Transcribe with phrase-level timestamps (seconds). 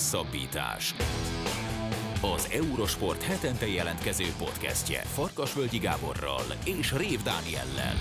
[0.00, 0.94] Hosszabbítás.
[2.22, 7.94] Az Eurosport hetente jelentkező podcastje Farkasvölgyi Gáborral és Rév Dániellel.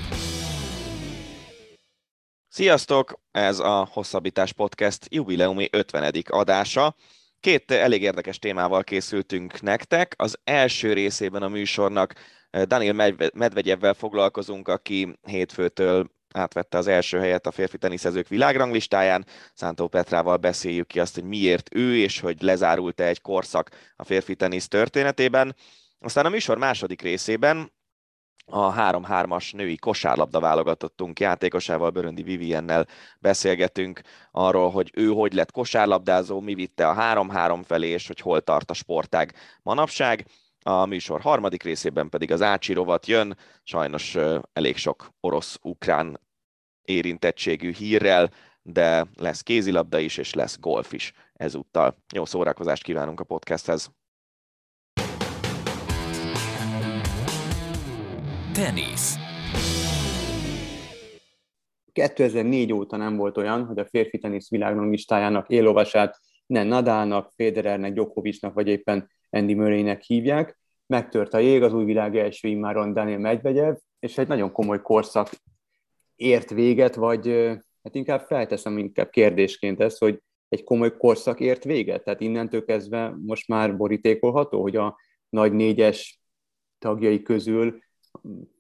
[2.47, 3.19] Sziasztok!
[3.31, 6.13] Ez a Hosszabbítás Podcast jubileumi 50.
[6.29, 6.95] adása.
[7.39, 10.13] Két elég érdekes témával készültünk nektek.
[10.17, 12.13] Az első részében a műsornak
[12.65, 19.25] Daniel Medvegyevvel foglalkozunk, aki hétfőtől átvette az első helyet a férfi teniszezők világranglistáján.
[19.53, 24.35] Szántó Petrával beszéljük ki azt, hogy miért ő, és hogy lezárult-e egy korszak a férfi
[24.35, 25.55] tenisz történetében.
[25.99, 27.71] Aztán a műsor második részében
[28.45, 32.87] a 3-3-as női kosárlabda válogatottunk játékosával, Böröndi Viviennel
[33.19, 34.01] beszélgetünk
[34.31, 38.69] arról, hogy ő hogy lett kosárlabdázó, mi vitte a 3-3 felé, és hogy hol tart
[38.69, 40.25] a sportág manapság.
[40.69, 44.17] A műsor harmadik részében pedig az Ácsi rovat jön, sajnos
[44.53, 46.19] elég sok orosz-ukrán
[46.81, 48.29] érintettségű hírrel,
[48.61, 51.97] de lesz kézilabda is, és lesz golf is ezúttal.
[52.13, 53.91] Jó szórakozást kívánunk a podcasthez!
[58.53, 59.15] Tenisz
[61.91, 68.53] 2004 óta nem volt olyan, hogy a férfi tenisz világranglistájának élolvasát ne Nadalnak, Federernek, Djokovicnak
[68.53, 70.58] vagy éppen Andy Murraynek hívják.
[70.89, 75.29] Megtört a jég, az új világ első immáron Daniel Medvegyev, és egy nagyon komoly korszak
[76.15, 77.27] ért véget, vagy
[77.83, 82.03] hát inkább felteszem inkább kérdésként ezt, hogy egy komoly korszak ért véget?
[82.03, 84.97] Tehát innentől kezdve most már borítékolható, hogy a
[85.29, 86.21] nagy négyes
[86.77, 87.79] tagjai közül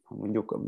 [0.07, 0.59] mondjuk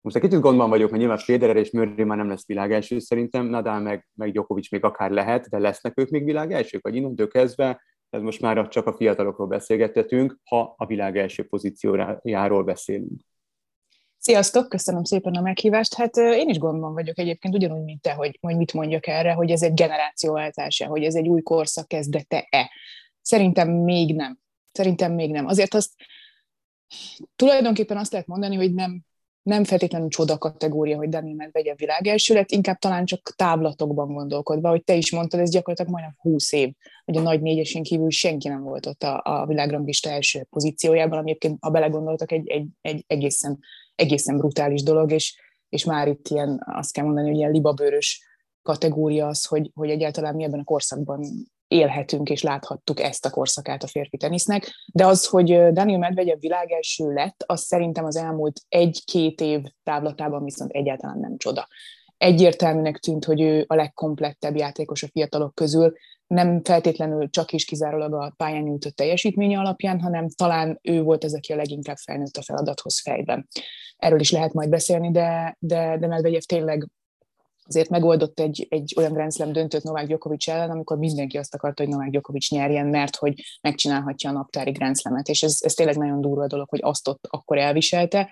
[0.00, 3.46] most egy kicsit gondban vagyok, mert nyilván Federer és Murray már nem lesz világelső szerintem,
[3.46, 7.82] Nadal meg, meg Djokovic még akár lehet, de lesznek ők még világelsők, vagy innentől kezdve
[8.14, 13.20] ez most már csak a fiatalokról beszélgettetünk, ha a világ első pozíciójáról beszélünk.
[14.18, 15.94] Sziasztok, köszönöm szépen a meghívást.
[15.94, 19.50] Hát én is gondban vagyok egyébként, ugyanúgy, mint te, hogy, hogy mit mondjak erre, hogy
[19.50, 22.70] ez egy generációváltása, hogy ez egy új korszak kezdete-e.
[23.20, 24.38] Szerintem még nem.
[24.72, 25.46] Szerintem még nem.
[25.46, 25.92] Azért azt
[27.36, 29.00] tulajdonképpen azt lehet mondani, hogy nem
[29.44, 34.84] nem feltétlenül csoda kategória, hogy Dani Medvegyev világelső lett, inkább talán csak távlatokban gondolkodva, hogy
[34.84, 36.72] te is mondtad, ez gyakorlatilag majdnem 20 év,
[37.04, 41.28] hogy a nagy négyesén kívül senki nem volt ott a, a világranglista első pozíciójában, ami
[41.28, 43.58] egyébként, ha belegondoltak, egy, egy, egy egészen,
[43.94, 48.22] egészen brutális dolog, és, és már itt ilyen, azt kell mondani, hogy ilyen libabőrös
[48.62, 53.82] kategória az, hogy, hogy egyáltalán mi ebben a korszakban élhetünk és láthattuk ezt a korszakát
[53.82, 59.40] a férfi tenisznek, de az, hogy Daniel Medvegyev világelső lett, az szerintem az elmúlt egy-két
[59.40, 61.68] év távlatában viszont egyáltalán nem csoda.
[62.16, 65.92] Egyértelműnek tűnt, hogy ő a legkomplettebb játékos a fiatalok közül,
[66.26, 71.34] nem feltétlenül csak is kizárólag a pályán nyújtott teljesítménye alapján, hanem talán ő volt az,
[71.34, 73.48] aki a leginkább felnőtt a feladathoz fejben.
[73.96, 76.88] Erről is lehet majd beszélni, de, de, de Medvegyev tényleg
[77.66, 81.82] azért megoldott egy, egy olyan Grand Slam döntőt Novák Djokovic ellen, amikor mindenki azt akarta,
[81.82, 85.96] hogy Novák Djokovic nyerjen, mert hogy megcsinálhatja a naptári Grand Slam-et, és ez, ez tényleg
[85.96, 88.30] nagyon durva dolog, hogy azt ott akkor elviselte.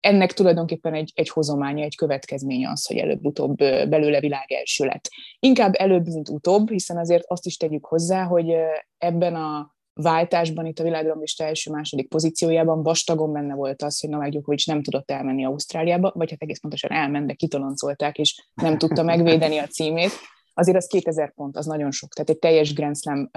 [0.00, 3.56] Ennek tulajdonképpen egy, egy hozománya, egy következménye az, hogy előbb-utóbb
[3.88, 5.08] belőle világ első lett.
[5.38, 8.54] Inkább előbb, mint utóbb, hiszen azért azt is tegyük hozzá, hogy
[8.98, 14.66] ebben a váltásban itt a világranglista első-második pozíciójában vastagon benne volt az, hogy Novák Djokovic
[14.66, 19.58] nem tudott elmenni Ausztráliába, vagy hát egész pontosan elment, de kitoloncolták, és nem tudta megvédeni
[19.58, 20.10] a címét.
[20.54, 22.12] Azért az 2000 pont, az nagyon sok.
[22.12, 23.30] Tehát egy teljes Grand Slam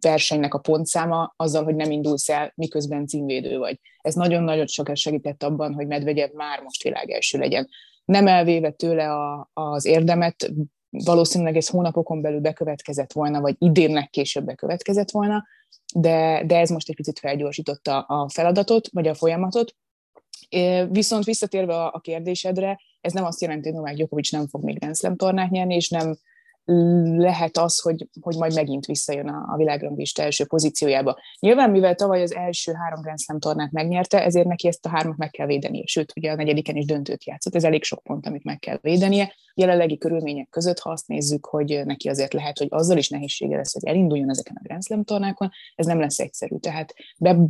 [0.00, 3.80] versenynek a pontszáma azzal, hogy nem indulsz el, miközben címvédő vagy.
[4.00, 7.68] Ez nagyon-nagyon sokat segített abban, hogy Medvegyev már most világ első legyen.
[8.04, 10.52] Nem elvéve tőle a, az érdemet,
[10.90, 15.44] valószínűleg ez hónapokon belül bekövetkezett volna, vagy idénnek később bekövetkezett volna,
[15.94, 19.74] de, de ez most egy picit felgyorsította a feladatot, vagy a folyamatot.
[20.88, 24.96] Viszont visszatérve a kérdésedre, ez nem azt jelenti, hogy Novák Djokovic nem fog még Grand
[24.96, 26.16] Slam tornát nyerni, és nem
[27.16, 31.18] lehet az, hogy, hogy majd megint visszajön a, a világranglista első pozíciójába.
[31.40, 35.16] Nyilván, mivel tavaly az első három Grand Slam tornát megnyerte, ezért neki ezt a hármat
[35.16, 35.82] meg kell védenie.
[35.86, 39.34] Sőt, ugye a negyediken is döntőt játszott, ez elég sok pont, amit meg kell védenie.
[39.54, 43.72] Jelenlegi körülmények között, ha azt nézzük, hogy neki azért lehet, hogy azzal is nehézsége lesz,
[43.72, 46.56] hogy elinduljon ezeken a Grand Slam tornákon, ez nem lesz egyszerű.
[46.56, 46.94] Tehát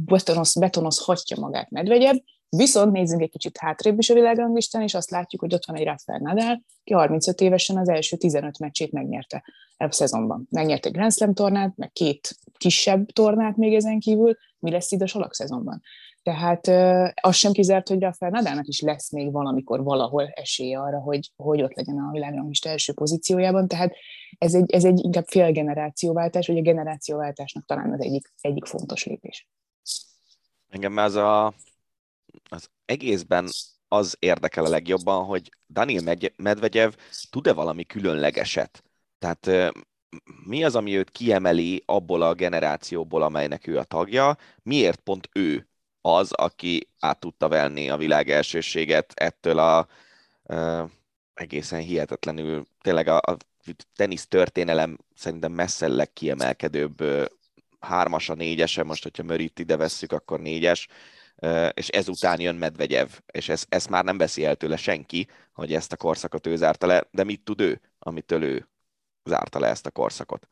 [0.05, 2.17] betonoz, betonozhatja magát Medvegyev,
[2.56, 5.85] Viszont nézzünk egy kicsit hátrébb is a világranglistán, és azt látjuk, hogy ott van egy
[5.85, 9.45] Rafael Nadal, ki 35 évesen az első 15 meccsét megnyerte
[9.77, 10.47] a szezonban.
[10.50, 15.06] Megnyerte Grand Slam tornát, meg két kisebb tornát még ezen kívül, mi lesz itt a
[15.06, 15.83] salak szezonban.
[16.23, 16.67] Tehát
[17.15, 21.62] az sem kizárt, hogy Rafael Nadalnak is lesz még valamikor valahol esélye arra, hogy, hogy
[21.62, 23.69] ott legyen a világranglista első pozíciójában.
[23.69, 23.94] Tehát
[24.39, 29.05] ez egy, ez egy inkább fél generációváltás, vagy a generációváltásnak talán az egyik, egyik fontos
[29.05, 29.49] lépés.
[30.69, 31.55] Engem ez a
[32.49, 33.49] az egészben
[33.89, 36.93] az érdekel a legjobban, hogy Daniel Medvegyev
[37.31, 38.83] tud-e valami különlegeset.
[39.19, 39.73] Tehát
[40.45, 45.69] mi az, ami őt kiemeli abból a generációból, amelynek ő a tagja, miért pont ő
[46.00, 49.87] az, aki át tudta venni a világ elsőséget ettől a
[50.43, 50.91] uh,
[51.35, 53.37] egészen hihetetlenül, tényleg a, a
[53.94, 57.25] tenisz történelem szerintem messze legkiemelkedőbb uh,
[57.81, 60.89] hármas a négyese, most hogyha Mörit ide vesszük, akkor négyes,
[61.75, 65.93] és ezután jön Medvegyev, és ez, ezt már nem veszi el tőle senki, hogy ezt
[65.93, 68.69] a korszakot ő zárta le, de mit tud ő, amitől ő
[69.25, 70.49] zárta le ezt a korszakot?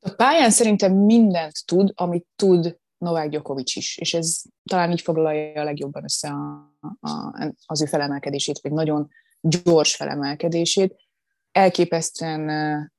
[0.00, 5.60] A pályán szerintem mindent tud, amit tud Novák Djokovic is, és ez talán így foglalja
[5.60, 9.08] a legjobban össze a, a, az ő felemelkedését, vagy nagyon
[9.40, 10.96] gyors felemelkedését.
[11.52, 12.92] Elképesztően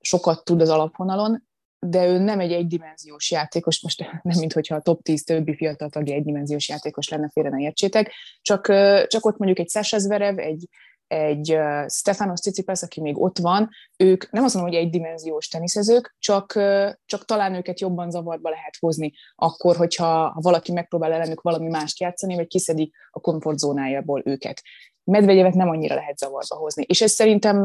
[0.00, 1.48] sokat tud az alapvonalon,
[1.88, 5.88] de ő nem egy egydimenziós játékos, most nem mint hogyha a top 10 többi fiatal
[5.88, 8.12] tagja egydimenziós játékos lenne, félre ne értsétek,
[8.42, 8.66] csak,
[9.06, 10.68] csak ott mondjuk egy Sasha Zverev, egy,
[11.06, 11.56] egy
[11.86, 16.52] Stefanos Tsitsipas, aki még ott van, ők nem azt mondom, hogy egydimenziós teniszezők, csak,
[17.04, 22.00] csak talán őket jobban zavarba lehet hozni akkor, hogyha ha valaki megpróbál ellenük valami mást
[22.00, 24.62] játszani, vagy kiszedi a komfortzónájából őket.
[25.06, 26.84] Medvegyevet nem annyira lehet zavarba hozni.
[26.88, 27.64] És ez szerintem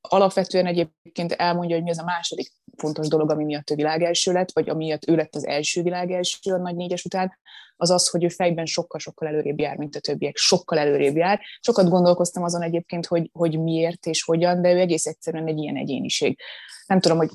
[0.00, 4.52] alapvetően egyébként elmondja, hogy mi az a második fontos dolog, ami miatt ő világelső lett,
[4.52, 7.38] vagy amiatt ő lett az első világelső a nagy négyes után,
[7.76, 11.40] az az, hogy ő fejben sokkal-sokkal előrébb jár, mint a többiek, sokkal előrébb jár.
[11.60, 15.76] Sokat gondolkoztam azon egyébként, hogy, hogy miért és hogyan, de ő egész egyszerűen egy ilyen
[15.76, 16.38] egyéniség.
[16.86, 17.30] Nem tudom, hogy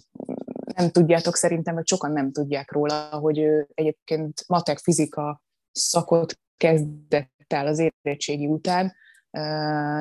[0.76, 5.42] nem tudjátok szerintem, vagy sokan nem tudják róla, hogy ő egyébként matek fizika
[5.72, 8.94] szakot kezdett el az érettségi után,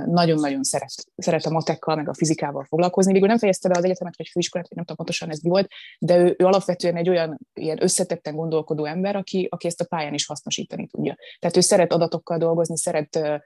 [0.06, 3.12] nagyon-nagyon szeret, szeret a matekkal, meg a fizikával foglalkozni.
[3.12, 5.68] Végül nem fejezte be az egyetemet, vagy főiskolát, nem tudom pontosan ez mi volt,
[5.98, 10.14] de ő, ő alapvetően egy olyan ilyen összetetten gondolkodó ember, aki, aki ezt a pályán
[10.14, 11.16] is hasznosítani tudja.
[11.38, 13.42] Tehát ő szeret adatokkal dolgozni, szeret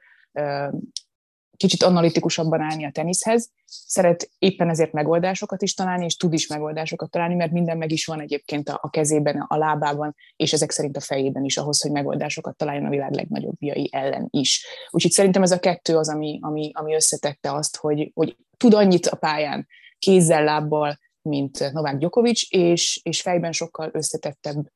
[1.56, 7.10] kicsit analitikusabban állni a teniszhez, szeret éppen ezért megoldásokat is találni, és tud is megoldásokat
[7.10, 11.00] találni, mert minden meg is van egyébként a, kezében, a lábában, és ezek szerint a
[11.00, 14.66] fejében is ahhoz, hogy megoldásokat találjon a világ legnagyobb biai ellen is.
[14.90, 19.06] Úgyhogy szerintem ez a kettő az, ami, ami, ami összetette azt, hogy, hogy tud annyit
[19.06, 19.66] a pályán,
[19.98, 24.66] kézzel, lábbal, mint Novák Djokovic, és, és fejben sokkal összetettebb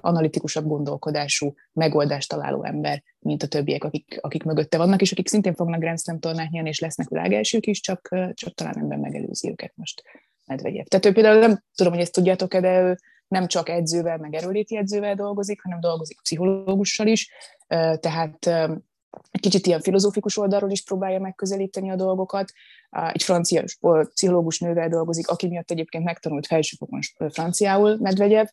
[0.00, 5.54] analitikusabb gondolkodású, megoldást találó ember, mint a többiek, akik, akik mögötte vannak, és akik szintén
[5.54, 9.72] fognak Grand Slam tornát nyerni, és lesznek világelsők is, csak, csak talán ember megelőzi őket
[9.76, 10.02] most
[10.46, 10.84] Medvegyev.
[10.84, 12.96] Tehát ő például nem tudom, hogy ezt tudjátok-e, de ő
[13.28, 17.30] nem csak edzővel, meg erőléti edzővel dolgozik, hanem dolgozik pszichológussal is,
[18.00, 18.50] tehát
[19.40, 22.52] kicsit ilyen filozófikus oldalról is próbálja megközelíteni a dolgokat.
[23.12, 23.62] Egy francia
[24.14, 28.46] pszichológus nővel dolgozik, aki miatt egyébként megtanult felsőfokon franciául Medvegyev,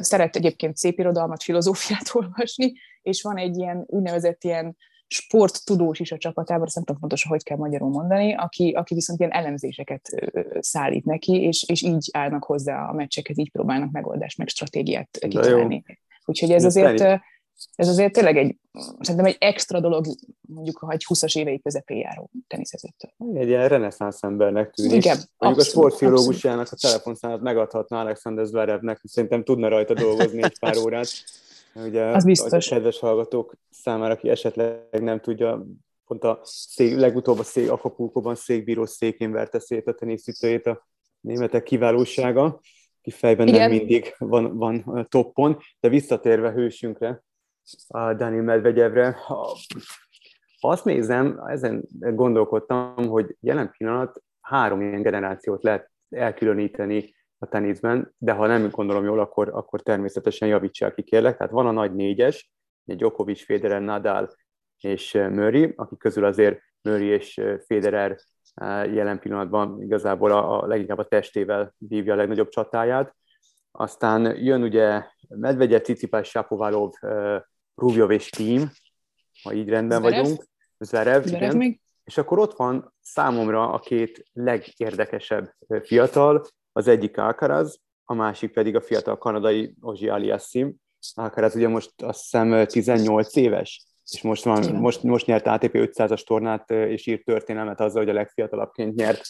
[0.00, 2.72] Szeret egyébként szép irodalmat, filozófiát olvasni,
[3.02, 4.76] és van egy ilyen úgynevezett ilyen
[5.08, 9.18] sporttudós is a csapatában, azt nem tudom pontosan, hogy kell magyarul mondani, aki, aki viszont
[9.18, 10.30] ilyen elemzéseket
[10.60, 15.84] szállít neki, és, és így állnak hozzá a meccsekhez, így próbálnak megoldást, meg stratégiát kitalálni.
[16.24, 17.22] Úgyhogy ez azért,
[17.74, 18.56] ez azért tényleg egy,
[19.00, 20.06] szerintem egy extra dolog,
[20.40, 23.10] mondjuk, ha egy 20-as évei közepén járó teniszezőtől.
[23.34, 24.92] Egy ilyen reneszánsz embernek tűnik.
[24.92, 30.58] Igen, Mondjuk abszolút, a sportfiológusjának a telefonszámát megadhatna Alexander Zverevnek, szerintem tudna rajta dolgozni egy
[30.58, 31.08] pár órát.
[31.74, 32.70] Ugye, az biztos.
[32.70, 35.66] A kedves hallgatók számára, aki esetleg nem tudja,
[36.06, 40.86] pont a szék, legutóbb a szék, Akapulkóban székbíró székén verte szét a teniszütőjét a
[41.20, 42.60] németek kiválósága,
[43.02, 43.60] ki fejben Igen.
[43.60, 47.24] nem mindig van, van toppon, de visszatérve hősünkre,
[47.90, 49.16] Dani Medvegyevre.
[49.24, 49.56] Ha
[50.60, 58.32] azt nézem, ezen gondolkodtam, hogy jelen pillanat három ilyen generációt lehet elkülöníteni a teniszben, de
[58.32, 61.36] ha nem gondolom jól, akkor, akkor természetesen javítsák ki, kérlek.
[61.36, 62.52] Tehát van a nagy négyes,
[62.84, 64.30] Djokovic, Federer, Nadal
[64.80, 68.16] és Murray, akik közül azért Murray és Federer
[68.92, 73.16] jelen pillanatban igazából a, a leginkább a testével vívja a legnagyobb csatáját.
[73.70, 76.92] Aztán jön ugye Medvegyev, Cicipás, Sapovalov,
[77.76, 78.70] Rubjov és Team,
[79.42, 80.20] ha így rendben Zverev.
[80.20, 80.44] vagyunk.
[80.78, 81.56] Zverev, Zverev igen.
[81.56, 81.80] Még?
[82.04, 88.76] És akkor ott van számomra a két legérdekesebb fiatal, az egyik Alcaraz, a másik pedig
[88.76, 90.74] a fiatal kanadai Ozsi Aliassim.
[91.14, 96.22] Alcaraz ugye most azt hiszem 18 éves, és most, van, most, most nyert ATP 500-as
[96.26, 99.22] tornát, és írt történelmet azzal, hogy a legfiatalabbként nyert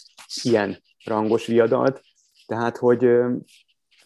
[0.43, 2.01] ilyen rangos viadalt.
[2.45, 3.09] Tehát, hogy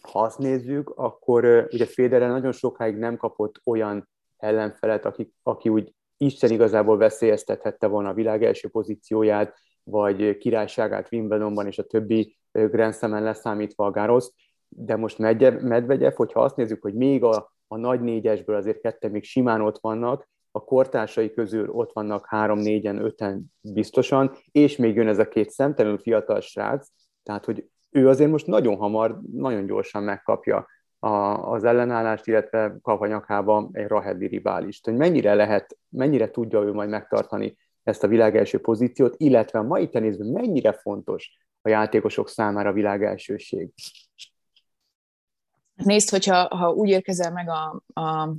[0.00, 4.10] ha azt nézzük, akkor ugye Federer nagyon sokáig nem kapott olyan
[4.42, 11.66] ellenfelet, aki, aki úgy Isten igazából veszélyeztethette volna a világ első pozícióját, vagy királyságát Wimbledonban
[11.66, 14.34] és a többi Grand Slam-en leszámítva a Gárosz,
[14.68, 19.24] de most Medvegyev, hogyha azt nézzük, hogy még a, a nagy négyesből azért ketten még
[19.24, 25.08] simán ott vannak, a kortársai közül ott vannak három, négyen, öten biztosan, és még jön
[25.08, 26.88] ez a két szemtelenül fiatal srác,
[27.22, 30.66] Tehát, hogy ő azért most nagyon hamar, nagyon gyorsan megkapja
[31.04, 34.84] a, az ellenállást, illetve kap a nyakába egy Rahedi riválist.
[34.84, 39.88] Hogy mennyire lehet, mennyire tudja ő majd megtartani ezt a világelső pozíciót, illetve a mai
[39.88, 43.70] tenészben mennyire fontos a játékosok számára a világelsőség.
[45.74, 48.34] Nézd, hogyha ha úgy érkezel meg a, a,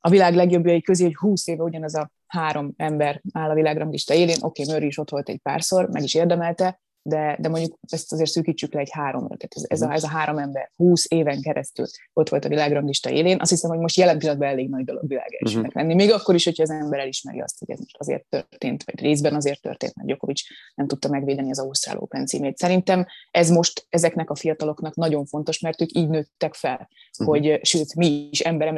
[0.00, 4.36] a világ legjobbjai közé, hogy 20 éve ugyanaz a három ember áll a világranglista élén,
[4.40, 8.12] oké, okay, Murray is ott volt egy párszor, meg is érdemelte, de, de mondjuk ezt
[8.12, 9.36] azért szűkítsük le egy háromra.
[9.36, 13.10] Tehát ez, ez, a, ez a három ember 20 éven keresztül ott volt a világranglista
[13.10, 13.40] élén.
[13.40, 15.66] Azt hiszem, hogy most jelen pillanatban elég nagy dolog világ uh-huh.
[15.72, 15.94] lenni.
[15.94, 19.34] Még akkor is, hogyha az ember elismeri azt, hogy ez most azért történt, vagy részben
[19.34, 20.42] azért történt, mert Djokovic
[20.74, 22.58] nem tudta megvédeni az Ausztrál Open címét.
[22.58, 26.88] Szerintem ez most ezeknek a fiataloknak nagyon fontos, mert ők így nőttek fel,
[27.18, 27.34] uh-huh.
[27.34, 28.72] hogy sőt, mi is ember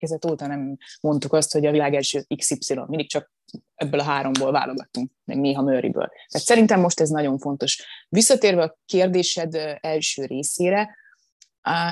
[0.00, 3.32] kezet óta nem mondtuk azt, hogy a világ első XY, mindig csak
[3.74, 6.08] ebből a háromból válogattunk, meg néha Murrayből.
[6.28, 7.86] Tehát szerintem most ez nagyon fontos.
[8.08, 10.98] Visszatérve a kérdésed első részére,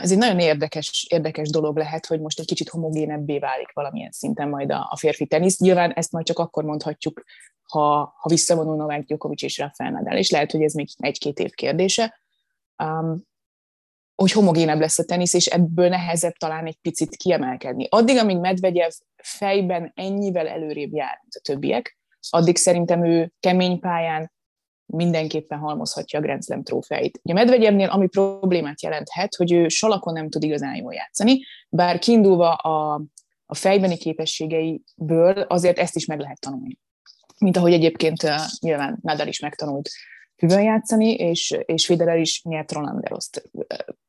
[0.02, 4.48] ez egy nagyon érdekes, érdekes dolog lehet, hogy most egy kicsit homogénebbé válik valamilyen szinten
[4.48, 5.58] majd a, a férfi tenisz.
[5.58, 7.22] Nyilván ezt majd csak akkor mondhatjuk,
[7.62, 11.50] ha, ha visszavonul Novák Djokovic és Rafael Nadal, és lehet, hogy ez még egy-két év
[11.50, 12.20] kérdése.
[12.82, 13.22] Um,
[14.20, 17.86] hogy homogénebb lesz a tenisz, és ebből nehezebb talán egy picit kiemelkedni.
[17.90, 21.98] Addig, amíg Medvegyev fejben ennyivel előrébb jár, mint a többiek,
[22.30, 24.32] addig szerintem ő kemény pályán
[24.86, 27.20] mindenképpen halmozhatja a Grand Slam trófeit.
[27.22, 32.54] Ugye Medvegyevnél ami problémát jelenthet, hogy ő salakon nem tud igazán jól játszani, bár kiindulva
[32.54, 33.02] a,
[33.46, 36.78] a fejbeni képességeiből azért ezt is meg lehet tanulni.
[37.38, 39.90] Mint ahogy egyébként uh, nyilván Nadal is megtanult
[40.36, 43.50] hüvön játszani, és, és Federer is nyert Roland Garrost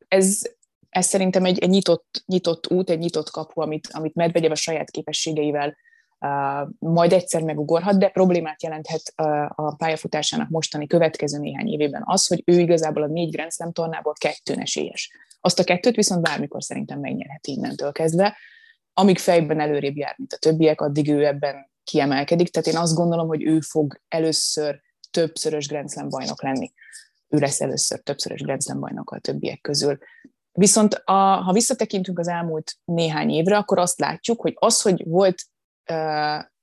[0.10, 0.42] ez,
[0.90, 4.92] ez szerintem egy, egy nyitott, nyitott út, egy nyitott kapu, amit, amit Medvegyev a saját
[4.92, 5.78] képességeivel
[6.20, 12.28] uh, majd egyszer megugorhat, de problémát jelenthet uh, a pályafutásának mostani következő néhány évében az,
[12.28, 15.12] hogy ő igazából a négy Grand Slam tornából kettőn esélyes.
[15.42, 18.38] Azt a kettőt viszont bármikor szerintem megnyerheti innentől kezdve.
[18.94, 22.50] Amíg fejben előrébb jár, mint a többiek, addig ő ebben kiemelkedik.
[22.50, 26.74] Tehát én azt gondolom, hogy ő fog először többszörös Grand Slam bajnok lenni
[27.30, 29.98] ő lesz először többszörös Grand Slam bajnok a többiek közül.
[30.52, 35.44] Viszont a, ha visszatekintünk az elmúlt néhány évre, akkor azt látjuk, hogy az, hogy volt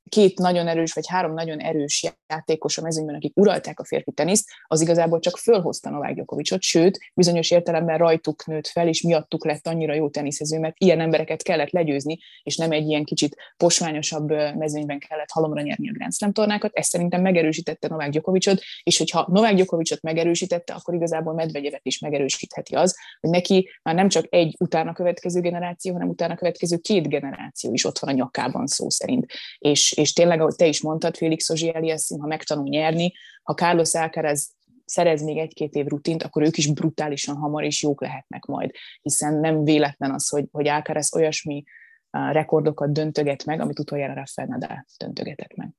[0.09, 4.49] két nagyon erős, vagy három nagyon erős játékos a mezőnyben, akik uralták a férfi teniszt,
[4.67, 9.67] az igazából csak fölhozta Novák Gyokovicsot, sőt, bizonyos értelemben rajtuk nőtt fel, és miattuk lett
[9.67, 14.99] annyira jó teniszező, mert ilyen embereket kellett legyőzni, és nem egy ilyen kicsit posványosabb mezőnyben
[14.99, 16.75] kellett halomra nyerni a Grand Slam tornákat.
[16.75, 22.75] Ez szerintem megerősítette Novák Gyokovicsot, és hogyha Novák Gyokovicsot megerősítette, akkor igazából Medvegyevet is megerősítheti
[22.75, 27.73] az, hogy neki már nem csak egy utána következő generáció, hanem utána következő két generáció
[27.73, 29.27] is ott van a nyakában szó szerint.
[29.59, 33.13] És, és tényleg, ahogy te is mondtad, Félix Ozsieliasszim, ha megtanul nyerni,
[33.43, 38.01] ha Carlos Alcaraz szerez még egy-két év rutint, akkor ők is brutálisan hamar és jók
[38.01, 38.71] lehetnek majd,
[39.03, 41.65] hiszen nem véletlen az, hogy, hogy Alcaraz olyasmi
[42.11, 45.71] rekordokat döntöget meg, amit utoljára Rafael Nadal döntögetett meg.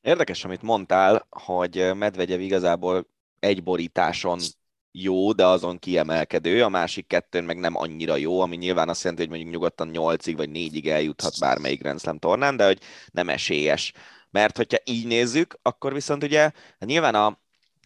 [0.00, 3.06] Érdekes, amit mondtál, hogy Medvegyev igazából
[3.38, 4.38] egy borításon
[4.96, 9.22] jó, de azon kiemelkedő, a másik kettőn meg nem annyira jó, ami nyilván azt jelenti,
[9.22, 13.92] hogy mondjuk nyugodtan 8-ig vagy 4-ig eljuthat bármelyik Grand Slam tornán, de hogy nem esélyes.
[14.30, 17.38] Mert hogyha így nézzük, akkor viszont ugye hát nyilván a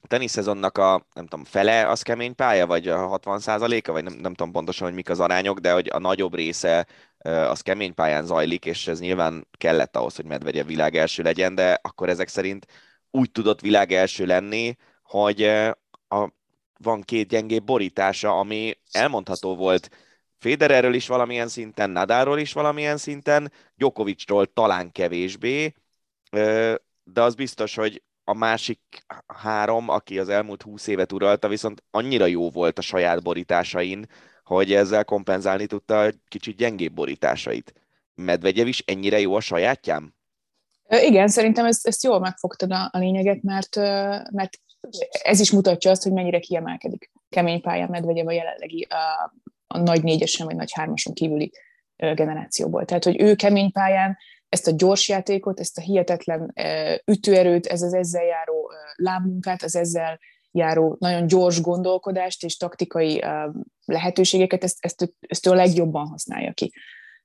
[0.07, 4.35] teniszezonnak a, nem tudom, fele az kemény pálya, vagy a 60 a vagy nem, nem
[4.35, 6.87] tudom pontosan, hogy mik az arányok, de hogy a nagyobb része
[7.25, 11.79] az kemény pályán zajlik, és ez nyilván kellett ahhoz, hogy Medvegyev világ első legyen, de
[11.83, 12.67] akkor ezek szerint
[13.11, 15.43] úgy tudott világ első lenni, hogy
[16.09, 16.37] a
[16.83, 19.91] van két gyengébb borítása, ami elmondható volt
[20.39, 25.75] Federerről is valamilyen szinten, Nadáról is valamilyen szinten, Djokovicról talán kevésbé,
[27.05, 28.81] de az biztos, hogy a másik
[29.27, 34.07] három, aki az elmúlt húsz évet uralta, viszont annyira jó volt a saját borításain,
[34.45, 37.73] hogy ezzel kompenzálni tudta a kicsit gyengébb borításait.
[38.15, 40.15] Medvegyev is ennyire jó a sajátjám?
[40.89, 43.77] Igen, szerintem ezt, ezt jól megfogtad a, a lényeget, mert,
[44.31, 44.61] mert
[45.23, 49.35] ez is mutatja azt, hogy mennyire kiemelkedik kemény pályán Medvegyev a jelenlegi a,
[49.67, 51.53] a nagy négyesen vagy nagy hármason kívüli
[51.97, 52.85] generációból.
[52.85, 54.17] Tehát, hogy ő kemény pályán
[54.49, 56.55] ezt a gyors játékot, ezt a hihetetlen
[57.05, 60.19] ütőerőt, ez az ezzel járó lábmunkát, az ezzel
[60.51, 63.25] járó nagyon gyors gondolkodást és taktikai
[63.85, 66.73] lehetőségeket, ezt, ezt, ezt ő a legjobban használja ki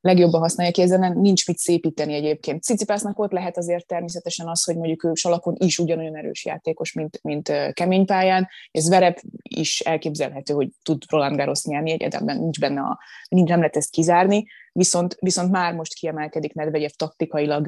[0.03, 2.63] legjobban használja ki, ezen nincs mit szépíteni egyébként.
[2.63, 7.19] Cicipásznak ott lehet azért természetesen az, hogy mondjuk ő salakon is ugyanolyan erős játékos, mint,
[7.21, 12.81] mint kemény pályán, ez Verep is elképzelhető, hogy tud Roland Garros nyerni, egyáltalán nincs benne
[12.81, 17.67] a, nincs, nem lehet ezt kizárni, viszont, viszont már most kiemelkedik Nedvegyev taktikailag,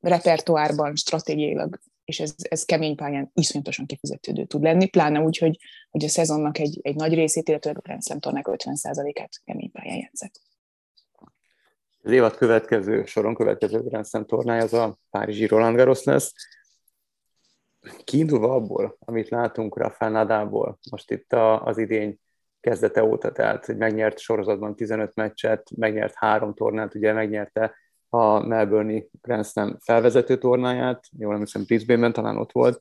[0.00, 5.58] repertoárban, stratégiailag és ez, ez kemény pályán iszonyatosan kifizetődő tud lenni, pláne úgy, hogy,
[5.90, 9.96] hogy a szezonnak egy, egy nagy részét, illetve a Grand Slam tornák 50%-át kemény pályán
[9.96, 10.40] játszett.
[12.02, 16.32] Az évad következő, soron következő Grand Slam tornája az a Párizsi Roland Garros lesz.
[18.04, 22.18] Kiindulva abból, amit látunk Rafael Nadából, most itt a, az idény
[22.60, 27.74] kezdete óta, tehát hogy megnyert sorozatban 15 meccset, megnyert három tornát, ugye megnyerte
[28.14, 32.80] a Melbourne Grand Slam felvezető tornáját, jól emlékszem Brisbane-ben talán ott volt,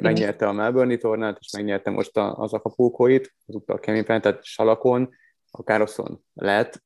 [0.00, 5.14] megnyerte a Melbourne tornát, és megnyerte most az Acapulco-it, azúttal Keményfen, tehát Salakon,
[5.50, 6.82] a Károszon lehet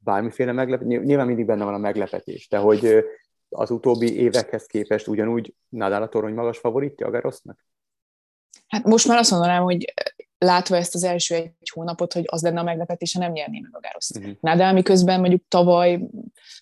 [0.00, 3.04] bármiféle meglepetés, nyilván mindig benne van a meglepetés, de hogy
[3.48, 7.66] az utóbbi évekhez képest ugyanúgy Nadal a torony magas favoritja a Garosznak?
[8.66, 9.94] Hát most már azt mondanám, hogy
[10.38, 13.70] látva ezt az első egy hónapot, hogy az lenne a meglepetés, ha nem nyerné meg
[13.74, 14.16] a Gároszt.
[14.16, 14.32] Uh-huh.
[14.40, 16.00] Nadal miközben mondjuk tavaly,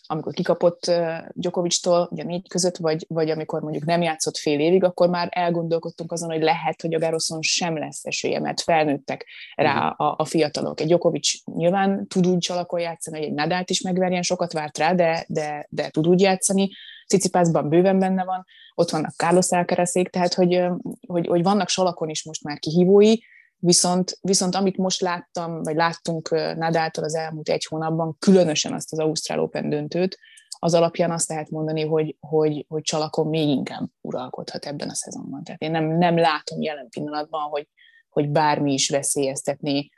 [0.06, 0.92] amikor kikapott
[1.32, 6.12] Djokovic-tól, ugye négy között, vagy, vagy amikor mondjuk nem játszott fél évig, akkor már elgondolkodtunk
[6.12, 10.06] azon, hogy lehet, hogy a Gároszon sem lesz esélye, mert felnőttek rá uh-huh.
[10.06, 10.80] a, a fiatalok.
[10.80, 14.92] Egy Djokovic nyilván tud úgy csalakon játszani, hogy egy Nadált is megverjen, sokat várt rá,
[14.92, 16.70] de, de, de tud úgy játszani.
[17.08, 20.64] Cicipászban bőven benne van, ott vannak Carlos Alcarazék, tehát hogy,
[21.06, 23.14] hogy, hogy vannak salakon is most már kihívói,
[23.58, 28.98] Viszont, viszont amit most láttam, vagy láttunk Nadáltól az elmúlt egy hónapban, különösen azt az
[28.98, 30.18] Ausztrál Open döntőt,
[30.58, 35.44] az alapján azt lehet mondani, hogy, hogy, hogy Csalakon még inkább uralkodhat ebben a szezonban.
[35.44, 37.68] Tehát én nem, nem látom jelen pillanatban, hogy,
[38.08, 39.88] hogy bármi is veszélyeztetné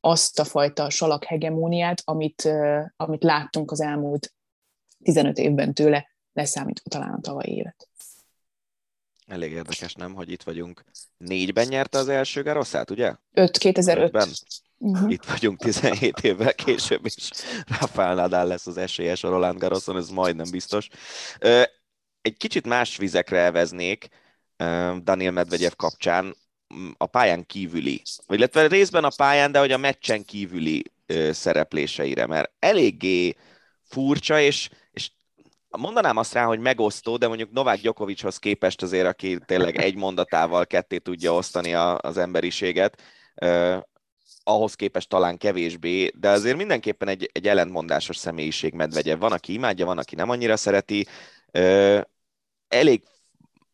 [0.00, 2.48] azt a fajta salak hegemóniát, amit,
[2.96, 4.32] amit láttunk az elmúlt
[5.02, 7.88] 15 évben tőle, leszámítva talán a tavalyi évet.
[9.26, 10.84] Elég érdekes, nem, hogy itt vagyunk.
[11.16, 13.14] Négyben nyerte az első Garoszát, ugye?
[13.32, 14.12] 5, 2005.
[14.12, 14.28] Ben.
[14.78, 15.12] Uh-huh.
[15.12, 17.30] Itt vagyunk 17 évvel később, és
[17.80, 20.88] Rafael Nadal lesz az esélyes a Roland Garroson, ez majdnem biztos.
[22.20, 24.08] Egy kicsit más vizekre elveznék
[25.02, 26.36] Daniel Medvegyev kapcsán
[26.96, 30.82] a pályán kívüli, vagy illetve részben a pályán, de hogy a meccsen kívüli
[31.30, 33.34] szerepléseire, mert eléggé
[33.82, 34.68] furcsa, és
[35.76, 40.66] mondanám azt rá, hogy megosztó, de mondjuk Novák Gyokovicshoz képest azért, aki tényleg egy mondatával
[40.66, 43.02] ketté tudja osztani a, az emberiséget,
[43.34, 43.80] eh,
[44.42, 49.16] ahhoz képest talán kevésbé, de azért mindenképpen egy, egy ellentmondásos személyiség medvegye.
[49.16, 51.06] Van, aki imádja, van, aki nem annyira szereti.
[51.50, 52.00] Eh,
[52.68, 53.02] elég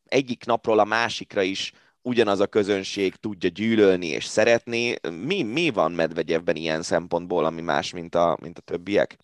[0.04, 4.94] egyik napról a másikra is ugyanaz a közönség tudja gyűlölni és szeretni.
[5.24, 9.16] Mi, mi van Medvegyevben ilyen szempontból, ami más, mint a, mint a többiek?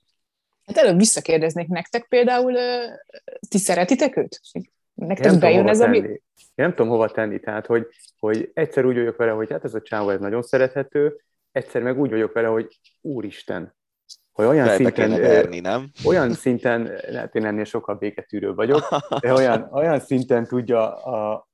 [0.66, 2.55] Hát előbb visszakérdeznék nektek például,
[3.48, 4.40] ti szeretitek őt?
[4.94, 5.96] Nektek nem bejön ez, ami...
[5.96, 6.20] Én
[6.55, 7.87] nem tudom hova tenni, tehát hogy,
[8.18, 11.20] hogy egyszer úgy vagyok vele, hogy hát ez a csávó ez nagyon szerethető,
[11.52, 13.74] egyszer meg úgy vagyok vele, hogy úristen,
[14.33, 15.90] hogy olyan Fel szinten, verni, nem?
[16.05, 18.88] olyan szinten, hát én ennél sokkal béketűrő vagyok,
[19.20, 21.48] de olyan, olyan szinten tudja a,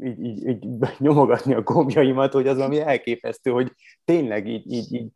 [0.00, 0.66] így, így, így
[0.98, 3.72] nyomogatni a gombjaimat, hogy az ami elképesztő, hogy
[4.04, 5.10] tényleg így, így, így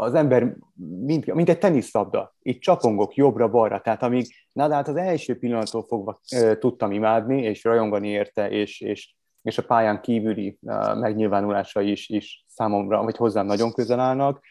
[0.00, 0.56] az ember,
[1.00, 6.58] mint, mint egy teniszlabda, így csapongok jobbra-balra, tehát amíg Nadát az első pillanattól fogva e,
[6.58, 12.44] tudtam imádni, és rajongani érte, és, és, és a pályán kívüli e, megnyilvánulásai is, is
[12.48, 14.44] számomra, vagy hozzám nagyon közel állnak,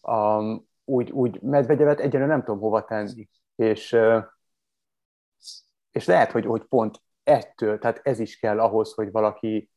[0.00, 4.34] um, úgy, úgy medvegyevet egyelőre nem tudom hova tenni, és, e,
[5.90, 9.70] és lehet, hogy, hogy pont ettől, tehát ez is kell ahhoz, hogy valaki,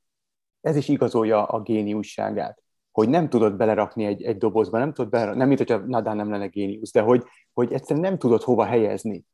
[0.61, 5.39] ez is igazolja a géniusságát hogy nem tudod belerakni egy, egy dobozba, nem tudod belerakni,
[5.39, 7.23] nem mint hogyha Nadal nem lenne géniusz, de hogy,
[7.53, 9.25] hogy egyszerűen nem tudod hova helyezni.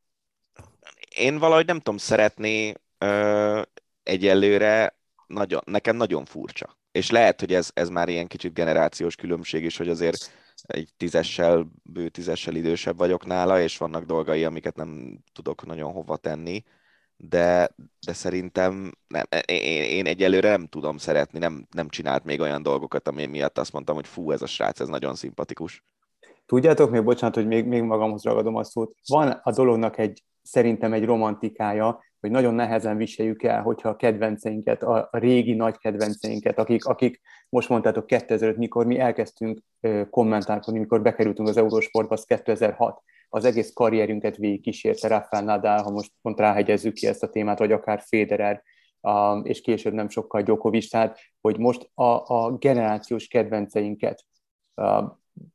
[1.15, 3.61] Én valahogy nem tudom szeretni ö,
[4.03, 4.95] egyelőre,
[5.27, 6.77] nagyon, nekem nagyon furcsa.
[6.91, 11.67] És lehet, hogy ez, ez már ilyen kicsit generációs különbség is, hogy azért egy tízessel,
[11.83, 16.63] bő tízessel idősebb vagyok nála, és vannak dolgai, amiket nem tudok nagyon hova tenni
[17.17, 17.69] de,
[18.05, 23.07] de szerintem nem, én, én egyelőre nem tudom szeretni, nem, nem csinált még olyan dolgokat,
[23.07, 25.83] ami miatt azt mondtam, hogy fú, ez a srác, ez nagyon szimpatikus.
[26.45, 30.93] Tudjátok még, bocsánat, hogy még, még magamhoz ragadom a szót, van a dolognak egy, szerintem
[30.93, 36.85] egy romantikája, hogy nagyon nehezen viseljük el, hogyha a kedvenceinket, a, régi nagy kedvenceinket, akik,
[36.85, 39.59] akik most mondtátok 2005, mikor mi elkezdtünk
[40.09, 45.89] kommentálkodni, mikor bekerültünk az Eurosportba, az 2006 az egész karrierünket végig kísérte Rafael Nadal, ha
[45.89, 48.63] most pont ráhegyezzük ki ezt a témát, vagy akár Federer,
[49.43, 54.25] és később nem sokkal Djokovic, tehát hogy most a, a generációs kedvenceinket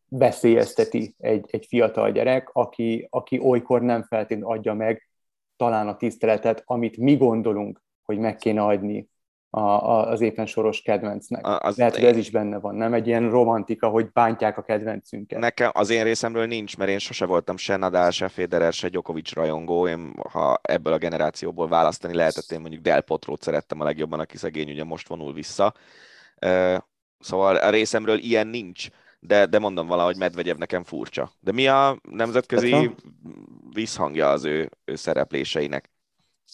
[0.09, 5.09] veszélyezteti egy, egy fiatal gyerek, aki, aki olykor nem feltétlenül adja meg
[5.56, 9.09] talán a tiszteletet, amit mi gondolunk, hogy meg kéne adni
[9.50, 11.46] a, a, az éppen soros kedvencnek.
[11.46, 14.62] A, az Lehet, hogy ez is benne van, nem egy ilyen romantika, hogy bántják a
[14.62, 15.38] kedvencünket.
[15.38, 19.32] Nekem az én részemről nincs, mert én sose voltam se Nadal, se Federer, se Djokovic
[19.32, 19.88] rajongó.
[19.88, 24.36] Én, ha ebből a generációból választani lehetett, én mondjuk Del Potrót szerettem a legjobban, aki
[24.36, 25.74] szegény ugye most vonul vissza.
[27.18, 28.88] Szóval a részemről ilyen nincs,
[29.20, 31.30] de, de mondom valahogy Medvegyev nekem furcsa.
[31.40, 32.90] De mi a nemzetközi
[33.74, 35.90] visszhangja az ő, ő szerepléseinek?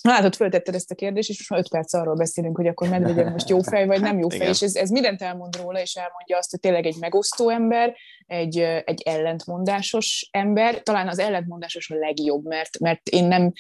[0.03, 3.33] Látod, föltetted ezt a kérdést, és most már öt perc arról beszélünk, hogy akkor Medvegyev
[3.33, 4.51] most jó fej, vagy nem jó fej, Igen.
[4.51, 7.95] és ez, ez mindent elmond róla, és elmondja azt, hogy tényleg egy megosztó ember,
[8.27, 13.53] egy, egy ellentmondásos ember, talán az ellentmondásos a legjobb, mert, mert én nem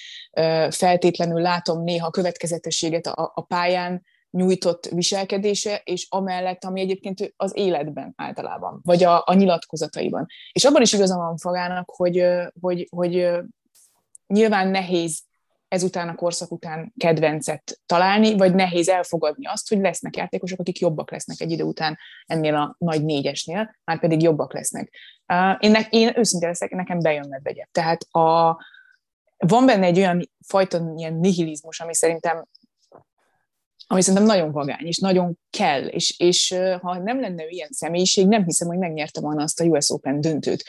[0.71, 7.57] feltétlenül látom néha a következetességet a, a pályán, nyújtott viselkedése, és amellett, ami egyébként az
[7.57, 10.27] életben általában, vagy a, a nyilatkozataiban.
[10.53, 12.27] És abban is igaza van Fagának, hogy,
[12.61, 13.29] hogy, hogy
[14.27, 15.25] nyilván nehéz
[15.69, 21.11] ezután a korszak után kedvencet találni, vagy nehéz elfogadni azt, hogy lesznek játékosok, akik jobbak
[21.11, 24.93] lesznek egy idő után ennél a nagy négyesnél, már pedig jobbak lesznek.
[25.59, 27.65] Én, ne, én őszintén leszek, nekem bejön medvegye.
[27.73, 28.57] Tehát a,
[29.37, 32.49] van benne egy olyan fajta ilyen nihilizmus, ami szerintem
[33.89, 38.45] ami szerintem nagyon vagány, és nagyon kell, és, és ha nem lenne ilyen személyiség, nem
[38.45, 40.65] hiszem, hogy megnyerte volna azt a US Open döntőt.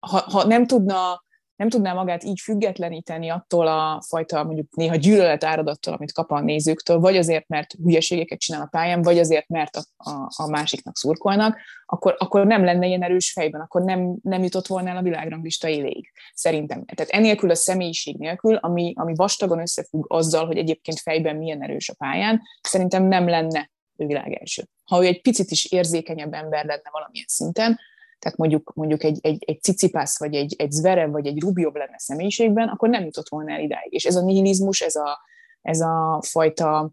[0.00, 1.23] Ha, ha nem tudna
[1.56, 6.40] nem tudná magát így függetleníteni attól a fajta mondjuk néha gyűlölet áradattól, amit kap a
[6.40, 10.96] nézőktől, vagy azért, mert hülyeségeket csinál a pályán, vagy azért, mert a, a, a másiknak
[10.96, 15.02] szurkolnak, akkor, akkor nem lenne ilyen erős fejben, akkor nem, nem jutott volna el a
[15.02, 16.84] világranglista éléig, szerintem.
[16.84, 21.88] Tehát enélkül a személyiség nélkül, ami, ami vastagon összefügg azzal, hogy egyébként fejben milyen erős
[21.88, 24.62] a pályán, szerintem nem lenne ő világ első.
[24.84, 27.78] Ha ő egy picit is érzékenyebb ember lenne valamilyen szinten,
[28.24, 31.98] tehát mondjuk, mondjuk egy, egy, egy cicipász, vagy egy, egy zverev, vagy egy rubjobb lenne
[31.98, 33.92] személyiségben, akkor nem jutott volna el idáig.
[33.92, 35.20] És ez a nihilizmus, ez a,
[35.62, 36.92] ez a fajta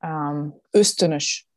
[0.00, 1.48] um, ösztönös,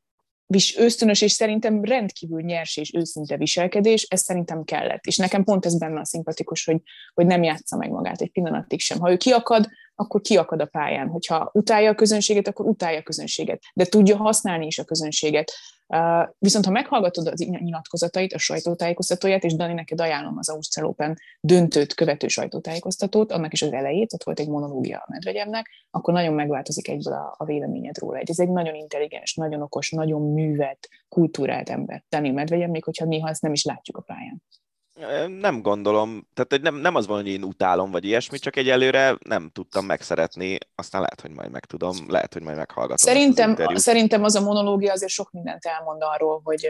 [0.45, 5.05] vis, ösztönös és szerintem rendkívül nyers és őszinte viselkedés, ez szerintem kellett.
[5.05, 6.81] És nekem pont ez benne a szimpatikus, hogy,
[7.13, 8.99] hogy nem játsza meg magát egy pillanatig sem.
[8.99, 9.67] Ha ő kiakad,
[9.99, 11.07] akkor kiakad a pályán.
[11.07, 13.61] Hogyha utálja a közönséget, akkor utálja a közönséget.
[13.73, 15.51] De tudja használni is a közönséget.
[16.39, 21.93] Viszont ha meghallgatod az nyilatkozatait, a sajtótájékoztatóját, és Dani, neked ajánlom az Ausztrál Open döntőt
[21.93, 26.87] követő sajtótájékoztatót, annak is az elejét, ott volt egy monológia a Medvegyevnek, akkor nagyon megváltozik
[26.87, 28.19] egyből a, a véleményed róla.
[28.19, 32.03] Ez egy nagyon intelligens, nagyon okos, nagyon művelt, kultúrált ember.
[32.09, 34.43] Dani Medvegyev, még hogyha néha ezt nem is látjuk a pályán.
[35.27, 39.49] Nem gondolom, tehát nem, nem az van, hogy én utálom, vagy ilyesmi, csak egyelőre nem
[39.53, 43.13] tudtam megszeretni, aztán lehet, hogy majd megtudom, lehet, hogy majd meghallgatom.
[43.13, 46.67] Szerintem, az szerintem az a monológia azért sok mindent elmond arról, hogy,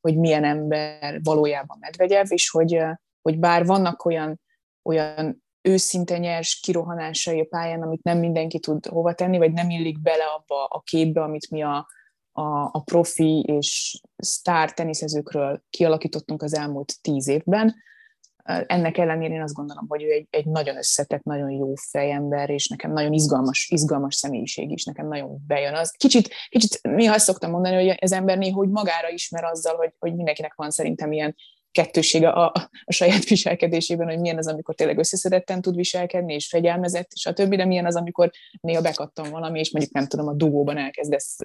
[0.00, 2.78] hogy milyen ember valójában Medvegyev, és hogy,
[3.22, 4.40] hogy bár vannak olyan,
[4.82, 10.00] olyan őszinte nyers kirohanásai a pályán, amit nem mindenki tud hova tenni, vagy nem illik
[10.00, 11.86] bele abba a képbe, amit mi a,
[12.32, 17.74] a, a profi és sztár teniszezőkről kialakítottunk az elmúlt tíz évben.
[18.66, 22.68] Ennek ellenére én azt gondolom, hogy ő egy, egy nagyon összetett, nagyon jó fejember, és
[22.68, 25.90] nekem nagyon izgalmas, izgalmas személyiség is, nekem nagyon bejön az.
[25.90, 29.92] Kicsit, kicsit néha azt szoktam mondani, hogy az ember néha hogy magára ismer azzal, hogy,
[29.98, 31.36] hogy mindenkinek van szerintem ilyen
[31.72, 32.52] kettősége a,
[32.84, 37.32] a saját viselkedésében, hogy milyen az, amikor tényleg összeszedetten tud viselkedni, és fegyelmezett, és a
[37.32, 38.30] többi, de milyen az, amikor
[38.60, 41.38] néha bekattam valami, és mondjuk nem tudom, a dugóban elkezdesz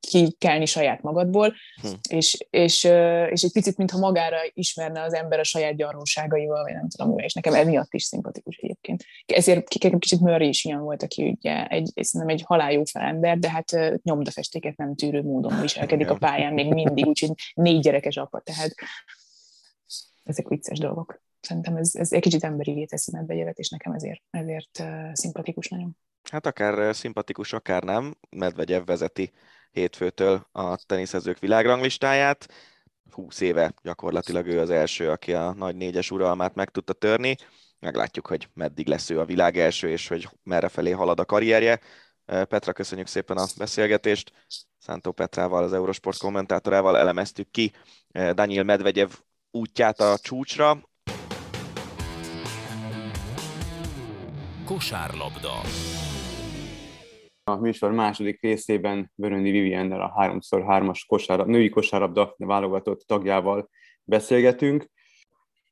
[0.00, 1.88] kikelni saját magadból, hm.
[2.08, 2.84] és, és,
[3.30, 7.32] és egy picit, mintha magára ismerne az ember a saját gyarlóságaival, vagy nem tudom, és
[7.32, 9.04] nekem emiatt is szimpatikus egyébként.
[9.26, 14.00] Ezért kicsit Murray is ilyen volt, aki ugye egy, nem egy haláljó ember, de hát
[14.02, 18.74] nyomdafestéket nem tűrő módon viselkedik a pályán még mindig, úgyhogy négy gyerekes apa, tehát
[20.30, 21.22] ezek vicces dolgok.
[21.40, 25.96] Szerintem ez, ez egy kicsit emberi teszi Medvegyevet, és nekem ezért, ezért szimpatikus nagyon.
[26.30, 28.14] Hát akár szimpatikus, akár nem.
[28.30, 29.32] Medvegyev vezeti
[29.70, 32.48] hétfőtől a teniszezők világranglistáját.
[33.10, 37.36] 20 éve gyakorlatilag ő az első, aki a nagy négyes uralmát meg tudta törni.
[37.78, 41.80] Meglátjuk, hogy meddig lesz ő a világ első, és hogy merre felé halad a karrierje.
[42.24, 44.32] Petra, köszönjük szépen a beszélgetést.
[44.78, 47.72] Szántó Petrával, az Eurosport kommentátorával elemeztük ki
[48.12, 49.10] Daniel Medvegyev
[49.50, 50.78] útját a csúcsra.
[54.64, 55.52] Kosárlabda.
[57.44, 63.70] A műsor második részében Vöröndi Viviennel a 3x3-as kosárlabda, női kosárlabda válogatott tagjával
[64.04, 64.86] beszélgetünk,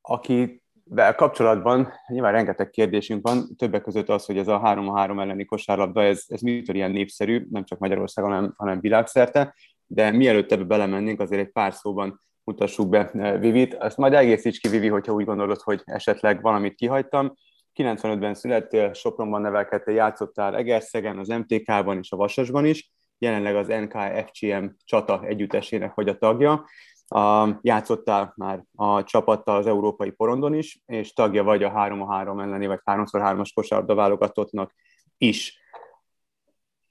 [0.00, 5.44] aki de kapcsolatban nyilván rengeteg kérdésünk van, többek között az, hogy ez a 3-3 elleni
[5.44, 9.54] kosárlabda, ez, ez mitől ilyen népszerű, nem csak Magyarországon, hanem, hanem világszerte,
[9.86, 13.74] de mielőtt ebbe belemennénk, azért egy pár szóban mutassuk be eh, Vivit.
[13.74, 17.34] Ezt majd egészíts ki, Vivi, hogyha úgy gondolod, hogy esetleg valamit kihagytam.
[17.74, 24.64] 95-ben születtél, Sopronban nevelkedtél, játszottál Egerszegen, az MTK-ban és a Vasasban is, jelenleg az NKFCM
[24.84, 26.64] csata együttesének vagy a tagja.
[27.08, 32.66] A, játszottál már a csapattal az európai porondon is, és tagja vagy a 3-3 elleni,
[32.66, 34.74] vagy 3x3-as kosárda válogatottnak
[35.16, 35.60] is.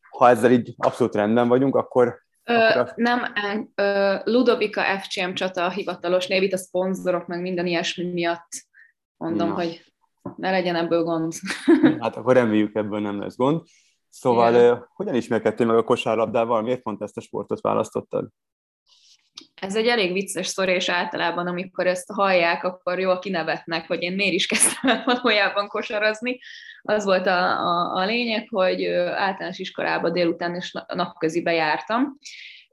[0.10, 3.34] Ha ezzel így abszolút rendben vagyunk, akkor Ö, nem,
[3.76, 8.48] ö, Ludovika FCM csata a hivatalos név, itt a szponzorok, meg minden ilyesmi miatt
[9.18, 9.54] mondom, Na.
[9.54, 9.84] hogy
[10.36, 11.34] ne legyen ebből gond.
[12.02, 13.62] Hát akkor reméljük ebből nem lesz gond.
[14.10, 14.88] Szóval Igen.
[14.94, 16.62] hogyan ismerkedtél meg a kosárlabdával?
[16.62, 18.28] Miért pont ezt a sportot választottad?
[19.62, 24.14] Ez egy elég vicces sztori, és általában, amikor ezt hallják, akkor jól kinevetnek, hogy én
[24.14, 26.40] miért is kezdtem valójában kosarazni.
[26.82, 32.18] Az volt a, a, a lényeg, hogy általános iskolába délután és napközibe jártam,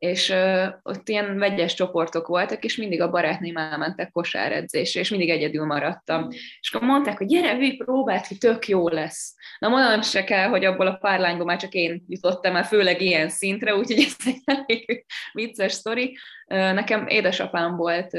[0.04, 5.30] és uh, ott ilyen vegyes csoportok voltak, és mindig a barátném elmentek kosáredzésre, és mindig
[5.30, 6.28] egyedül maradtam.
[6.60, 9.34] És akkor mondták, hogy gyere, hű, próbáld ki, tök jó lesz.
[9.58, 13.00] Na mondanom se kell, hogy abból a pár lányból már csak én jutottam el, főleg
[13.00, 16.18] ilyen szintre, úgyhogy ez egy elég vicces sztori.
[16.46, 18.18] Nekem édesapám volt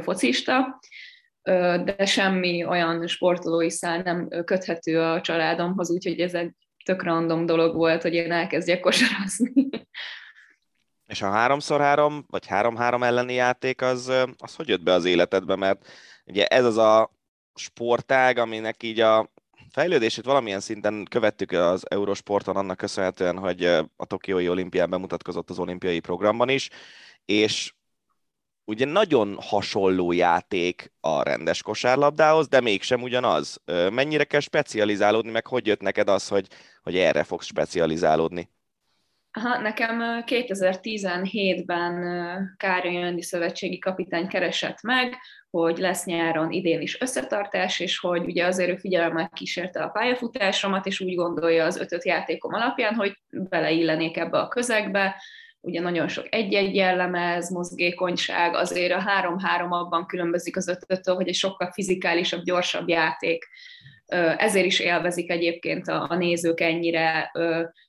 [0.00, 0.80] focista,
[1.84, 6.50] de semmi olyan sportolói szál nem köthető a családomhoz, úgyhogy ez egy
[6.84, 9.52] tök random dolog volt, hogy én elkezdjek kosarazni.
[11.10, 15.56] És a 3x3 vagy 3-3 elleni játék az, az hogy jött be az életedbe?
[15.56, 15.88] Mert
[16.26, 17.10] ugye ez az a
[17.54, 19.30] sportág, aminek így a
[19.70, 23.64] fejlődését valamilyen szinten követtük az Eurosporton annak köszönhetően, hogy
[23.96, 26.68] a Tokiói olimpián bemutatkozott az olimpiai programban is,
[27.24, 27.74] és
[28.64, 33.60] ugye nagyon hasonló játék a rendes kosárlabdához, de mégsem ugyanaz.
[33.90, 36.46] Mennyire kell specializálódni, meg hogy jött neked az, hogy,
[36.82, 38.50] hogy erre fogsz specializálódni?
[39.32, 45.16] Aha, nekem 2017-ben Károly Jöndi szövetségi kapitány keresett meg,
[45.50, 50.86] hogy lesz nyáron idén is összetartás, és hogy ugye azért ő figyelemmel kísérte a pályafutásomat,
[50.86, 55.22] és úgy gondolja az ötöt játékom alapján, hogy beleillenék ebbe a közegbe,
[55.60, 61.34] ugye nagyon sok egy-egy jellemez, mozgékonyság, azért a három-három abban különbözik az ötöttől, hogy egy
[61.34, 63.48] sokkal fizikálisabb, gyorsabb játék
[64.36, 67.32] ezért is élvezik egyébként a, a nézők ennyire.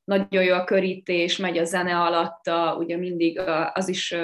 [0.03, 3.39] Nagyon jó a körítés, megy a zene alatta, ugye mindig
[3.73, 4.15] az is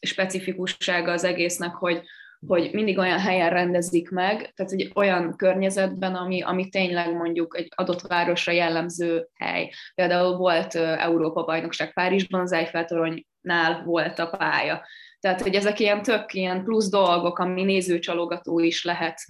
[0.00, 2.02] specifikussága az egésznek, hogy,
[2.46, 7.68] hogy mindig olyan helyen rendezik meg, tehát egy olyan környezetben, ami, ami tényleg mondjuk egy
[7.74, 9.70] adott városra jellemző hely.
[9.94, 14.86] Például volt Európa-bajnokság Párizsban, az Eiffel-toronynál volt a pálya.
[15.20, 19.20] Tehát, hogy ezek ilyen tök ilyen plusz dolgok, ami nézőcsalogató is lehet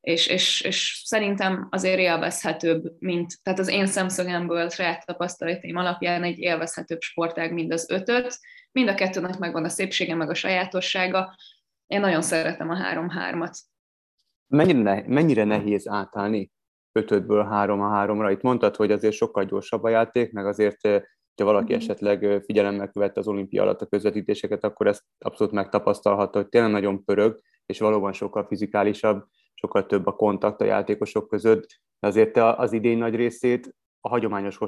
[0.00, 6.38] és, és, és szerintem azért élvezhetőbb, mint, tehát az én szemszögemből, saját tapasztalataim alapján egy
[6.38, 8.38] élvezhetőbb sportág, mint az ötöt.
[8.72, 11.36] Mind a kettőnek megvan a szépsége, meg a sajátossága.
[11.86, 13.58] Én nagyon szeretem a három-hármat.
[14.46, 16.50] Mennyire, ne, mennyire nehéz átállni
[16.92, 18.30] ötötből három a háromra?
[18.30, 21.02] Itt mondtad, hogy azért sokkal gyorsabb a játék, meg azért, eh,
[21.36, 21.82] ha valaki mm-hmm.
[21.82, 27.04] esetleg figyelemmel követte az olimpia alatt a közvetítéseket, akkor ezt abszolút megtapasztalhatta, hogy tényleg nagyon
[27.04, 29.26] pörög, és valóban sokkal fizikálisabb
[29.58, 31.66] sokkal több a kontakt a játékosok között,
[32.00, 34.58] de azért te az idény nagy részét a hagyományos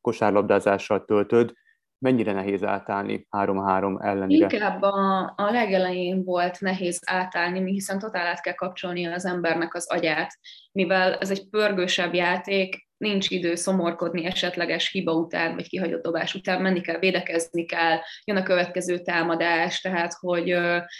[0.00, 1.52] kosárlabdázással töltöd,
[1.98, 4.48] mennyire nehéz átállni 3-3 ellenére?
[4.50, 9.90] Inkább a, a legelején volt nehéz átállni, hiszen totál át kell kapcsolni az embernek az
[9.90, 10.38] agyát,
[10.72, 16.62] mivel ez egy pörgősebb játék, nincs idő szomorkodni esetleges hiba után, vagy kihagyott dobás után,
[16.62, 20.50] menni kell, védekezni kell, jön a következő támadás, tehát hogy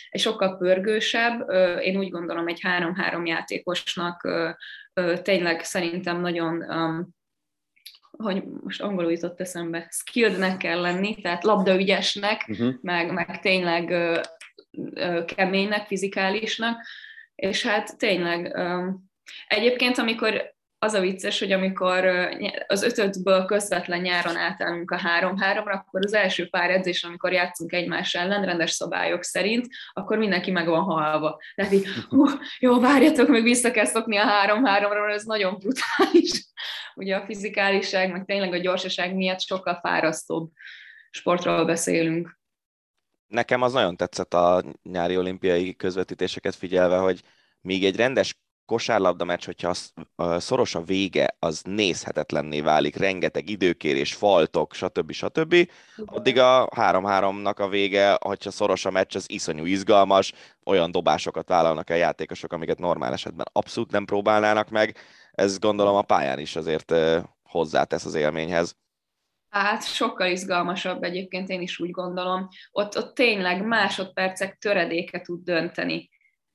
[0.08, 4.28] egy sokkal pörgősebb, én úgy gondolom egy három-három játékosnak
[5.22, 6.64] tényleg szerintem nagyon
[8.10, 12.74] hogy most angolul jutott eszembe, skillednek kell lenni, tehát labdaügyesnek, uh-huh.
[12.80, 14.20] meg, meg tényleg ö,
[14.94, 16.86] ö, keménynek, fizikálisnak,
[17.34, 18.88] és hát tényleg ö,
[19.46, 22.04] egyébként, amikor az a vicces, hogy amikor
[22.66, 28.14] az ötötből közvetlen nyáron átállunk a három-háromra, akkor az első pár edzés, amikor játszunk egymás
[28.14, 31.40] ellen, rendes szabályok szerint, akkor mindenki meg van halva.
[31.54, 32.24] Tehát így, hú,
[32.58, 36.44] jó, várjatok, meg vissza kell szokni a három-háromra, mert ez nagyon brutális.
[36.94, 40.50] Ugye a fizikáliság, meg tényleg a gyorsaság miatt sokkal fárasztóbb
[41.10, 42.38] sportról beszélünk.
[43.26, 47.20] Nekem az nagyon tetszett a nyári olimpiai közvetítéseket figyelve, hogy
[47.60, 48.38] még egy rendes
[48.70, 49.72] kosárlabda meccs, hogyha
[50.38, 55.12] szoros a vége, az nézhetetlenné válik, rengeteg időkérés, faltok, stb.
[55.12, 55.70] stb.
[56.04, 60.32] Addig a 3-3-nak a vége, hogyha szoros a meccs, az iszonyú izgalmas,
[60.64, 64.96] olyan dobásokat vállalnak a játékosok, amiket normál esetben abszolút nem próbálnának meg.
[65.32, 66.94] Ez gondolom a pályán is azért
[67.42, 68.76] hozzátesz az élményhez.
[69.48, 72.48] Hát sokkal izgalmasabb egyébként, én is úgy gondolom.
[72.70, 76.08] Ott, ott tényleg másodpercek töredéke tud dönteni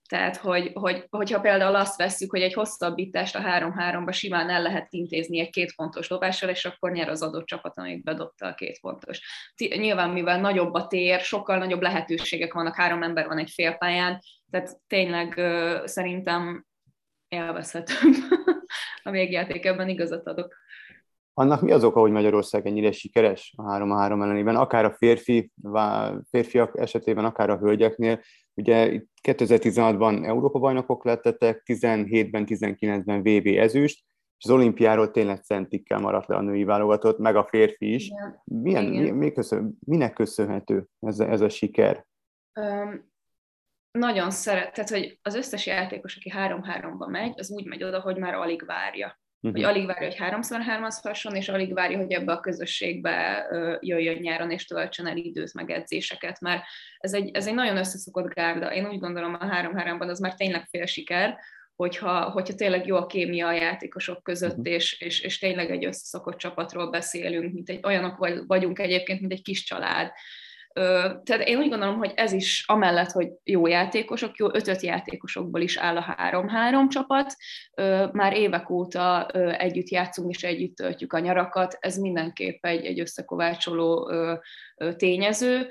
[0.09, 4.87] Tehát, hogy, hogy, hogyha például azt vesszük, hogy egy hosszabbítást a 3-3-ba simán el lehet
[4.89, 8.79] intézni egy két pontos dobással, és akkor nyer az adott csapat, amelyik bedobta a két
[8.79, 9.21] pontos.
[9.57, 14.77] Nyilván, mivel nagyobb a tér, sokkal nagyobb lehetőségek vannak, három ember van egy félpályán, tehát
[14.87, 15.41] tényleg
[15.85, 16.65] szerintem
[17.27, 18.13] élvezhetőbb
[19.03, 20.55] a végjáték, ebben igazat adok.
[21.33, 25.51] Annak mi az oka, hogy Magyarország ennyire sikeres a 3-3 ellenében, akár a férfi,
[26.29, 28.19] férfiak esetében, akár a hölgyeknél?
[28.57, 34.03] Ugye 2016-ban Európa bajnokok lettetek, 17-ben, 19-ben VB ezüst,
[34.37, 38.05] és az olimpiáról tényleg centikkel maradt le a női válogatott, meg a férfi is.
[38.05, 38.41] Igen.
[38.43, 39.03] Milyen, Igen.
[39.03, 42.05] Mi, mi köszön, minek köszönhető ez a, ez a siker?
[42.59, 43.13] Um,
[43.91, 48.17] nagyon szeret, tehát hogy az összes játékos, aki 3-3-ba megy, az úgy megy oda, hogy
[48.17, 49.19] már alig várja.
[49.51, 53.47] Hogy alig várja, hogy háromszor hármazhasson, és alig várja, hogy ebbe a közösségbe
[53.79, 56.63] jöjjön nyáron, és töltsön el időt, meg edzéseket, mert
[56.97, 58.73] ez egy, ez egy nagyon összeszokott gárda.
[58.73, 61.37] Én úgy gondolom, a 3-3-ban az már tényleg fél siker,
[61.75, 64.73] hogyha, hogyha tényleg jó a kémia a játékosok között, uh-huh.
[64.73, 69.41] és, és, és tényleg egy összeszokott csapatról beszélünk, mint egy, olyanok vagyunk egyébként, mint egy
[69.41, 70.11] kis család,
[71.23, 75.77] tehát én úgy gondolom, hogy ez is amellett, hogy jó játékosok, jó ötöt játékosokból is
[75.77, 77.35] áll a három-három csapat,
[78.11, 84.11] már évek óta együtt játszunk és együtt töltjük a nyarakat, ez mindenképp egy, egy összekovácsoló
[84.95, 85.67] tényező,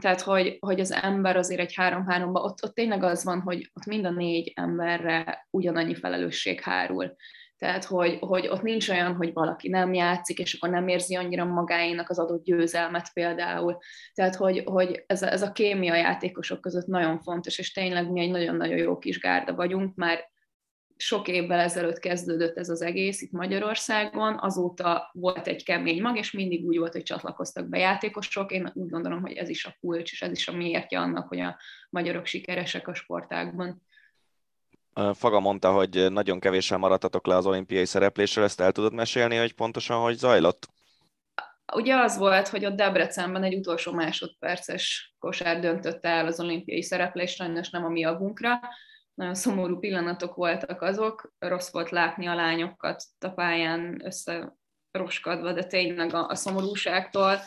[0.00, 3.86] tehát hogy, hogy az ember azért egy három-háromba, ott, ott tényleg az van, hogy ott
[3.86, 7.16] mind a négy emberre ugyanannyi felelősség hárul.
[7.58, 11.44] Tehát, hogy, hogy ott nincs olyan, hogy valaki nem játszik, és akkor nem érzi annyira
[11.44, 13.78] magáénak az adott győzelmet például.
[14.14, 18.20] Tehát, hogy, hogy ez, a, ez a kémia játékosok között nagyon fontos, és tényleg mi
[18.20, 20.34] egy nagyon-nagyon jó kis gárda vagyunk, már
[20.96, 26.30] sok évvel ezelőtt kezdődött ez az egész itt Magyarországon, azóta volt egy kemény mag, és
[26.32, 28.52] mindig úgy volt, hogy csatlakoztak be játékosok.
[28.52, 31.40] Én úgy gondolom, hogy ez is a kulcs, és ez is a miértje annak, hogy
[31.40, 31.58] a
[31.90, 33.82] magyarok sikeresek a sportákban.
[35.14, 39.54] Faga mondta, hogy nagyon kevéssel maradtatok le az olimpiai szereplésről, ezt el tudod mesélni, hogy
[39.54, 40.68] pontosan hogy zajlott?
[41.74, 47.36] Ugye az volt, hogy ott Debrecenben egy utolsó másodperces kosár döntötte el az olimpiai szereplést,
[47.36, 48.60] sajnos nem a mi agunkra.
[49.14, 56.14] Nagyon szomorú pillanatok voltak azok, rossz volt látni a lányokat a pályán összeroskadva, de tényleg
[56.14, 57.38] a, a szomorúságtól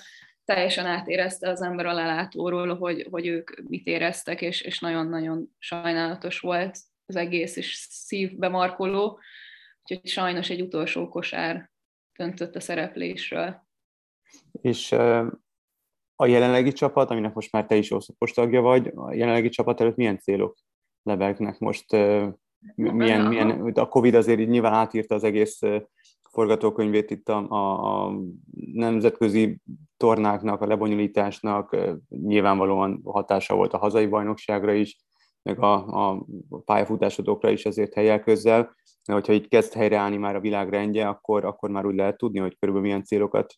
[0.46, 6.40] teljesen átérezte az ember a lelátóról, hogy, hogy ők mit éreztek, és, és nagyon-nagyon sajnálatos
[6.40, 6.78] volt
[7.10, 9.20] az egész, és szívbe markoló,
[9.82, 11.72] úgyhogy sajnos egy utolsó kosár
[12.18, 13.68] döntött a szereplésről.
[14.62, 14.92] És
[16.16, 19.96] a jelenlegi csapat, aminek most már te is oszlopos tagja vagy, a jelenlegi csapat előtt
[19.96, 20.58] milyen célok
[21.04, 21.92] lebegnek most?
[22.76, 25.60] Milyen, milyen, a Covid azért így nyilván átírta az egész
[26.32, 28.14] forgatókönyvét itt a, a, a
[28.74, 29.60] nemzetközi
[29.98, 31.78] tornáknak, a lebonyolításnak,
[32.10, 34.98] nyilvánvalóan hatása volt a hazai bajnokságra is,
[35.42, 35.74] meg a,
[36.10, 36.26] a
[36.66, 38.76] pályafutásodokra is ezért helyel közel,
[39.06, 42.58] de hogyha így kezd helyreállni már a világrendje, akkor, akkor már úgy lehet tudni, hogy
[42.60, 43.54] körülbelül milyen célokat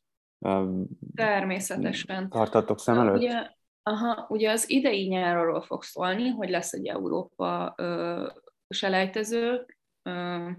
[1.16, 2.30] Természetesen.
[2.30, 3.18] tartatok szem előtt?
[3.18, 3.50] Ugye,
[3.84, 8.28] aha, ugye az idei nyárról fog szólni, hogy lesz egy Európa ö,
[8.70, 9.66] selejtező,
[10.04, 10.50] ö,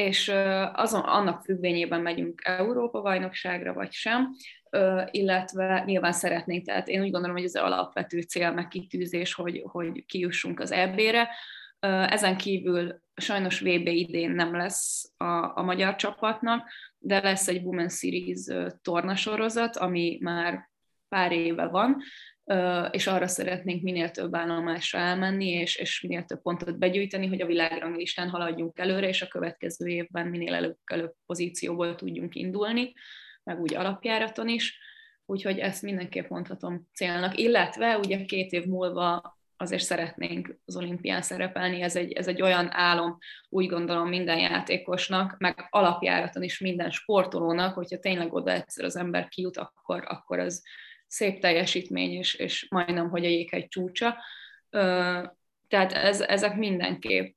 [0.00, 0.32] és
[0.72, 4.34] azon, annak függvényében megyünk Európa-bajnokságra, vagy sem,
[5.10, 10.04] illetve nyilván szeretnénk, tehát én úgy gondolom, hogy ez alapvető cél, meg kitűzés, hogy, hogy
[10.06, 11.28] kijussunk az EB-re.
[12.08, 17.88] Ezen kívül sajnos VB idén nem lesz a, a magyar csapatnak, de lesz egy Women
[17.88, 18.46] Series
[18.82, 20.70] tornasorozat, ami már
[21.08, 22.02] pár éve van,
[22.90, 27.46] és arra szeretnénk minél több állomásra elmenni, és, és minél több pontot begyűjteni, hogy a
[27.46, 32.92] világranglistán haladjunk előre, és a következő évben minél előbb, előbb pozícióból tudjunk indulni,
[33.42, 34.78] meg úgy alapjáraton is.
[35.26, 37.38] Úgyhogy ezt mindenképp mondhatom célnak.
[37.38, 42.68] Illetve ugye két év múlva azért szeretnénk az olimpián szerepelni, ez egy, ez egy olyan
[42.72, 48.96] álom, úgy gondolom minden játékosnak, meg alapjáraton is minden sportolónak, hogyha tényleg oda egyszer az
[48.96, 50.62] ember kijut, akkor, akkor az,
[51.10, 54.16] szép teljesítmény, és, és majdnem, hogy a jéghegy csúcsa.
[55.68, 57.36] Tehát ez, ezek mindenképp.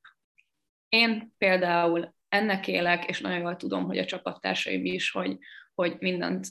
[0.90, 5.38] Én például ennek élek, és nagyon jól tudom, hogy a csapattársaim is, hogy,
[5.74, 6.48] hogy mindent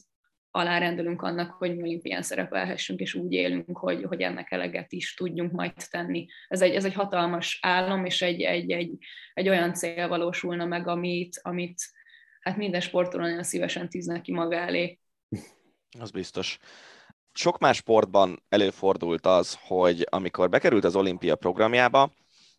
[0.51, 5.53] alárendelünk annak, hogy mi olimpián szerepelhessünk, és úgy élünk, hogy, hogy ennek eleget is tudjunk
[5.53, 6.27] majd tenni.
[6.49, 8.99] Ez egy, ez egy hatalmas álom, és egy, egy, egy,
[9.35, 11.81] egy olyan cél valósulna meg, amit, amit
[12.41, 14.99] hát minden sportoló nagyon szívesen tűz neki maga elé.
[15.99, 16.59] Az biztos
[17.33, 22.11] sok más sportban előfordult az, hogy amikor bekerült az olimpia programjába,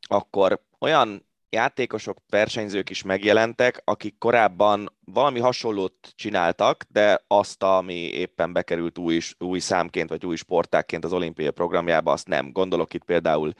[0.01, 8.53] akkor olyan játékosok, versenyzők is megjelentek, akik korábban valami hasonlót csináltak, de azt, ami éppen
[8.53, 12.51] bekerült új, új számként, vagy új sportákként az olimpiai programjába, azt nem.
[12.51, 13.53] Gondolok itt például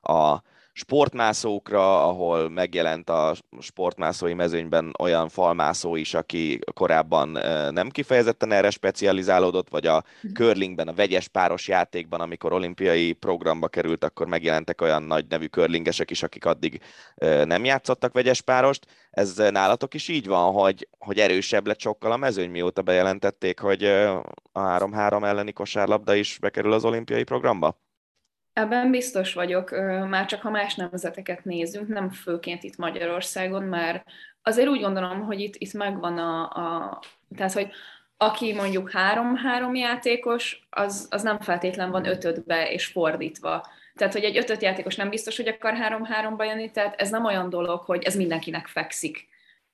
[0.00, 0.42] a
[0.78, 7.28] sportmászókra, ahol megjelent a sportmászói mezőnyben olyan falmászó is, aki korábban
[7.72, 10.32] nem kifejezetten erre specializálódott, vagy a mhm.
[10.32, 16.10] curlingben, a vegyes páros játékban, amikor olimpiai programba került, akkor megjelentek olyan nagy nevű curlingesek
[16.10, 16.80] is, akik addig
[17.44, 18.86] nem játszottak vegyes párost.
[19.10, 23.84] Ez nálatok is így van, hogy, hogy erősebb lett sokkal a mezőny, mióta bejelentették, hogy
[23.84, 24.22] a
[24.54, 27.84] 3-3 elleni kosárlabda is bekerül az olimpiai programba?
[28.56, 29.70] Ebben biztos vagyok,
[30.08, 34.04] már csak ha más nemzeteket nézünk, nem főként itt Magyarországon, mert
[34.42, 37.00] azért úgy gondolom, hogy itt, itt megvan a, a
[37.36, 37.70] tehát, hogy
[38.16, 43.66] aki mondjuk három-három játékos, az, az nem feltétlen van ötödbe és fordítva.
[43.94, 47.50] Tehát, hogy egy ötöt játékos nem biztos, hogy akar három-háromba jönni, tehát ez nem olyan
[47.50, 49.28] dolog, hogy ez mindenkinek fekszik.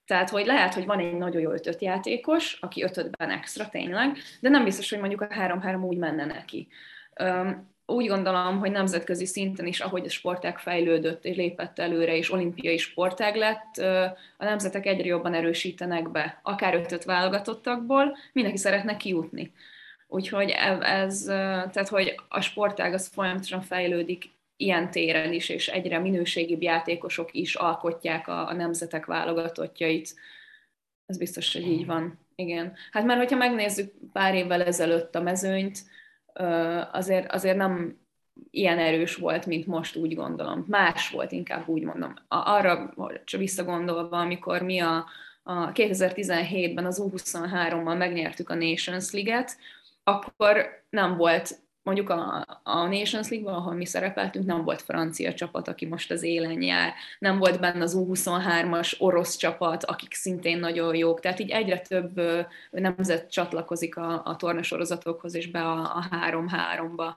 [0.06, 4.48] Tehát, hogy lehet, hogy van egy nagyon jó ötöt játékos, aki ötödben extra tényleg, de
[4.48, 6.68] nem biztos, hogy mondjuk a három-három úgy menne neki
[7.86, 12.76] úgy gondolom, hogy nemzetközi szinten is, ahogy a sportág fejlődött és lépett előre, és olimpiai
[12.76, 13.76] sportág lett,
[14.38, 19.52] a nemzetek egyre jobban erősítenek be, akár ötöt válogatottakból, mindenki szeretne kijutni.
[20.08, 26.62] Úgyhogy ez, tehát hogy a sportág az folyamatosan fejlődik ilyen téren is, és egyre minőségibb
[26.62, 30.14] játékosok is alkotják a, a nemzetek válogatottjait.
[31.06, 32.18] Ez biztos, hogy így van.
[32.34, 32.72] Igen.
[32.90, 35.78] Hát már hogyha megnézzük pár évvel ezelőtt a mezőnyt,
[36.92, 38.00] azért, azért nem
[38.50, 40.64] ilyen erős volt, mint most úgy gondolom.
[40.68, 42.14] Más volt, inkább úgy mondom.
[42.28, 45.06] Arra csak visszagondolva, amikor mi a,
[45.42, 49.56] a 2017-ben az U23-mal megnyertük a Nations League-et,
[50.04, 55.68] akkor nem volt mondjuk a, a Nations League-ban, ahol mi szerepeltünk, nem volt francia csapat,
[55.68, 60.94] aki most az élen jár, nem volt benne az U23-as orosz csapat, akik szintén nagyon
[60.94, 62.20] jók, tehát így egyre több
[62.70, 67.12] nemzet csatlakozik a, a tornasorozatokhoz és be a, a 3-3-ba.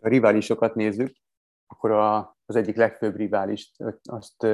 [0.00, 1.16] A riválisokat nézzük,
[1.66, 4.46] akkor a, az egyik legfőbb riválist, azt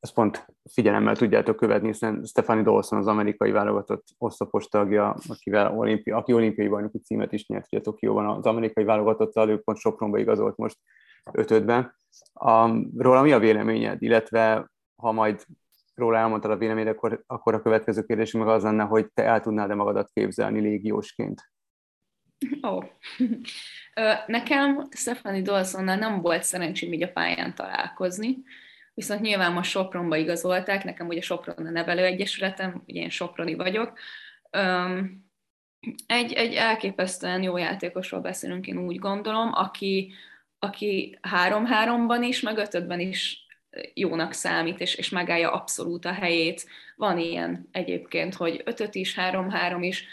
[0.00, 6.10] ezt pont figyelemmel tudjátok követni, hiszen Stephanie Dawson az amerikai válogatott oszlopos tagja, akivel olimpi,
[6.10, 10.56] aki olimpiai bajnoki címet is nyert ugye Tokióban az amerikai válogatottal, ő pont Sopronba igazolt
[10.56, 10.78] most
[11.32, 11.94] ötödben.
[12.32, 15.44] A, róla mi a véleményed, illetve ha majd
[15.94, 19.40] róla elmondtad a véleményed, akkor, akkor a következő kérdés meg az lenne, hogy te el
[19.40, 21.52] tudnád-e magadat képzelni légiósként?
[22.66, 22.76] Ó.
[22.76, 22.84] Oh.
[24.26, 28.36] Nekem Stephanie Dawsonnal nem volt szerencsém így a pályán találkozni,
[28.98, 33.98] viszont nyilván most Sopronba igazolták, nekem ugye Sopron a nevelőegyesületem, ugye én Soproni vagyok.
[36.06, 40.12] Egy, egy elképesztően jó játékosról beszélünk, én úgy gondolom, aki,
[40.58, 43.46] aki három-háromban is, meg ötödben is
[43.94, 46.66] jónak számít, és, és megállja abszolút a helyét.
[46.96, 50.04] Van ilyen egyébként, hogy ötöt is, három-három is.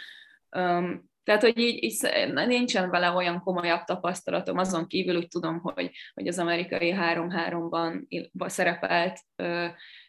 [1.26, 6.28] Tehát, hogy így, így nincsen vele olyan komolyabb tapasztalatom, azon kívül úgy tudom, hogy, hogy
[6.28, 9.20] az amerikai 3-3-ban szerepelt,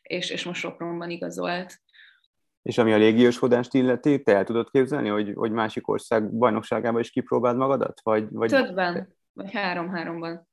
[0.03, 1.81] és, és most Sopronban igazolt.
[2.63, 7.11] És ami a légiósodást illeti, te el tudod képzelni, hogy, hogy másik ország bajnokságában is
[7.11, 8.01] kipróbáld magadat?
[8.03, 8.51] Vagy, vagy...
[8.51, 10.49] Többben, vagy három-háromban.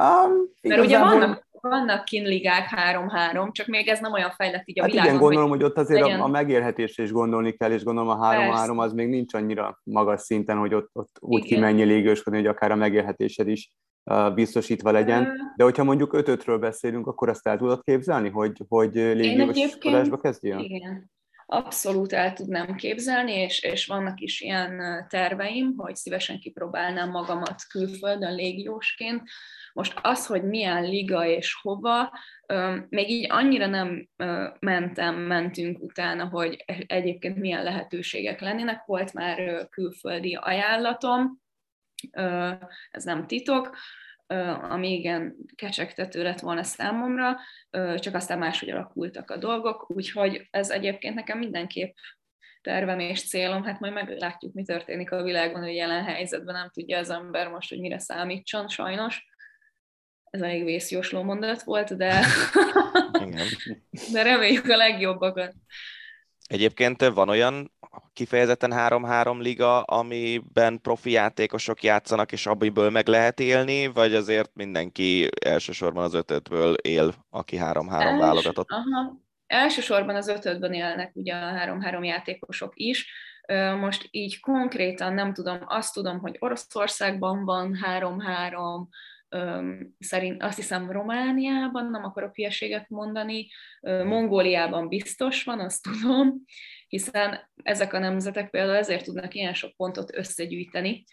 [0.00, 4.82] Um, Mert ugye vannak, vannak kinligák 3-3, csak még ez nem olyan fejlett így a
[4.82, 5.10] hát világon.
[5.10, 6.20] igen, gondolom, hogy, hogy ott azért legyen...
[6.20, 10.56] a, megélhetésre is gondolni kell, és gondolom a 3-3 az még nincs annyira magas szinten,
[10.56, 11.58] hogy ott, ott úgy igen.
[11.58, 13.70] kimenj légősködni, hogy akár a megélhetésed is
[14.10, 15.52] uh, biztosítva legyen.
[15.56, 20.58] De hogyha mondjuk 5-5-ről beszélünk, akkor azt el tudod képzelni, hogy, hogy légőskodásba kezdjél?
[20.58, 21.14] Igen.
[21.48, 28.34] Abszolút el tudnám képzelni, és, és vannak is ilyen terveim, hogy szívesen kipróbálnám magamat külföldön
[28.34, 29.22] légiósként,
[29.76, 32.18] most az, hogy milyen liga és hova,
[32.88, 34.08] még így annyira nem
[34.58, 38.84] mentem, mentünk utána, hogy egyébként milyen lehetőségek lennének.
[38.84, 41.40] Volt már külföldi ajánlatom,
[42.90, 43.76] ez nem titok,
[44.70, 47.36] ami igen kecsegtető lett volna számomra,
[47.96, 51.94] csak aztán máshogy alakultak a dolgok, úgyhogy ez egyébként nekem mindenképp
[52.60, 56.98] tervem és célom, hát majd meglátjuk, mi történik a világban, hogy jelen helyzetben nem tudja
[56.98, 59.34] az ember most, hogy mire számítson, sajnos
[60.30, 62.26] ez elég vészjósló mondat volt, de,
[64.12, 65.54] de reméljük a legjobbakat.
[66.46, 67.72] Egyébként van olyan
[68.12, 75.28] kifejezetten 3-3 liga, amiben profi játékosok játszanak, és abból meg lehet élni, vagy azért mindenki
[75.44, 78.70] elsősorban az ötötből él, aki 3-3 Els, válogatott?
[78.70, 79.24] Aha.
[79.46, 83.10] Elsősorban az ötötben élnek ugye a 3-3 játékosok is.
[83.80, 88.86] Most így konkrétan nem tudom, azt tudom, hogy Oroszországban van 3-3,
[89.98, 93.48] szerint azt hiszem Romániában, nem akarok hülyeséget mondani,
[93.80, 96.42] Mongóliában biztos van, azt tudom,
[96.88, 101.04] hiszen ezek a nemzetek például ezért tudnak ilyen sok pontot összegyűjteni,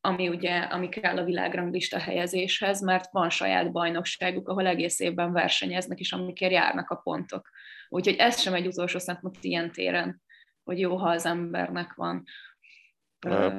[0.00, 5.98] ami ugye, ami kell a világranglista helyezéshez, mert van saját bajnokságuk, ahol egész évben versenyeznek,
[5.98, 7.50] és amikért járnak a pontok.
[7.88, 10.22] Úgyhogy ez sem egy utolsó szempont ilyen téren,
[10.64, 12.24] hogy jó, ha az embernek van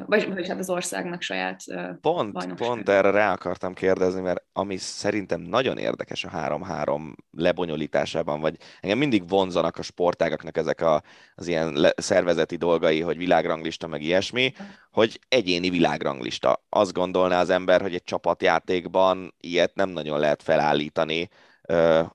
[0.05, 1.63] vagy, vagy hát az országnak saját
[2.01, 8.57] Pont, pont erre rá akartam kérdezni, mert ami szerintem nagyon érdekes a 3-3 lebonyolításában, vagy
[8.79, 11.03] engem mindig vonzanak a sportágaknak ezek a,
[11.35, 14.53] az ilyen le, szervezeti dolgai, hogy világranglista, meg ilyesmi,
[14.91, 16.63] hogy egyéni világranglista.
[16.69, 21.29] Azt gondolná az ember, hogy egy csapatjátékban ilyet nem nagyon lehet felállítani.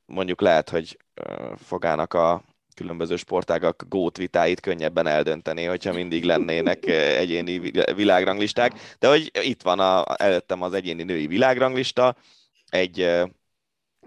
[0.06, 0.96] Mondjuk lehet, hogy
[1.56, 2.42] fogának a
[2.74, 9.62] különböző sportágak gót vitáit könnyebben eldönteni, hogyha mindig lennének eh, egyéni világranglisták, de hogy itt
[9.62, 12.16] van a, előttem az egyéni női világranglista,
[12.68, 13.22] egy eh,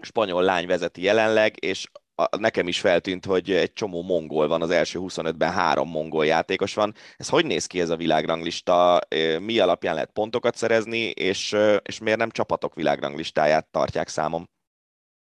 [0.02, 4.70] spanyol lány vezeti jelenleg, és a, nekem is feltűnt, hogy egy csomó mongol van, az
[4.70, 6.94] első 25-ben három mongol játékos van.
[7.18, 9.00] Ez hogy néz ki ez a világranglista?
[9.08, 14.54] Eh, mi alapján lehet pontokat szerezni, és, és miért nem csapatok világranglistáját tartják számom?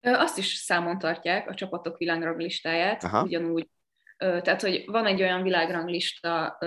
[0.01, 3.23] Azt is számon tartják, a csapatok világranglistáját, Aha.
[3.23, 3.69] ugyanúgy.
[4.17, 6.57] Tehát, hogy van egy olyan világranglista,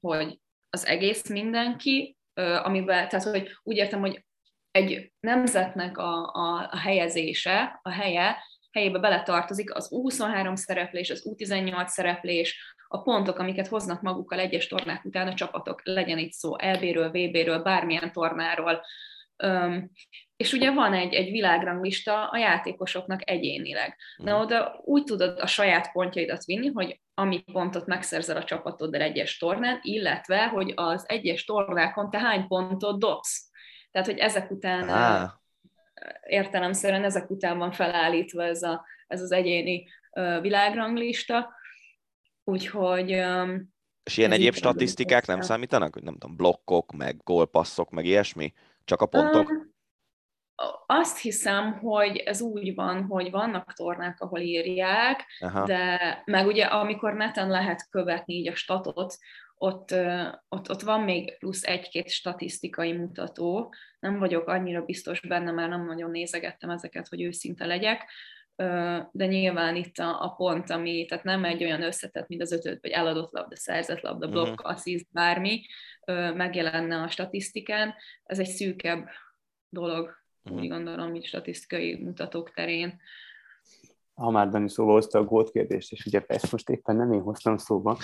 [0.00, 0.40] hogy
[0.70, 4.24] az egész mindenki, amiben, tehát, hogy úgy értem, hogy
[4.70, 8.36] egy nemzetnek a, a, a helyezése, a helye,
[8.72, 15.04] helyébe beletartozik az U23 szereplés, az U18 szereplés, a pontok, amiket hoznak magukkal egyes tornák
[15.04, 18.84] után a csapatok, legyen itt szó LB-ről, VB-ről, bármilyen tornáról,
[20.42, 23.96] és ugye van egy, egy világranglista a játékosoknak egyénileg.
[24.16, 24.40] Na mhm.
[24.40, 29.78] oda úgy tudod a saját pontjaidat vinni, hogy ami pontot megszerzel a csapatoddal egyes tornán,
[29.82, 33.50] illetve, hogy az egyes tornákon te hány pontot dobsz.
[33.90, 35.30] Tehát, hogy ezek után ah.
[36.26, 39.88] értelemszerűen ezek után van felállítva ez, a, ez az egyéni
[40.40, 41.52] világranglista.
[42.44, 43.10] Úgyhogy
[44.04, 46.02] és ilyen egyéb statisztikák nem számítanak?
[46.02, 48.52] Nem tudom, blokkok, meg gólpasszok, meg ilyesmi?
[48.84, 49.48] Csak a pontok?
[49.48, 49.71] Um,
[50.86, 55.66] azt hiszem, hogy ez úgy van, hogy vannak tornák, ahol írják, Aha.
[55.66, 59.18] de meg ugye amikor neten lehet követni így a statot,
[59.54, 59.94] ott,
[60.48, 63.74] ott, ott van még plusz egy-két statisztikai mutató.
[64.00, 68.10] Nem vagyok annyira biztos benne, mert nem nagyon nézegettem ezeket, hogy őszinte legyek,
[69.12, 72.82] de nyilván itt a, a pont, ami, tehát nem egy olyan összetett, mint az ötöt,
[72.82, 74.70] vagy eladott labda, szerzett labda, blokk, uh-huh.
[74.70, 75.66] assziszt, bármi,
[76.34, 77.94] megjelenne a statisztikán.
[78.24, 79.08] Ez egy szűkebb
[79.68, 80.62] dolog, uh-huh.
[80.62, 83.00] úgy gondolom, mint statisztikai mutatók terén.
[84.14, 87.20] Ha már Dani szóba hozta a gót kérdést, és ugye ezt most éppen nem én
[87.20, 87.98] hoztam szóba.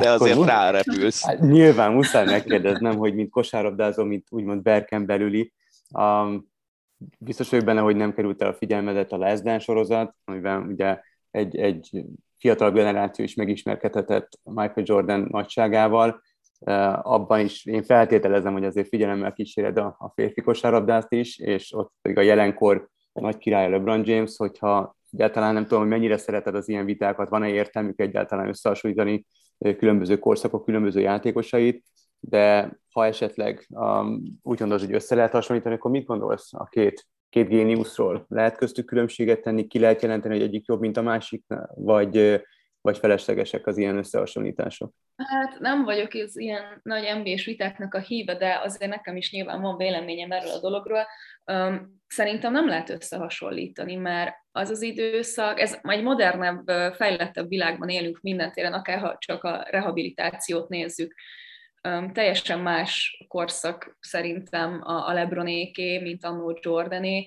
[0.00, 1.24] De azért rárepülsz.
[1.24, 5.52] Hát, nyilván muszáj megkérdeznem, hogy mint kosárlabdázó, mint úgymond berken belüli,
[5.90, 6.54] um,
[7.18, 11.00] biztos vagyok benne, hogy nem került el a figyelmedet a Last sorozat, amiben ugye
[11.30, 12.04] egy, egy
[12.38, 16.22] fiatal generáció is megismerkedhetett Michael Jordan nagyságával,
[17.02, 21.92] abban is én feltételezem, hogy azért figyelemmel kíséred a, a férfi kosárlabdást is, és ott
[22.02, 26.54] pedig a jelenkor a nagy király LeBron James, hogyha egyáltalán nem tudom, hogy mennyire szereted
[26.54, 29.26] az ilyen vitákat, van-e értelmük egyáltalán összehasonlítani
[29.58, 31.84] különböző korszakok, különböző játékosait,
[32.20, 37.06] de ha esetleg um, úgy gondolod, hogy össze lehet hasonlítani, akkor mit gondolsz a két,
[37.28, 38.24] két géniuszról?
[38.28, 41.44] Lehet köztük különbséget tenni, ki lehet jelenteni, hogy egyik jobb, mint a másik,
[41.74, 42.42] vagy
[42.86, 44.92] vagy feleslegesek az ilyen összehasonlítások?
[45.16, 49.60] Hát nem vagyok az ilyen nagy nba vitáknak a híve, de azért nekem is nyilván
[49.60, 51.06] van véleményem erről a dologról.
[52.06, 58.52] Szerintem nem lehet összehasonlítani, mert az az időszak, ez egy modernebb, fejlettebb világban élünk minden
[58.52, 61.14] téren, akár ha csak a rehabilitációt nézzük.
[62.12, 67.26] Teljesen más korszak szerintem a Lebronéké, mint a Jordané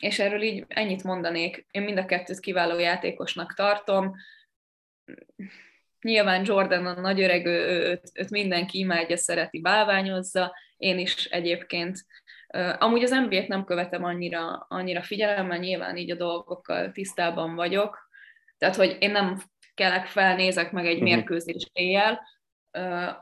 [0.00, 1.66] és erről így ennyit mondanék.
[1.70, 4.14] Én mind a kettőt kiváló játékosnak tartom.
[6.00, 10.54] Nyilván Jordan a nagy öreg, őt, őt mindenki imádja, szereti, bálványozza.
[10.76, 11.98] Én is egyébként.
[12.78, 18.08] Amúgy az nba nem követem annyira, annyira figyelemmel, nyilván így a dolgokkal tisztában vagyok.
[18.58, 19.42] Tehát, hogy én nem
[19.74, 21.08] kelek fel, nézek meg egy uh-huh.
[21.08, 22.20] mérkőzés éjjel,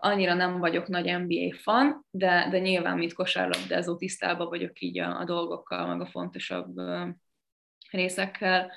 [0.01, 5.21] annyira nem vagyok nagy NBA fan, de, de nyilván, mint kosárlabdázó tisztában vagyok így a,
[5.21, 6.75] a dolgokkal, meg a fontosabb
[7.91, 8.73] részekkel.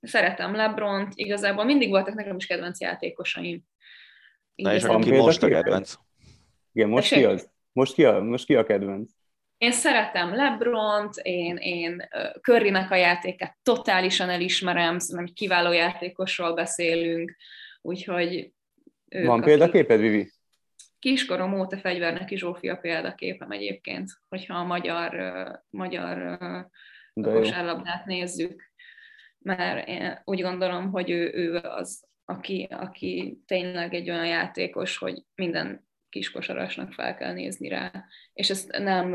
[0.00, 3.62] Szeretem Lebront, igazából mindig voltak nekem is kedvenc játékosaim.
[4.54, 5.94] Na és van ki most a kedvenc?
[6.72, 7.50] Igen, most ki az?
[7.72, 9.10] Most ki a, most ki a kedvenc?
[9.58, 12.08] Én szeretem Lebront, én, én
[12.42, 17.36] Currynek a játékát totálisan elismerem, szerintem kiváló játékosról beszélünk,
[17.82, 18.52] úgyhogy
[19.10, 20.30] ők, Van példaképed, Vivi?
[21.00, 25.14] kiskorom óta fegyverneki Zsófia példaképem egyébként, hogyha a magyar,
[25.70, 26.38] magyar
[27.14, 28.72] kosárlabdát nézzük,
[29.38, 35.22] mert én úgy gondolom, hogy ő, ő az, aki, aki tényleg egy olyan játékos, hogy
[35.34, 38.04] minden kiskosarasnak fel kell nézni rá.
[38.32, 39.10] És ezt nem...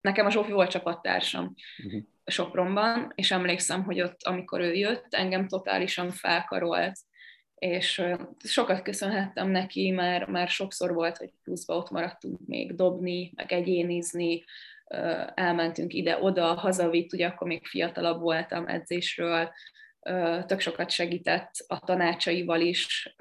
[0.00, 1.54] Nekem a Zsófi volt csapattársam
[1.84, 2.02] uh-huh.
[2.24, 6.98] Sopronban, és emlékszem, hogy ott, amikor ő jött, engem totálisan felkarolt,
[7.62, 8.02] és
[8.44, 14.44] sokat köszönhettem neki, mert, mert sokszor volt, hogy pluszba ott maradtunk még dobni, meg egyénizni,
[15.34, 19.52] elmentünk ide-oda, hazavitt, ugye akkor még fiatalabb voltam edzésről,
[20.46, 23.14] tök sokat segített a tanácsaival is,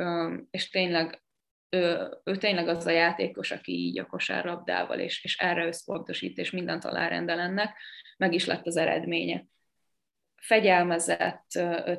[0.51, 1.21] és tényleg
[1.69, 6.51] ő, ő tényleg az a játékos, aki így a kosárlabdával, és, és erre összpontosít, és
[6.51, 7.77] mindent alárendel ennek,
[8.17, 9.45] meg is lett az eredménye.
[10.41, 11.45] Fegyelmezett,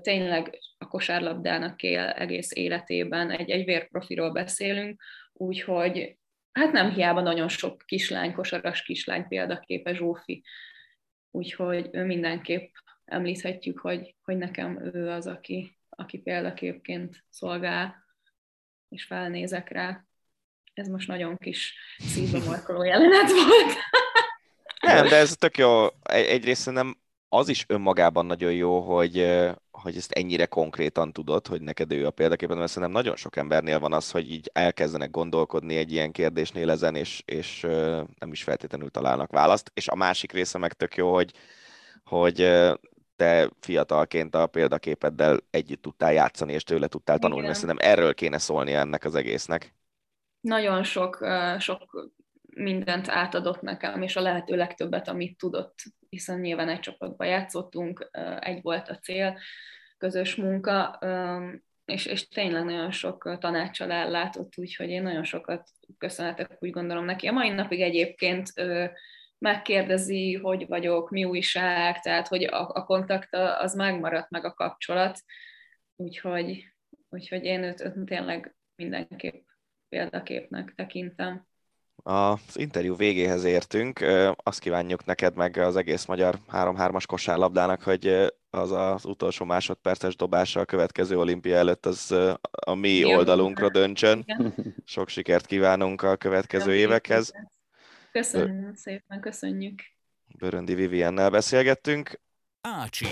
[0.01, 6.19] tényleg a kosárlabdának él egész életében, egy, egy vérprofiról beszélünk, úgyhogy
[6.53, 10.45] hát nem hiába nagyon sok kislány, kosaras kislány példaképe Zsófi,
[11.31, 12.73] úgyhogy ő mindenképp
[13.05, 18.05] említhetjük, hogy, hogy nekem ő az, aki, aki példaképként szolgál,
[18.89, 20.05] és felnézek rá.
[20.75, 23.75] Ez most nagyon kis szívbe markoló jelenet volt.
[24.81, 25.87] Nem, de ez tök jó.
[26.03, 26.97] Egyrészt nem
[27.35, 32.11] az is önmagában nagyon jó, hogy, hogy ezt ennyire konkrétan tudod, hogy neked ő a
[32.11, 36.71] példaképpen, mert szerintem nagyon sok embernél van az, hogy így elkezdenek gondolkodni egy ilyen kérdésnél
[36.71, 37.61] ezen, és, és
[38.19, 39.71] nem is feltétlenül találnak választ.
[39.75, 41.33] És a másik része meg tök jó, hogy,
[42.05, 42.37] hogy
[43.17, 48.39] te fiatalként a példaképeddel együtt tudtál játszani, és tőle tudtál tanulni, mert szerintem erről kéne
[48.39, 49.75] szólni ennek az egésznek.
[50.41, 51.27] Nagyon sok,
[51.59, 52.11] sok
[52.57, 55.75] mindent átadott nekem, és a lehető legtöbbet, amit tudott,
[56.09, 59.39] hiszen nyilván egy csapatban játszottunk, egy volt a cél,
[59.99, 60.99] közös munka,
[61.85, 67.27] és, és tényleg nagyon sok tanácsal ellátott, úgyhogy én nagyon sokat köszönhetek, úgy gondolom neki.
[67.27, 68.53] A mai napig egyébként
[69.39, 75.19] megkérdezi, hogy vagyok, mi újság, tehát hogy a, a kontakt az megmaradt meg a kapcsolat,
[75.97, 76.65] úgyhogy,
[77.09, 79.45] úgyhogy én őt, őt tényleg mindenképp
[79.89, 81.47] példaképnek tekintem.
[82.03, 84.01] Az interjú végéhez értünk.
[84.37, 90.61] Azt kívánjuk neked meg az egész magyar 3-3-as kosárlabdának, hogy az az utolsó másodperces dobása
[90.61, 92.15] a következő olimpia előtt az
[92.51, 94.25] a mi Jó, oldalunkra döntsön.
[94.85, 97.33] Sok sikert kívánunk a következő évekhez.
[98.13, 99.83] Köszönjük szépen, köszönjük.
[100.39, 102.21] Böröndi Viviennel beszélgettünk.
[102.61, 103.07] Ácsi.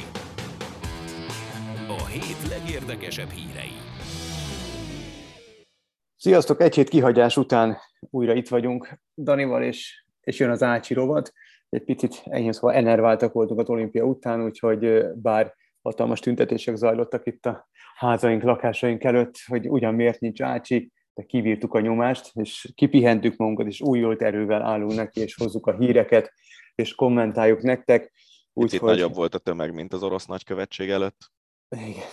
[1.89, 3.90] A hét legérdekesebb hírei.
[6.23, 6.61] Sziasztok!
[6.61, 11.33] Egy hét kihagyás után újra itt vagyunk Danival, és, és jön az Ácsi rovat.
[11.69, 17.47] Egy picit enyhén szóval enerváltak voltunk az olimpia után, úgyhogy bár hatalmas tüntetések zajlottak itt
[17.47, 23.37] a házaink, lakásaink előtt, hogy ugyan miért nincs Ácsi, de kivírtuk a nyomást, és kipihentük
[23.37, 26.33] magunkat, és újult erővel állunk neki, és hozzuk a híreket,
[26.75, 28.13] és kommentáljuk nektek.
[28.53, 28.91] Úgyhogy hogy...
[28.91, 31.31] nagyobb volt a tömeg, mint az orosz nagykövetség előtt.
[31.69, 32.09] Igen.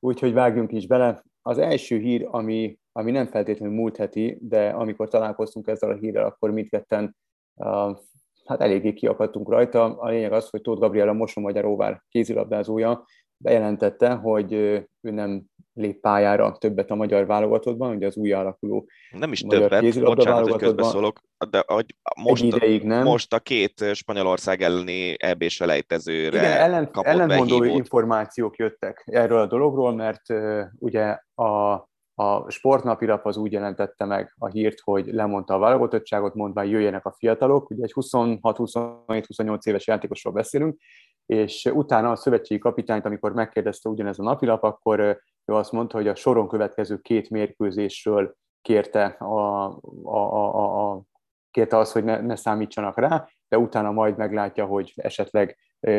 [0.00, 1.22] Úgyhogy vágjunk is bele.
[1.50, 6.26] Az első hír, ami, ami nem feltétlenül múlt heti, de amikor találkoztunk ezzel a hírrel,
[6.26, 7.16] akkor mindketten
[7.54, 7.96] uh,
[8.44, 9.98] hát eléggé kiakadtunk rajta.
[9.98, 13.04] A lényeg az, hogy Tóth Gabriela Mosomagyaróvár kézilabdázója
[13.36, 15.44] bejelentette, hogy ő nem
[15.80, 20.60] lép pályára többet a magyar válogatottban, ugye az új alakuló Nem is többet, bocsánat, hogy
[20.60, 21.20] közbeszólok,
[21.50, 23.02] de hogy most, ideig nem.
[23.02, 27.78] most a két Spanyolország elleni eb selejtezőre Igen, ellen, kapott ellentmondó behívót.
[27.78, 31.88] információk jöttek erről a dologról, mert uh, ugye a
[32.20, 37.14] a sportnapilap az úgy jelentette meg a hírt, hogy lemondta a válogatottságot, mondva jöjjenek a
[37.18, 40.80] fiatalok, ugye egy 26-27-28 éves játékosról beszélünk,
[41.26, 45.20] és utána a szövetségi kapitányt, amikor megkérdezte ugyanez a napilap, akkor
[45.50, 49.66] ő azt mondta, hogy a soron következő két mérkőzésről kérte, a,
[50.02, 51.02] a, a, a,
[51.50, 55.58] kérte azt, hogy ne, ne számítsanak rá, de utána majd meglátja, hogy esetleg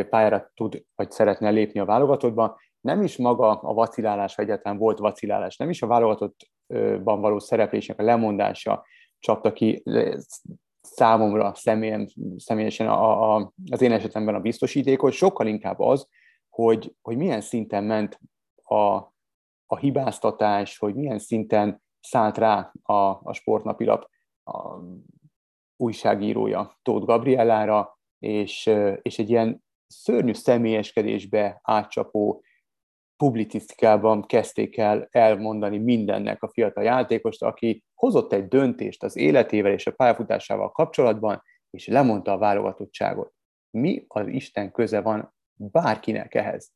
[0.10, 2.60] pályára tud, vagy szeretne lépni a válogatottba.
[2.82, 8.04] Nem is maga a vacilálás, egyáltalán volt vacilálás, nem is a válogatottban való szereplésnek a
[8.04, 8.86] lemondása
[9.20, 9.84] csapta ki
[10.82, 16.08] számomra személyen, személyesen a, a, az én esetemben a biztosítékot, sokkal inkább az,
[16.50, 18.20] hogy, hogy milyen szinten ment
[18.64, 19.11] a,
[19.72, 22.94] a hibáztatás, hogy milyen szinten szállt rá a,
[23.24, 24.10] a sportnapilap
[24.44, 24.78] a
[25.76, 28.70] újságírója Tóth Gabriellára, és,
[29.02, 32.44] és egy ilyen szörnyű személyeskedésbe átcsapó
[33.16, 39.88] publicisztikában kezdték el elmondani mindennek a fiatal játékost, aki hozott egy döntést az életével és
[39.88, 43.34] a pályafutásával kapcsolatban, és lemondta a válogatottságot.
[43.70, 46.72] Mi az Isten köze van bárkinek ehhez?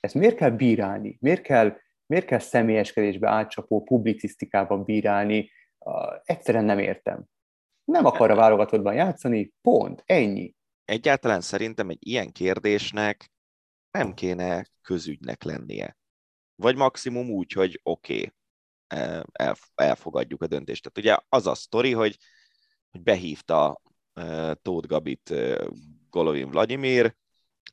[0.00, 1.16] Ezt miért kell bírálni?
[1.20, 1.76] Miért kell
[2.08, 5.50] Miért kell személyeskedésbe átcsapó publicisztikában bírálni?
[6.22, 7.24] Egyszerűen nem értem.
[7.84, 10.54] Nem akar a válogatottban játszani, pont, ennyi.
[10.84, 13.30] Egyáltalán szerintem egy ilyen kérdésnek
[13.90, 15.96] nem kéne közügynek lennie.
[16.54, 18.32] Vagy maximum úgy, hogy oké, okay,
[19.74, 20.82] elfogadjuk a döntést.
[20.82, 22.16] Tehát ugye az a sztori, hogy,
[22.90, 23.80] hogy behívta
[24.62, 25.34] Tóth Gabit
[26.10, 27.16] Golovin Vladimir,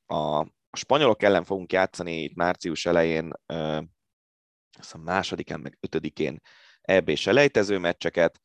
[0.05, 3.31] a, a spanyolok ellen fogunk játszani itt március elején,
[4.79, 6.39] azt a másodikán, meg ötödikén
[6.81, 8.39] EB-s elejtező meccseket.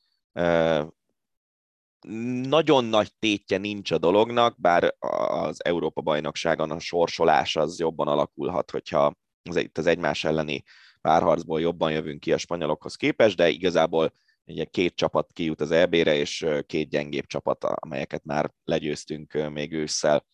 [2.42, 9.14] Nagyon nagy tétje nincs a dolognak, bár az Európa-bajnokságon a sorsolás az jobban alakulhat, hogyha
[9.42, 10.62] az, itt az egymás elleni
[11.00, 14.12] párharcból jobban jövünk ki a spanyolokhoz képest, de igazából
[14.44, 20.26] ugye két csapat kijut az EB-re, és két gyengébb csapat, amelyeket már legyőztünk még ősszel,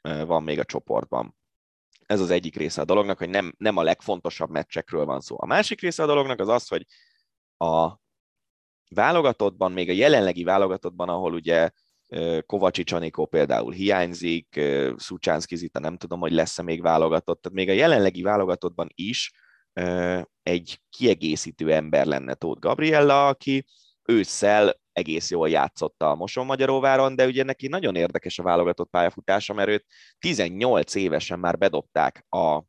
[0.00, 1.38] van még a csoportban.
[2.10, 5.36] Ez az egyik része a dolognak, hogy nem, nem a legfontosabb meccsekről van szó.
[5.38, 6.86] A másik része a dolognak az az, hogy
[7.56, 7.98] a
[8.88, 11.70] válogatottban, még a jelenlegi válogatottban, ahol ugye
[12.46, 14.60] Kovacsics Anikó például hiányzik,
[14.96, 19.32] Szucsánszki Zita nem tudom, hogy lesz-e még válogatott, tehát még a jelenlegi válogatottban is
[20.42, 23.64] egy kiegészítő ember lenne Tóth Gabriella, aki
[24.02, 29.52] ősszel egész jól játszotta a Moson Magyaróváron, de ugye neki nagyon érdekes a válogatott pályafutása,
[29.52, 29.86] mert őt
[30.18, 32.62] 18 évesen már bedobták a,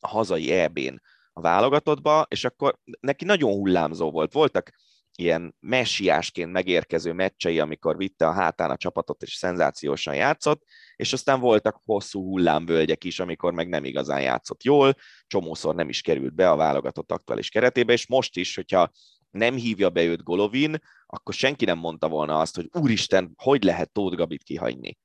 [0.00, 1.02] hazai EB-n
[1.32, 4.32] a válogatottba, és akkor neki nagyon hullámzó volt.
[4.32, 4.70] Voltak
[5.18, 10.62] ilyen messiásként megérkező meccsei, amikor vitte a hátán a csapatot, és szenzációsan játszott,
[10.96, 14.94] és aztán voltak hosszú hullámvölgyek is, amikor meg nem igazán játszott jól,
[15.26, 18.90] csomószor nem is került be a válogatott aktuális keretébe, és most is, hogyha
[19.36, 23.92] nem hívja be őt Golovin, akkor senki nem mondta volna azt, hogy úristen, hogy lehet
[23.92, 24.98] Tóth Gabit kihagyni.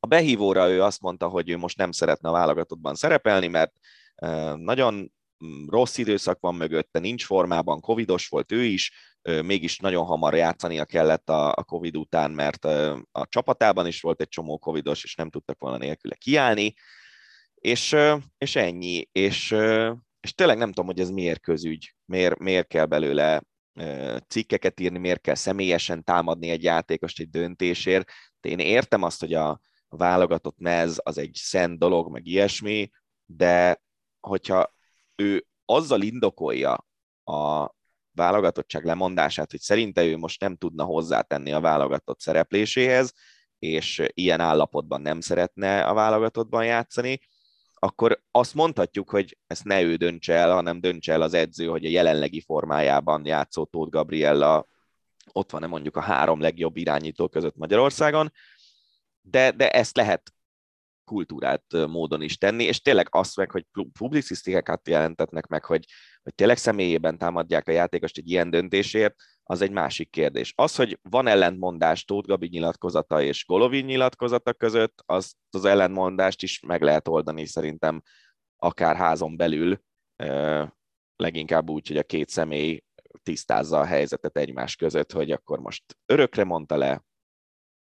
[0.00, 3.72] A behívóra ő azt mondta, hogy ő most nem szeretne a válogatottban szerepelni, mert
[4.54, 5.12] nagyon
[5.66, 8.92] rossz időszak van mögötte, nincs formában, covidos volt ő is,
[9.22, 12.64] mégis nagyon hamar játszania kellett a, Covid után, mert
[13.12, 16.74] a csapatában is volt egy csomó covidos, és nem tudtak volna nélküle kiállni,
[17.54, 17.96] és,
[18.38, 19.54] és ennyi, és,
[20.26, 23.42] és tényleg nem tudom, hogy ez miért közügy, miért, miért kell belőle
[24.28, 28.10] cikkeket írni, miért kell személyesen támadni egy játékost egy döntésért.
[28.40, 32.90] De én értem azt, hogy a, válogatott mez az egy szent dolog, meg ilyesmi,
[33.24, 33.82] de
[34.20, 34.74] hogyha
[35.14, 36.86] ő azzal indokolja
[37.24, 37.70] a
[38.12, 43.12] válogatottság lemondását, hogy szerinte ő most nem tudna hozzátenni a válogatott szerepléséhez,
[43.58, 47.18] és ilyen állapotban nem szeretne a válogatottban játszani,
[47.86, 51.84] akkor azt mondhatjuk, hogy ezt ne ő döntse el, hanem döntse el az edző, hogy
[51.84, 54.66] a jelenlegi formájában játszó Tóth Gabriella
[55.32, 58.32] ott van-e mondjuk a három legjobb irányító között Magyarországon,
[59.20, 60.32] de, de ezt lehet
[61.04, 65.84] kultúrát módon is tenni, és tényleg azt meg, hogy publicisztikákat jelentetnek meg, hogy,
[66.26, 70.52] hogy tényleg személyében támadják a játékost egy ilyen döntésért, az egy másik kérdés.
[70.56, 76.60] Az, hogy van ellentmondás Tóth Gabi nyilatkozata és Golovin nyilatkozata között, az, az ellentmondást is
[76.60, 78.02] meg lehet oldani szerintem
[78.56, 79.80] akár házon belül,
[81.16, 82.84] leginkább úgy, hogy a két személy
[83.22, 87.04] tisztázza a helyzetet egymás között, hogy akkor most örökre mondta le,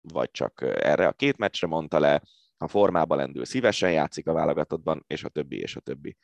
[0.02, 2.22] vagy csak erre a két meccsre mondta le,
[2.58, 6.18] ha formába lendül, szívesen játszik a válogatottban, és a többi, és a többi.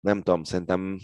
[0.00, 0.98] Nem tudom, szerintem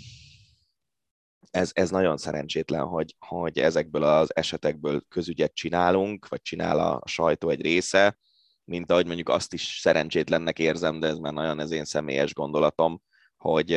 [1.51, 7.49] ez, ez nagyon szerencsétlen, hogy, hogy ezekből az esetekből közügyet csinálunk, vagy csinál a sajtó
[7.49, 8.19] egy része,
[8.65, 13.03] mint ahogy mondjuk azt is szerencsétlennek érzem, de ez már nagyon az én személyes gondolatom,
[13.37, 13.71] hogy,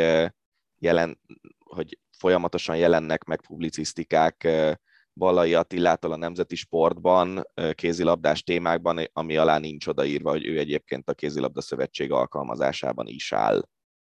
[0.79, 1.19] jelen,
[1.59, 4.47] hogy folyamatosan jelennek meg publicisztikák
[5.13, 11.13] Balai Attilától a Nemzeti Sportban, kézilabdás témákban, ami alá nincs odaírva, hogy ő egyébként a
[11.13, 13.63] kézilabda szövetség alkalmazásában is áll.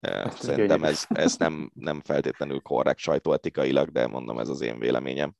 [0.01, 5.35] Hát, Szerintem ez, ez nem, nem feltétlenül korrekt sajtóetikailag, de mondom, ez az én véleményem.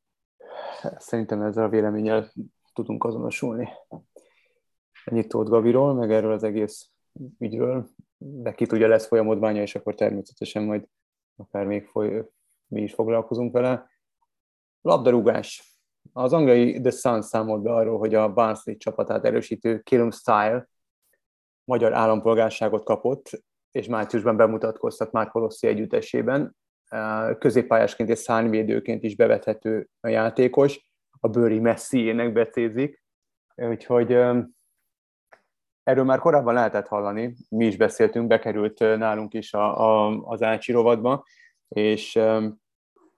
[0.97, 2.31] Szerintem ezzel a véleménnyel
[2.73, 3.69] tudunk azonosulni.
[5.05, 6.89] Ennyit Tóth Gaviról, meg erről az egész
[7.37, 10.87] ügyről, de ki tudja, lesz folyamodványa, és akkor természetesen majd
[11.35, 12.29] akár még foly,
[12.67, 13.89] mi is foglalkozunk vele.
[14.81, 15.77] Labdarúgás.
[16.13, 20.69] Az angliai The Sun számolt be arról, hogy a Barnsley csapatát erősítő Kilum Style
[21.63, 23.29] magyar állampolgárságot kapott,
[23.71, 26.55] és márciusban bemutatkoztat már Kolossi együttesében.
[27.39, 33.03] Középpályásként és szárnyvédőként is bevethető a játékos, a bőri Messi-ének becézik,
[33.55, 34.11] úgyhogy
[35.83, 40.71] erről már korábban lehetett hallani, mi is beszéltünk, bekerült nálunk is a, a, az Ácsi
[40.71, 41.25] rovadba,
[41.67, 42.19] és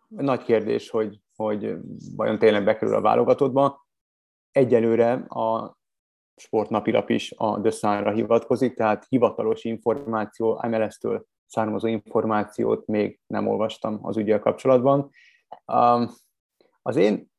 [0.07, 1.75] nagy kérdés, hogy, hogy
[2.15, 3.85] vajon tényleg bekerül a válogatottba.
[4.51, 5.77] Egyelőre a
[6.41, 13.99] sportnapilap is a The Sun-ra hivatkozik, tehát hivatalos információ MLS-től származó információt még nem olvastam
[14.01, 15.09] az ügyel kapcsolatban.
[15.65, 16.09] Um,
[16.81, 17.31] az én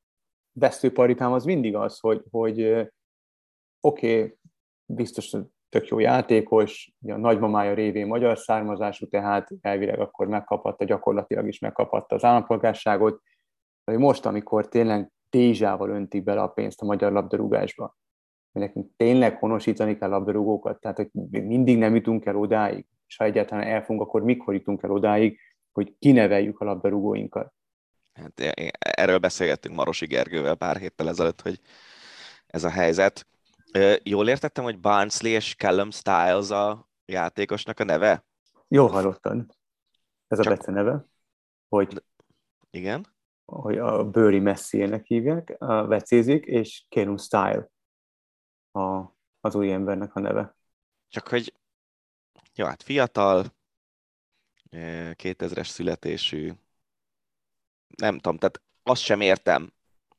[0.52, 2.62] vesztőparipám az mindig az, hogy, hogy
[3.80, 4.38] oké, okay,
[4.84, 5.36] biztos
[5.68, 12.14] tök jó játékos, a nagymamája révén magyar származású, tehát elvileg akkor megkaphatta, gyakorlatilag is megkaphatta
[12.14, 13.22] az állampolgárságot,
[13.84, 17.96] hogy most, amikor tényleg tézsával öntik bele a pénzt a magyar labdarúgásba,
[18.52, 23.24] hogy nekünk tényleg honosítani kell labdarúgókat, tehát hogy mindig nem jutunk el odáig, és ha
[23.24, 25.38] egyáltalán elfogunk, akkor mikor jutunk el odáig,
[25.72, 27.52] hogy kineveljük a labdarúgóinkat.
[28.12, 28.32] Hát
[28.78, 31.60] erről beszélgettünk Marosi Gergővel pár héttel ezelőtt, hogy
[32.46, 33.26] ez a helyzet.
[34.02, 38.24] Jól értettem, hogy Barnsley és Callum Styles a játékosnak a neve?
[38.68, 39.44] Jól hallottad.
[40.28, 40.66] Ez a Csak...
[40.66, 41.06] neve.
[41.68, 42.02] Hogy,
[42.70, 43.06] Igen?
[43.44, 47.70] Hogy a Bőri Messi-nek hívják, a vecézik, és Callum Style
[48.72, 50.56] a, az új embernek a neve.
[51.08, 51.52] Csak hogy
[52.54, 53.44] jó, hát fiatal,
[54.70, 56.52] 2000-es születésű,
[57.96, 59.72] nem tudom, tehát azt sem értem.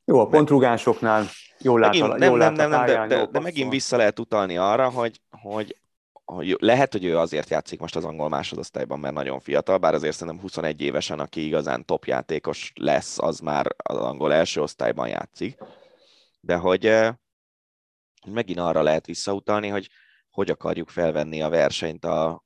[0.06, 1.26] Jó, a pontrugásoknál
[1.60, 4.58] jól lát megint, nem, jól nem, nem, nem, de, de, de megint vissza lehet utalni
[4.58, 5.78] arra, hogy, hogy,
[6.26, 10.16] hogy lehet, hogy ő azért játszik most az angol másodosztályban, mert nagyon fiatal, bár azért
[10.16, 15.58] szerintem 21 évesen, aki igazán top játékos lesz, az már az angol első osztályban játszik.
[16.42, 16.86] De hogy
[18.26, 19.90] megint arra lehet visszautalni, hogy
[20.34, 22.44] hogy akarjuk felvenni a versenyt a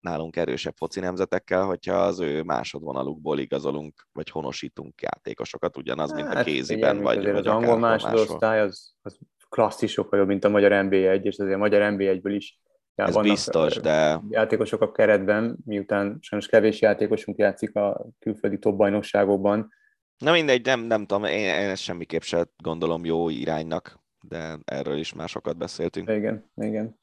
[0.00, 6.34] nálunk erősebb foci nemzetekkel, hogyha az ő másodvonalukból igazolunk, vagy honosítunk játékosokat, ugyanaz, mint a
[6.34, 9.18] hát, kéziben, vagy, vagy az angol másodosztály az, az
[9.48, 12.60] klasszisokkal jobb, mint a magyar NB1, és azért a magyar NB1-ből is
[12.94, 14.20] ja, Ez biztos, de...
[14.28, 19.72] játékosok a keretben, miután sajnos kevés játékosunk játszik a külföldi top bajnokságokban.
[20.18, 24.98] Na mindegy, nem, nem tudom, én, én ezt semmiképp sem gondolom jó iránynak, de erről
[24.98, 26.10] is már sokat beszéltünk.
[26.10, 26.98] Igen, igen.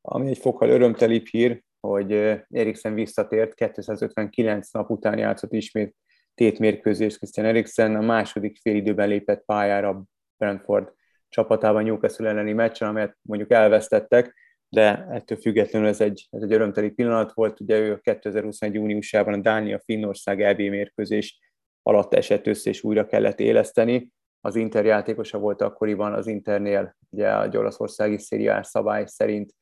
[0.00, 2.12] Ami egy fokkal örömtelibb hír, hogy
[2.48, 5.96] Eriksen visszatért, 259 nap után játszott ismét
[6.34, 10.02] tétmérkőzést Christian Eriksen, a második félidőben lépett pályára
[10.36, 10.92] Brentford
[11.28, 14.34] csapatában Newcastle elleni meccsen, amelyet mondjuk elvesztettek,
[14.68, 17.60] de ettől függetlenül ez egy, ez egy örömteli pillanat volt.
[17.60, 18.74] Ugye ő a 2021.
[18.74, 21.38] júniusában a Dánia-Finnország EB mérkőzés
[21.82, 24.10] alatt esett össze, és újra kellett éleszteni.
[24.44, 29.54] Az Inter játékosa volt akkoriban az Internél, ugye a olaszországi szériás szabály szerint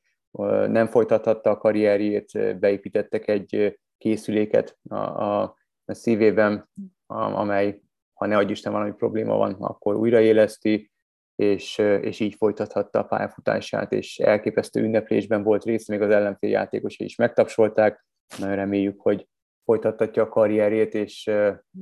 [0.67, 5.41] nem folytathatta a karrierjét, beépítettek egy készüléket a, a,
[5.85, 6.69] a szívében,
[7.07, 7.81] amely,
[8.13, 10.91] ha ne adj Isten valami probléma van, akkor újraéleszti,
[11.35, 17.07] és, és így folytathatta a pályafutását, és elképesztő ünneplésben volt része, még az ellenfél játékosai
[17.07, 18.05] is megtapsolták,
[18.37, 19.27] nagyon reméljük, hogy
[19.63, 21.31] folytathatja a karrierjét, és,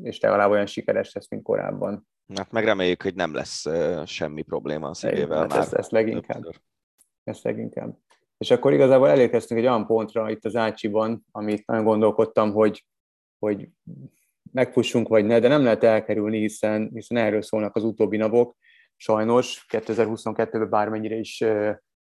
[0.03, 2.07] és legalább olyan sikeres lesz, mint korábban.
[2.35, 3.65] Hát megreméljük, hogy nem lesz
[4.05, 5.59] semmi probléma a szívével hát már.
[5.59, 6.43] Ezt, ezt leginkább.
[7.23, 7.97] Ezt leginkább.
[8.37, 12.85] És akkor igazából elérkeztünk egy olyan pontra itt az Ácsiban, amit nagyon gondolkodtam, hogy,
[13.39, 13.69] hogy
[14.51, 18.55] megfussunk vagy ne, de nem lehet elkerülni, hiszen, hiszen erről szólnak az utóbbi napok.
[18.95, 21.43] Sajnos 2022-ben bármennyire is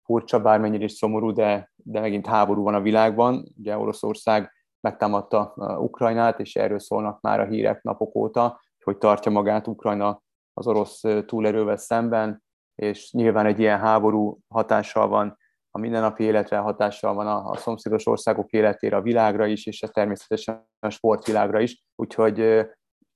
[0.03, 3.53] furcsa, bármennyire is szomorú, de, de megint háború van a világban.
[3.59, 9.67] Ugye Oroszország megtámadta Ukrajnát, és erről szólnak már a hírek napok óta, hogy tartja magát
[9.67, 10.23] Ukrajna
[10.53, 12.43] az orosz túlerővel szemben,
[12.75, 15.39] és nyilván egy ilyen háború hatással van
[15.71, 20.69] a mindennapi életre hatással van a, a szomszédos országok életére, a világra is, és természetesen
[20.79, 21.85] a sportvilágra is.
[21.95, 22.67] Úgyhogy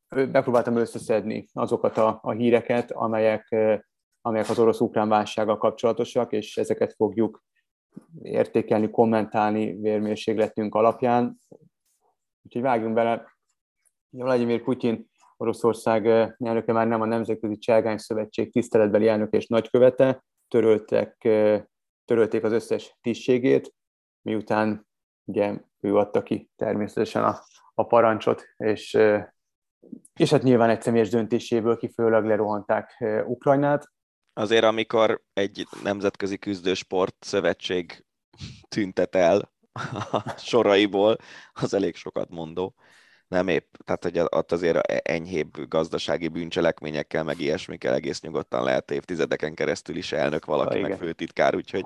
[0.08, 3.56] megpróbáltam összeszedni azokat a, a híreket, amelyek,
[4.20, 7.42] amelyek az orosz-ukrán válsággal kapcsolatosak, és ezeket fogjuk
[8.22, 11.38] értékelni, kommentálni vérmérségletünk alapján.
[12.42, 13.30] Úgyhogy vágjunk bele.
[14.10, 15.10] Vladimir Putyin
[15.42, 16.06] Oroszország
[16.38, 21.16] elnöke már nem a Nemzetközi Cselgány Szövetség tiszteletbeli elnök és nagykövete, töröltek
[22.04, 23.74] törölték az összes tisztségét,
[24.22, 24.86] miután
[25.24, 27.38] ugye ő adta ki természetesen a,
[27.74, 28.98] a parancsot, és,
[30.14, 33.92] és hát nyilván egy személyes döntéséből kifőleg lerohanták Ukrajnát.
[34.32, 38.04] Azért, amikor egy nemzetközi küzdősport szövetség
[38.68, 39.52] tüntet el
[40.12, 41.16] a soraiból,
[41.52, 42.74] az elég sokat mondó
[43.32, 49.54] nem épp, tehát hogy ott azért enyhébb gazdasági bűncselekményekkel, meg ilyesmikkel egész nyugodtan lehet évtizedeken
[49.54, 51.84] keresztül is elnök valaki, ha, meg főtitkár, úgyhogy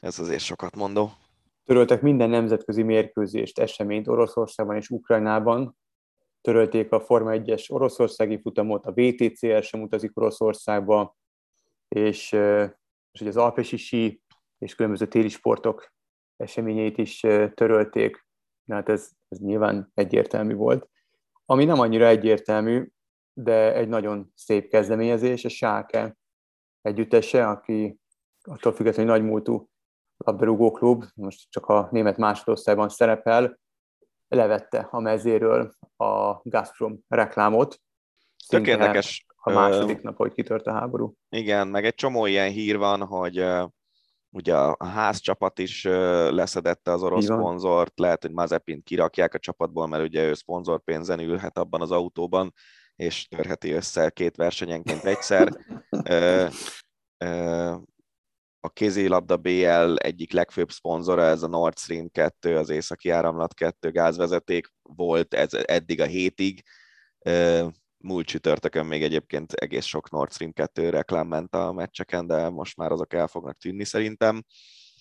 [0.00, 1.10] ez azért sokat mondó.
[1.64, 5.76] Töröltek minden nemzetközi mérkőzést, eseményt Oroszországban és Ukrajnában,
[6.40, 11.16] törölték a Forma 1-es oroszországi futamot, a VTCR sem utazik Oroszországba,
[11.88, 12.32] és,
[13.12, 14.22] és az alpesi sí
[14.58, 15.92] és különböző téli sportok
[16.36, 17.20] eseményeit is
[17.54, 18.26] törölték.
[18.66, 20.88] Hát ez, ez nyilván egyértelmű volt.
[21.44, 22.88] Ami nem annyira egyértelmű,
[23.32, 26.16] de egy nagyon szép kezdeményezés, a Sáke
[26.82, 27.98] együttese, aki
[28.42, 29.68] attól függetlenül nagymúltú
[30.16, 33.58] labdarúgó klub, most csak a német másodosztályban szerepel,
[34.28, 37.80] levette a mezéről a Gazprom reklámot.
[38.48, 39.26] Tök érdekes.
[39.36, 41.14] A második nap, hogy kitört a háború.
[41.28, 43.44] Igen, meg egy csomó ilyen hír van, hogy
[44.36, 45.84] ugye a házcsapat is
[46.30, 51.58] leszedette az orosz szponzort, lehet, hogy Mazepint kirakják a csapatból, mert ugye ő szponzorpénzen ülhet
[51.58, 52.52] abban az autóban,
[52.96, 55.48] és törheti össze két versenyenként egyszer.
[58.60, 63.90] A kézilabda BL egyik legfőbb szponzora, ez a Nord Stream 2, az északi áramlat 2
[63.90, 66.62] gázvezeték volt ez eddig a hétig.
[67.98, 72.76] Múlt csütörtökön még egyébként egész sok Nord Stream 2 reklám ment a meccseken, de most
[72.76, 74.42] már azok el fognak tűnni szerintem.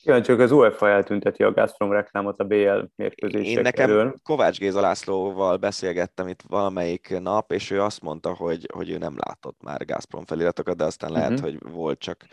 [0.03, 4.15] Ja, csak az UEFA eltünteti a Gazprom reklámot a BL mérkőzések Én nekem elől.
[4.23, 9.15] Kovács Géza Lászlóval beszélgettem itt valamelyik nap, és ő azt mondta, hogy, hogy ő nem
[9.17, 11.45] látott már Gazprom feliratokat, de aztán lehet, uh-huh.
[11.45, 12.25] hogy volt csak,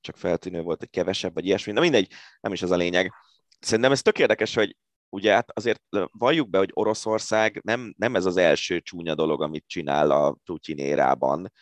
[0.00, 1.72] csak feltűnő volt, egy kevesebb, vagy ilyesmi.
[1.72, 3.12] Na mindegy, nem is az a lényeg.
[3.60, 4.76] Szerintem ez tök érdekes, hogy
[5.08, 9.64] ugye hát azért valljuk be, hogy Oroszország nem, nem ez az első csúnya dolog, amit
[9.66, 11.52] csinál a Putin érában,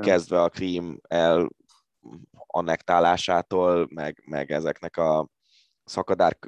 [0.00, 1.48] kezdve a Krím el
[2.46, 5.28] annektálásától, meg, meg ezeknek a
[5.84, 6.38] szakadár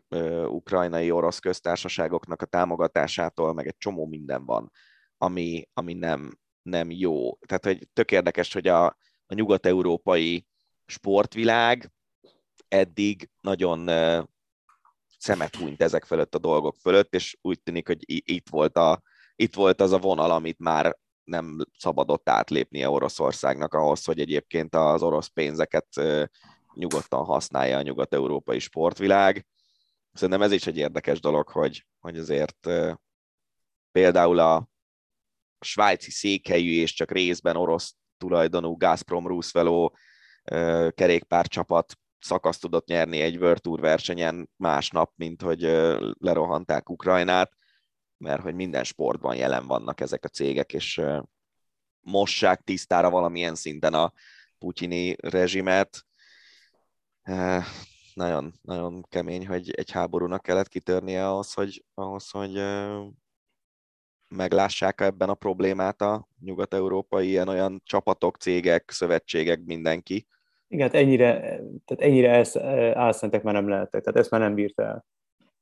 [0.47, 4.73] ukrajnai orosz köztársaságoknak a támogatásától, meg egy csomó minden van,
[5.19, 7.39] ami, ami nem, nem jó.
[7.47, 8.87] Tehát, hogy tök érdekes, hogy a,
[9.27, 10.47] a nyugat-európai
[10.87, 11.93] sportvilág
[12.69, 13.89] eddig nagyon
[15.19, 19.03] szemet hunyt ezek fölött a dolgok fölött, és úgy tűnik, hogy itt volt, a,
[19.37, 25.03] itt volt az a vonal, amit már nem szabadott átlépnie Oroszországnak ahhoz, hogy egyébként az
[25.03, 25.87] orosz pénzeket
[26.75, 29.47] nyugodtan használja a nyugat-európai sportvilág.
[30.13, 32.69] Szerintem ez is egy érdekes dolog, hogy, hogy azért
[33.93, 34.69] például a
[35.61, 39.93] svájci székhelyű és csak részben orosz tulajdonú Gazprom Roosevelt
[40.95, 45.61] kerékpárcsapat szakaszt tudott nyerni egy World Tour versenyen másnap, mint hogy
[46.19, 47.57] lerohanták Ukrajnát
[48.19, 51.01] mert hogy minden sportban jelen vannak ezek a cégek, és
[52.01, 54.13] mossák tisztára valamilyen szinten a
[54.59, 56.07] putyini rezsimet.
[58.15, 62.63] Nagyon, nagyon kemény, hogy egy háborúnak kellett kitörnie ahhoz, hogy, ahhoz, hogy
[64.29, 70.27] meglássák ebben a problémát a nyugat-európai ilyen-olyan csapatok, cégek, szövetségek, mindenki.
[70.69, 71.41] Igen, hát ennyire,
[71.85, 72.45] tehát ennyire
[72.95, 75.05] álszentek már nem lehettek, tehát ezt már nem bírta el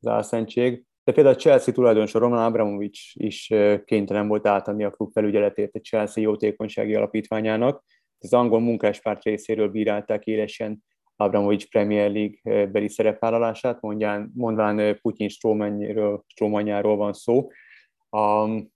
[0.00, 0.84] az álszentség.
[1.04, 3.52] De például a Chelsea tulajdonosa Roman Abramovics is
[3.84, 7.84] kénytelen volt átadni a klub felügyeletét a Chelsea jótékonysági alapítványának.
[8.18, 10.84] Az angol munkáspárt részéről bírálták élesen
[11.16, 15.28] Abramovics Premier League beli szerepvállalását, mondján, mondván Putyin
[16.26, 17.50] strómanjáról van szó.
[18.10, 18.72] Um,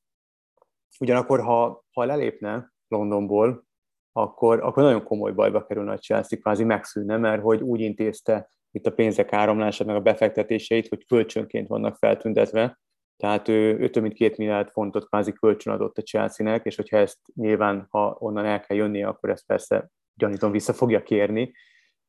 [1.01, 3.68] ugyanakkor, ha, ha lelépne Londonból,
[4.12, 8.86] akkor, akkor nagyon komoly bajba kerülne a Chelsea, kvázi megszűnne, mert hogy úgy intézte itt
[8.86, 12.78] a pénzek áramlását, meg a befektetéseit, hogy kölcsönként vannak feltüntetve,
[13.20, 16.96] tehát ő, ő több mint két milliárd fontot kvázi kölcsön adott a Chelsea-nek, és hogyha
[16.96, 21.52] ezt nyilván, ha onnan el kell jönnie, akkor ezt persze gyanítom vissza fogja kérni,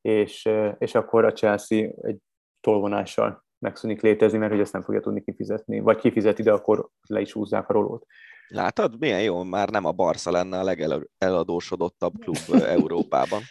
[0.02, 2.18] és, és akkor a Chelsea egy
[2.62, 5.80] tolvonással megszűnik létezni, mert hogy ezt nem fogja tudni kifizetni.
[5.80, 8.06] Vagy kifizeti, de akkor le is húzzák a rolót.
[8.54, 13.42] Látod, milyen jó, már nem a Barca lenne a legeladósodottabb klub Európában.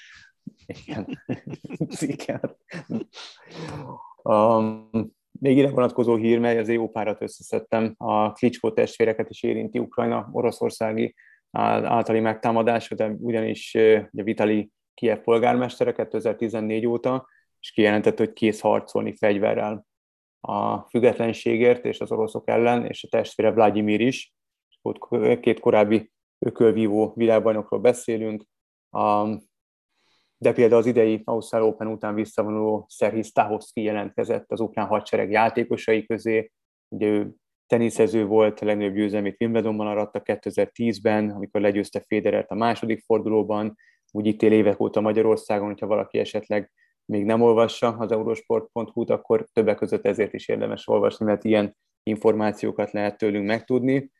[0.66, 1.22] Igen.
[2.16, 2.56] Igen.
[4.22, 4.90] Um,
[5.40, 10.28] még ide vonatkozó hír, mely az EU párat összeszedtem, a Klitschko testvéreket is érinti Ukrajna
[10.32, 11.14] oroszországi
[11.50, 17.28] általi megtámadása, de ugyanis ugye Vitali Kiev polgármestere 2014 óta,
[17.60, 19.86] és kijelentett, hogy kész harcolni fegyverrel
[20.40, 24.34] a függetlenségért és az oroszok ellen, és a testvére Vladimir is.
[24.82, 24.98] Ott
[25.40, 28.44] két korábbi ökölvívó világbajnokról beszélünk.
[30.38, 36.06] De például az idei Ausztrál Open után visszavonuló Szerhi Stahovski jelentkezett az ukrán hadsereg játékosai
[36.06, 36.50] közé.
[36.88, 37.34] Ugye ő
[37.66, 43.76] teniszező volt, a legnagyobb győzelmét Wimbledonban aratta 2010-ben, amikor legyőzte Federert a második fordulóban,
[44.10, 46.72] úgy itt él évek óta Magyarországon, hogyha valaki esetleg
[47.04, 52.90] még nem olvassa az eurosport.hu-t, akkor többek között ezért is érdemes olvasni, mert ilyen információkat
[52.90, 54.10] lehet tőlünk megtudni.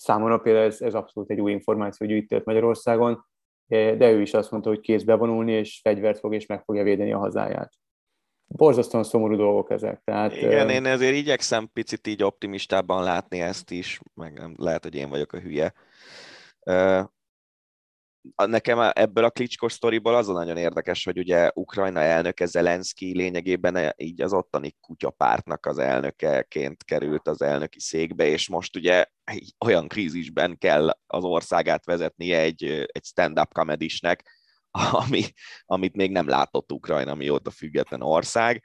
[0.00, 3.26] Számomra például ez, ez abszolút egy új információ, hogy itt élt Magyarországon,
[3.68, 7.12] de ő is azt mondta, hogy kész bevonulni, és fegyvert fog, és meg fogja védeni
[7.12, 7.72] a hazáját.
[8.46, 10.00] Borzasztóan szomorú dolgok ezek.
[10.04, 14.94] Tehát, Igen, én ezért igyekszem picit így optimistában látni ezt is, meg nem, lehet, hogy
[14.94, 15.74] én vagyok a hülye
[18.46, 23.94] nekem ebből a klicskos sztoriból az a nagyon érdekes, hogy ugye Ukrajna elnöke Zelenszky lényegében
[23.96, 29.04] így az ottani kutyapártnak az elnökeként került az elnöki székbe, és most ugye
[29.64, 34.30] olyan krízisben kell az országát vezetnie egy, egy stand-up comedisnek,
[34.70, 35.22] ami,
[35.64, 38.64] amit még nem látott Ukrajna, mióta független ország.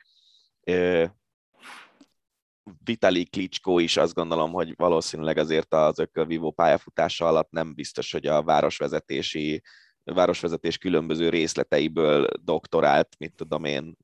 [2.84, 8.26] Vitali Klitschko is azt gondolom, hogy valószínűleg azért az ökölvívó pályafutása alatt nem biztos, hogy
[8.26, 9.62] a városvezetési
[10.04, 13.98] városvezetés különböző részleteiből doktorált, mit tudom én,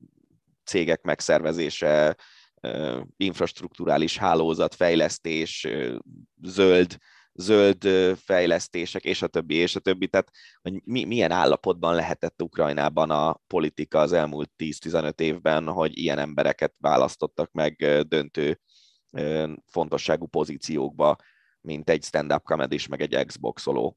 [0.64, 2.16] cégek megszervezése,
[3.16, 5.68] infrastruktúrális hálózatfejlesztés,
[6.42, 6.96] zöld,
[7.32, 7.86] zöld
[8.16, 10.08] fejlesztések, és a többi, és a többi.
[10.08, 10.30] Tehát,
[10.62, 16.74] hogy mi, milyen állapotban lehetett Ukrajnában a politika az elmúlt 10-15 évben, hogy ilyen embereket
[16.78, 17.76] választottak meg
[18.08, 18.60] döntő
[19.66, 21.16] fontosságú pozíciókba,
[21.60, 23.96] mint egy stand-up comedy meg egy Xboxoló.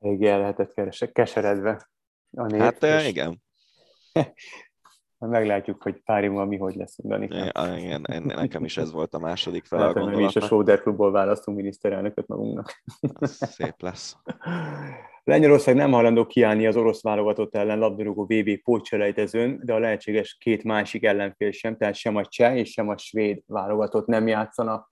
[0.00, 1.90] Igen, lehetett keseredve.
[2.30, 3.06] A nép, hát és...
[3.06, 3.42] igen.
[5.18, 7.24] meglátjuk, hogy pár év mi hogy lesz, Dani.
[7.24, 11.12] Igen, igen, nekem is ez volt a második fel hát, Mi is a Soder klubból
[11.12, 12.82] választunk miniszterelnököt magunknak.
[13.20, 14.16] Szép lesz.
[15.24, 20.64] Lengyelország nem hajlandó kiállni az orosz válogatott ellen labdarúgó VB pótselejtezőn, de a lehetséges két
[20.64, 24.88] másik ellenfél sem, tehát sem a cseh és sem a svéd válogatott nem játszana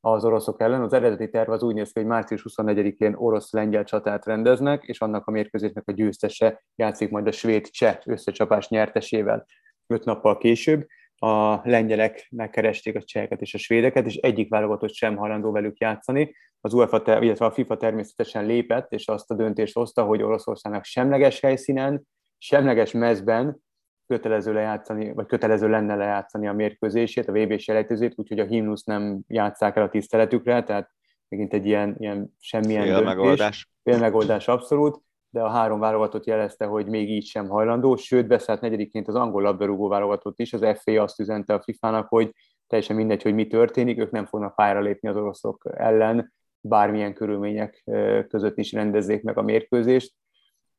[0.00, 0.82] az oroszok ellen.
[0.82, 5.26] Az eredeti terv az úgy néz ki, hogy március 24-én orosz-lengyel csatát rendeznek, és annak
[5.26, 9.46] a mérkőzésnek a győztese játszik majd a svéd-cseh összecsapás nyertesével
[9.88, 10.86] öt nappal később.
[11.16, 16.34] A lengyelek megkeresték a cseheket és a svédeket, és egyik válogatott sem hajlandó velük játszani.
[16.60, 21.40] Az UEFA, illetve a FIFA természetesen lépett, és azt a döntést hozta, hogy Oroszországnak semleges
[21.40, 22.02] helyszínen,
[22.38, 23.62] semleges mezben
[24.06, 29.20] kötelező lejátszani, vagy kötelező lenne lejátszani a mérkőzését, a VB-s selejtezőt, úgyhogy a himnusz nem
[29.26, 30.90] játszák el a tiszteletükre, tehát
[31.28, 33.14] megint egy ilyen, ilyen semmilyen Fél döntés.
[33.14, 33.70] megoldás.
[33.82, 38.60] Fél megoldás abszolút, de a három válogatott jelezte, hogy még így sem hajlandó, sőt beszállt
[38.60, 42.34] negyediként az angol labdarúgó válogatott is, az FA azt üzente a FIFA-nak, hogy
[42.66, 47.84] teljesen mindegy, hogy mi történik, ők nem fognak pályára lépni az oroszok ellen, bármilyen körülmények
[48.28, 50.14] között is rendezzék meg a mérkőzést.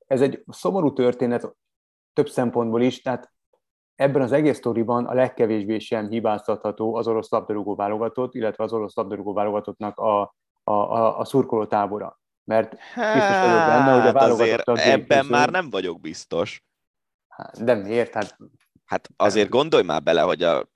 [0.08, 1.56] Ez egy szomorú történet
[2.14, 3.32] több szempontból is, tehát
[3.96, 8.96] ebben az egész sztoriban a legkevésbé sem hibáztatható az orosz labdarúgó válogatott, illetve az orosz
[8.96, 10.22] labdarúgó válogatottnak a,
[10.64, 12.19] a, a, a szurkoló tábora.
[12.50, 15.32] Mert biztos vagyok benne, hogy a hát válogatott Ebben közül...
[15.32, 16.64] már nem vagyok biztos.
[17.28, 18.14] Hát, de miért?
[18.14, 18.38] Hát,
[18.86, 20.70] hát azért gondolj már bele, hogy a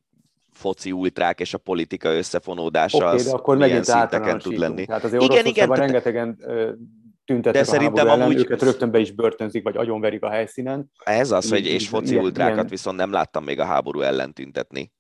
[0.52, 4.86] foci ultrák és a politika összefonódása okay, az de akkor milyen szinteken tud lenni.
[4.86, 6.38] Tehát azért igen, igen, rengetegen
[7.26, 8.38] tüntetnek de a szerintem ellen, amúgy...
[8.38, 10.92] őket rögtön be is börtönzik, vagy agyonverik a helyszínen.
[11.04, 12.68] Ez az, hogy és foci ultrákat ilyen...
[12.68, 14.92] viszont nem láttam még a háború ellen tüntetni.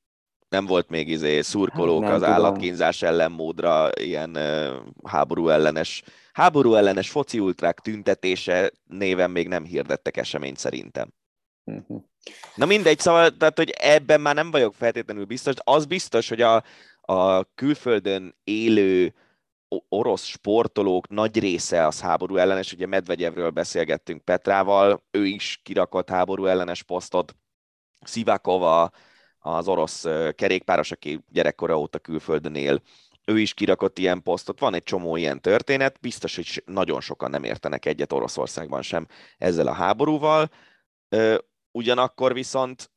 [0.54, 2.34] Nem volt még izé szurkolók hát az tudom.
[2.34, 9.64] állatkínzás ellen módra ilyen uh, háború ellenes háború ellenes foci ultrák tüntetése néven még nem
[9.64, 11.14] hirdettek eseményt szerintem.
[11.64, 12.04] Uh-huh.
[12.56, 15.54] Na mindegy, szóval, tehát, hogy ebben már nem vagyok feltétlenül biztos.
[15.64, 16.64] Az biztos, hogy a,
[17.02, 19.14] a külföldön élő
[19.90, 26.46] orosz sportolók nagy része az háború ellenes, ugye Medvegyevről beszélgettünk Petrával, ő is kirakott háború
[26.46, 27.36] ellenes posztot,
[28.02, 28.92] Szivakova,
[29.46, 32.82] az orosz kerékpáros, aki gyerekkora óta külföldön él,
[33.26, 37.44] ő is kirakott ilyen posztot, van egy csomó ilyen történet, biztos, hogy nagyon sokan nem
[37.44, 40.50] értenek egyet Oroszországban sem ezzel a háborúval,
[41.72, 42.92] ugyanakkor viszont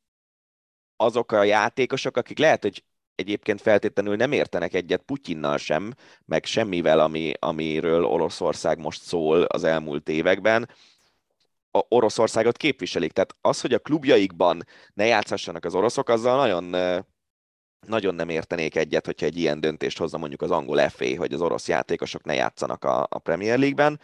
[0.95, 2.83] azok a játékosok, akik lehet, hogy
[3.15, 5.93] egyébként feltétlenül nem értenek egyet Putyinnal sem,
[6.25, 10.69] meg semmivel, ami, amiről Oroszország most szól az elmúlt években,
[11.77, 13.11] a Oroszországot képviselik.
[13.11, 14.63] Tehát az, hogy a klubjaikban
[14.93, 16.63] ne játszhassanak az oroszok, azzal nagyon,
[17.87, 21.41] nagyon nem értenék egyet, hogyha egy ilyen döntést hozza mondjuk az angol FA, hogy az
[21.41, 23.99] orosz játékosok ne játszanak a, a Premier League-ben.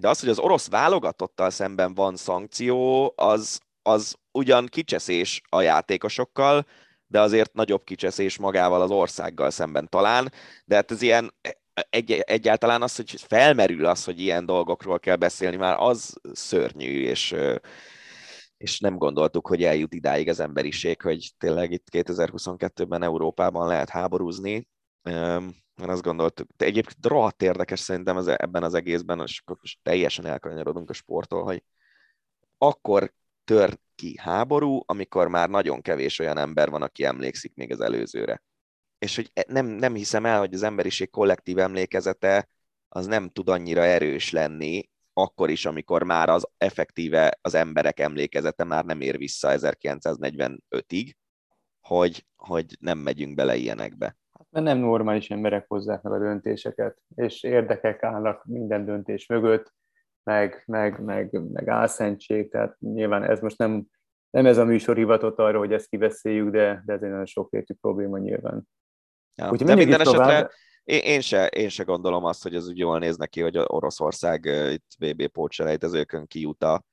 [0.00, 6.66] De az, hogy az orosz válogatottal szemben van szankció, az, az ugyan kicseszés a játékosokkal,
[7.06, 10.32] de azért nagyobb kicseszés magával az országgal szemben talán,
[10.64, 11.34] de hát ez ilyen
[11.90, 17.34] egy, egyáltalán az, hogy felmerül az, hogy ilyen dolgokról kell beszélni, már az szörnyű, és,
[18.56, 24.68] és nem gondoltuk, hogy eljut idáig az emberiség, hogy tényleg itt 2022-ben Európában lehet háborúzni,
[25.74, 29.28] mert azt gondoltuk, de egyébként rohadt érdekes szerintem ez, ebben az egészben,
[29.62, 31.62] és teljesen elkanyarodunk a sporttól, hogy
[32.58, 33.12] akkor
[33.44, 38.42] tör ki háború, amikor már nagyon kevés olyan ember van, aki emlékszik még az előzőre.
[39.02, 42.48] És hogy e, nem, nem hiszem el, hogy az emberiség kollektív emlékezete
[42.88, 48.64] az nem tud annyira erős lenni, akkor is, amikor már az effektíve az emberek emlékezete
[48.64, 51.12] már nem ér vissza 1945-ig,
[51.80, 54.16] hogy, hogy nem megyünk bele ilyenekbe.
[54.32, 59.72] Hát, mert nem normális emberek hozzák meg a döntéseket, és érdekek állnak minden döntés mögött,
[60.22, 63.86] meg, meg, meg, meg álszentség, tehát nyilván ez most nem,
[64.30, 67.74] nem ez a műsor hivatott arra, hogy ezt kiveszéljük, de, de ez egy nagyon sokrétű
[67.74, 68.68] probléma nyilván.
[69.34, 70.50] Ja, Úgyhogy de minden esetre tovább...
[70.84, 74.44] én, én, se, én se gondolom azt, hogy ez úgy jól néz neki, hogy Oroszország
[74.72, 76.84] itt VB pótselejtezőkön kijut a,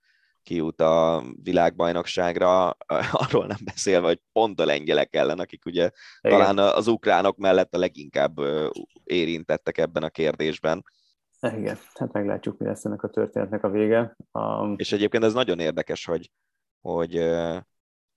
[0.43, 2.69] kijut a világbajnokságra,
[3.23, 5.89] arról nem beszélve, hogy pont a lengyelek ellen, akik ugye
[6.21, 6.37] Igen.
[6.37, 8.39] talán az ukránok mellett a leginkább
[9.03, 10.83] érintettek ebben a kérdésben.
[11.41, 14.15] Igen, hát meglátjuk, mi lesz ennek a történetnek a vége.
[14.31, 14.73] Um...
[14.77, 16.31] És egyébként ez nagyon érdekes, hogy,
[16.81, 17.15] hogy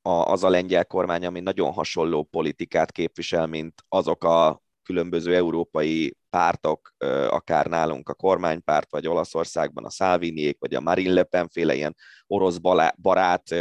[0.03, 6.95] az a lengyel kormány, ami nagyon hasonló politikát képvisel, mint azok a különböző európai pártok,
[7.29, 11.97] akár nálunk a kormánypárt, vagy Olaszországban a Salviniék, vagy a Marine Le Pen féle ilyen
[12.27, 12.59] orosz
[12.97, 13.55] barát,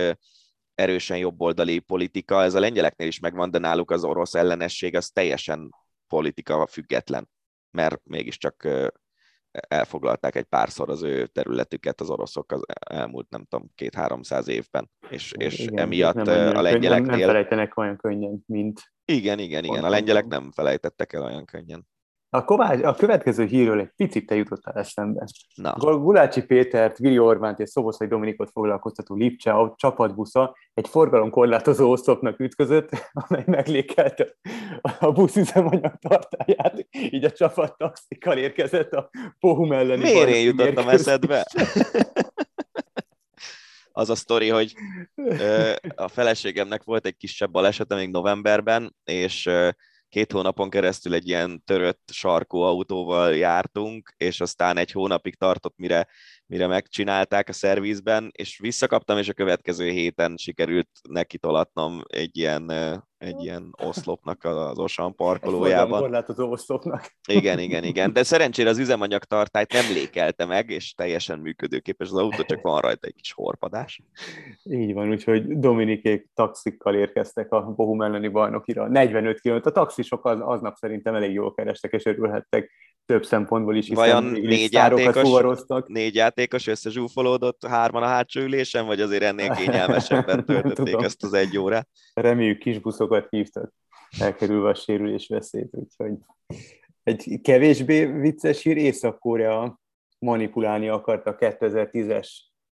[0.76, 5.76] erősen jobboldali politika, ez a lengyeleknél is megvan, de náluk az orosz ellenesség az teljesen
[6.08, 7.30] politika független,
[7.72, 8.68] mert mégiscsak
[9.52, 15.32] elfoglalták egy párszor az ő területüket az oroszok az elmúlt, nem tudom, két-háromszáz évben, és,
[15.38, 17.10] és igen, emiatt nem a lengyeleknél...
[17.10, 18.82] Nem, nem felejtenek olyan könnyen, mint...
[19.06, 21.88] Igen, igen, igen, a lengyelek nem felejtettek el olyan könnyen.
[22.34, 25.26] A, Kovács, a következő hírről egy picit te jutottál eszembe.
[25.56, 25.74] Na.
[25.74, 32.90] Gulácsi Pétert, Vili Orbánt és Szoboszai Dominikot foglalkoztató Lipcse a csapatbusza egy forgalomkorlátozó oszlopnak ütközött,
[33.28, 34.38] amely meglékelte
[35.00, 39.10] a busz üzemanyag tartáját, így a csapat taxikkal érkezett a
[39.40, 41.46] Pohum elleni Miért én jutottam eszedbe?
[43.92, 44.74] az a sztori, hogy
[45.96, 49.50] a feleségemnek volt egy kisebb balesete még novemberben, és
[50.12, 56.08] két hónapon keresztül egy ilyen törött sarkó autóval jártunk, és aztán egy hónapig tartott, mire,
[56.46, 62.72] mire megcsinálták a szervizben, és visszakaptam, és a következő héten sikerült neki tolatnom egy ilyen,
[63.22, 66.00] egy ilyen oszlopnak az Osan parkolójában.
[66.00, 67.12] Korlátozó oszlopnak.
[67.28, 72.44] Igen, igen, igen, de szerencsére az üzemanyagtartályt nem lékelte meg, és teljesen működőképes az autó,
[72.44, 74.02] csak van rajta egy kis horpadás.
[74.64, 78.88] Így van, úgyhogy Dominikék taxikkal érkeztek a Bohum elleni bajnokira.
[78.88, 79.56] 45 km.
[79.64, 82.72] A taxisok az, aznap szerintem elég jól kerestek, és örülhettek
[83.06, 89.24] több szempontból is, Vajon négy játékos, négy játékos összezsúfolódott hárman a hátsó ülésen, vagy azért
[89.24, 91.88] ennél kényelmesebben töltötték ezt az egy órát?
[92.14, 93.74] Reméljük kis buszokat hívtak,
[94.20, 96.14] elkerülve a sérülés veszélyt, úgyhogy
[97.04, 99.80] egy kevésbé vicces hír, Észak-Korea
[100.20, 102.30] manipulálni akarta a 2010-es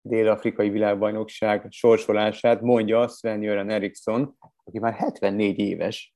[0.02, 6.14] dél-afrikai világbajnokság sorsolását, mondja Sven Jören Eriksson, aki már 74 éves,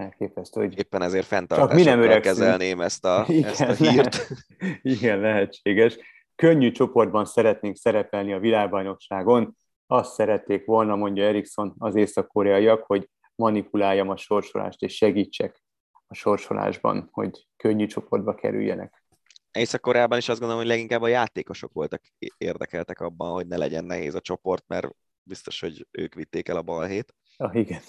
[0.00, 4.14] elképesztő, hogy éppen ezért fenntartásokkal kezelném ezt a, igen, ezt a hírt.
[4.14, 4.32] Lehet,
[4.82, 5.98] igen, lehetséges.
[6.34, 9.56] Könnyű csoportban szeretnénk szerepelni a világbajnokságon.
[9.86, 15.62] Azt szerették volna, mondja Erikson, az észak-koreaiak, hogy manipuláljam a sorsolást, és segítsek
[16.06, 19.04] a sorsolásban, hogy könnyű csoportba kerüljenek.
[19.52, 22.02] Észak-Koreában is azt gondolom, hogy leginkább a játékosok voltak
[22.38, 24.88] érdekeltek abban, hogy ne legyen nehéz a csoport, mert
[25.22, 27.14] biztos, hogy ők vitték el a balhét.
[27.36, 27.80] Ah, igen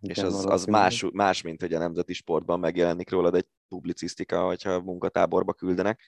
[0.00, 4.80] és az, az más, más, mint hogy a nemzeti sportban megjelenik rólad egy publicisztika, hogyha
[4.80, 6.00] munkatáborba küldenek.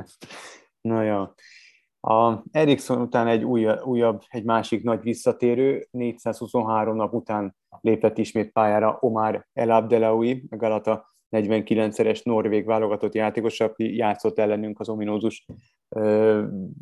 [0.80, 1.24] Na jó.
[2.00, 8.52] A Ericsson után egy újabb, újabb, egy másik nagy visszatérő, 423 nap után lépett ismét
[8.52, 15.46] pályára Omar El Abdelaui, a Galata 49-szeres norvég válogatott játékos, aki játszott ellenünk az ominózus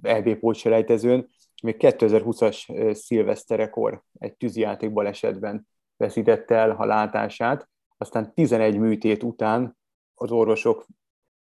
[0.03, 1.29] EB pótselejtezőn.
[1.63, 9.77] Még 2020-as szilveszterekor egy tűzijáték balesetben veszítette el a látását, aztán 11 műtét után
[10.15, 10.87] az orvosok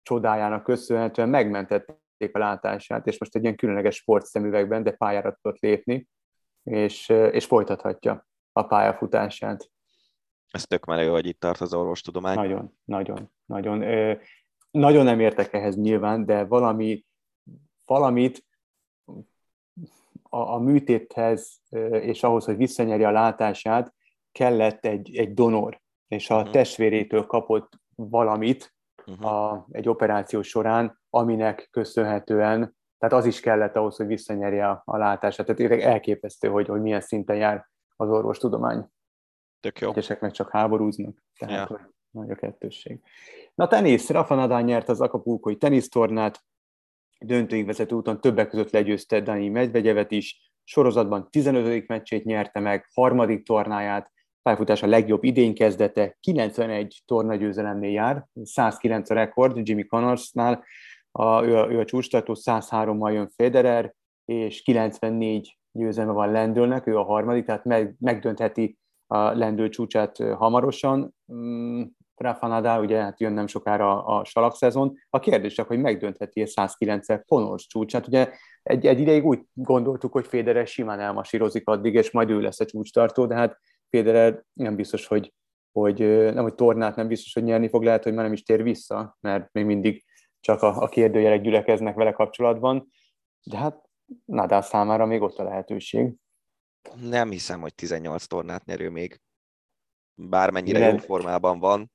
[0.02, 6.08] csodájának köszönhetően megmentették a látását, és most egy ilyen különleges sportszemüvegben, de pályára tudott lépni,
[6.64, 9.72] és, és folytathatja a pályafutását.
[10.50, 12.36] Ez tök menő, hogy itt tart az orvostudomány.
[12.36, 13.84] Nagyon, nagyon, nagyon.
[14.72, 17.06] Nagyon nem értek ehhez nyilván, de valami,
[17.86, 18.46] valamit
[20.24, 21.62] a, a műtéthez
[21.92, 23.94] és ahhoz, hogy visszanyerje a látását,
[24.32, 26.52] kellett egy, egy donor, és a uh-huh.
[26.52, 28.74] testvérétől kapott valamit
[29.06, 29.26] uh-huh.
[29.26, 34.98] a, egy operáció során, aminek köszönhetően, tehát az is kellett ahhoz, hogy visszanyerje a, a
[34.98, 35.56] látását.
[35.56, 38.86] Tehát elképesztő, hogy, hogy milyen szinten jár az orvostudomány.
[39.60, 39.90] Tök jó.
[39.90, 41.94] Egyesek meg csak háborúznak, tehát ja.
[42.12, 43.02] nagy a kettősség.
[43.56, 46.44] Na tenisz, Rafa Nadal nyert az Acapulcoi tenisztornát,
[47.20, 51.88] döntőig vezető úton többek között legyőzte Dani Medvegyevet is, sorozatban 15.
[51.88, 54.12] meccsét nyerte meg, harmadik tornáját,
[54.42, 60.64] pályafutása legjobb idén kezdete, 91 tornagyőzelemnél jár, 109 a rekord Jimmy Connorsnál,
[61.12, 63.94] a, ő, a, ő a csúcstartó, 103-mal jön Federer,
[64.26, 71.16] és 94 győzelme van Lendülnek, ő a harmadik, tehát meg, megdöntheti a Lendül csúcsát hamarosan.
[71.34, 71.82] Mm,
[72.16, 74.96] Rafa Nadal, ugye hát jön nem sokára a, a salakszezon.
[75.10, 78.08] A kérdés csak, hogy megdöntheti a 109 pontos csúcsát.
[78.08, 78.30] Ugye
[78.64, 82.66] egy, egy ideig úgy gondoltuk, hogy Federer simán elmasírozik addig, és majd ő lesz a
[82.66, 83.60] csúcstartó, de hát
[83.90, 85.34] Federer nem biztos, hogy,
[85.72, 86.00] hogy
[86.34, 89.18] nem, hogy tornát nem biztos, hogy nyerni fog, lehet, hogy már nem is tér vissza,
[89.20, 90.06] mert még mindig
[90.40, 92.90] csak a, a kérdőjelek gyülekeznek vele kapcsolatban.
[93.44, 93.90] De hát
[94.26, 96.14] Nadal számára még ott a lehetőség.
[97.02, 99.22] Nem hiszem, hogy 18 tornát nyerő még.
[100.14, 101.92] Bármennyire jó formában van.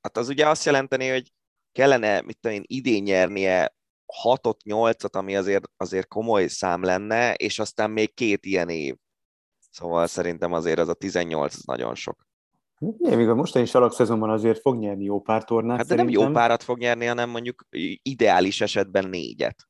[0.00, 1.32] Hát az ugye azt jelenteni, hogy
[1.72, 3.74] kellene, mit tudom én, idén nyernie
[4.22, 8.96] 6-8-at, ami azért, azért komoly szám lenne, és aztán még két ilyen év.
[9.70, 12.28] Szóval szerintem azért az a 18 az nagyon sok.
[12.98, 15.76] Igen, még a mostani szezonban azért fog nyerni jó pár tornát.
[15.76, 16.20] Hát de szerintem.
[16.20, 17.64] nem jó párat fog nyerni, hanem mondjuk
[18.02, 19.68] ideális esetben négyet.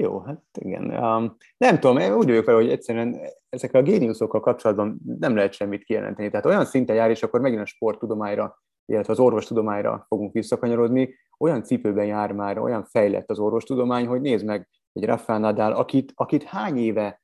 [0.00, 0.90] Jó, hát igen.
[0.90, 5.52] Um, nem tudom, én úgy vagyok vele, hogy egyszerűen ezek a géniuszokkal kapcsolatban nem lehet
[5.52, 6.30] semmit kijelenteni.
[6.30, 11.62] Tehát olyan szinten jár, és akkor megint a sporttudományra, illetve az orvostudományra fogunk visszakanyarodni, olyan
[11.62, 16.42] cipőben jár már, olyan fejlett az orvostudomány, hogy nézd meg egy Rafael Nadal, akit, akit
[16.42, 17.22] hány éve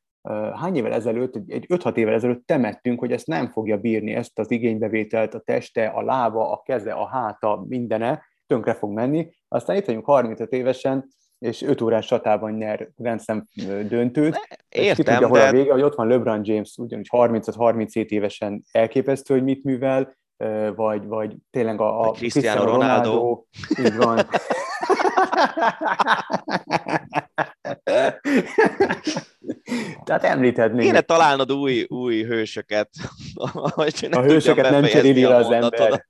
[0.54, 4.50] hány évvel ezelőtt, egy 5-6 évvel ezelőtt temettünk, hogy ezt nem fogja bírni, ezt az
[4.50, 9.28] igénybevételt, a teste, a lába, a keze, a háta, mindene, tönkre fog menni.
[9.48, 11.08] Aztán itt vagyunk 35 évesen,
[11.38, 13.46] és 5 órás csatában nyer rendszem
[13.88, 14.40] döntőt.
[14.68, 15.46] Értem, és tudja, de...
[15.46, 20.16] a vége, hogy ott van LeBron James, ugyanúgy 35-37 évesen elképesztő, hogy mit művel,
[20.74, 23.10] vagy, vagy tényleg a, a Cristiano Ronaldo.
[23.10, 23.42] Ronaldo.
[23.78, 24.20] Így van.
[30.04, 30.82] Tehát említhetnénk.
[30.82, 32.90] Kéne találnod új, új hősöket.
[33.34, 33.82] a
[34.22, 36.06] hősöket nem cseréli le az ember.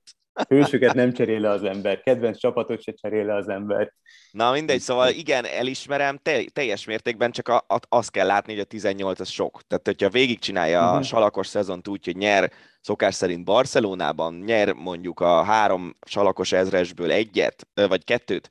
[0.47, 2.01] Hősöket nem cserél le az ember.
[2.01, 3.93] Kedvenc csapatot se cserél le az ember.
[4.31, 8.61] Na mindegy, szóval igen, elismerem, te, teljes mértékben csak a, a, azt kell látni, hogy
[8.61, 9.61] a 18 az sok.
[9.67, 10.93] Tehát, hogyha végigcsinálja uh-huh.
[10.93, 11.03] a mhm.
[11.03, 12.51] salakos szezont úgy, hogy nyer
[12.81, 18.49] szokás szerint Barcelonában, nyer mondjuk a három salakos ezresből egyet, vagy kettőt,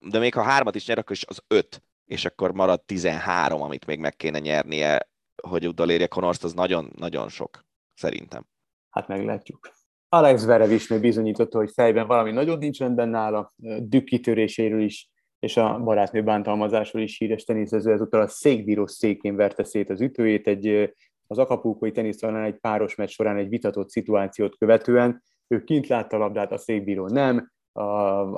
[0.00, 3.86] de még ha hármat is nyer, akkor is az öt, és akkor marad 13, amit
[3.86, 5.08] még meg kéne nyernie,
[5.42, 7.64] hogy utolérje Connorst, az nagyon-nagyon sok,
[7.94, 8.46] szerintem.
[8.90, 9.70] Hát meglátjuk.
[10.08, 15.56] Alex Verev is még bizonyította, hogy fejben valami nagyon nincs rendben nála, dükkitöréséről is, és
[15.56, 20.94] a barátnő bántalmazásról is híres teniszező, ezúttal a székbíró székén verte szét az ütőjét, egy,
[21.26, 26.18] az akapulkói tenisztalán egy páros meccs során egy vitatott szituációt követően, ő kint látta a
[26.18, 27.82] labdát, a székbíró nem, a,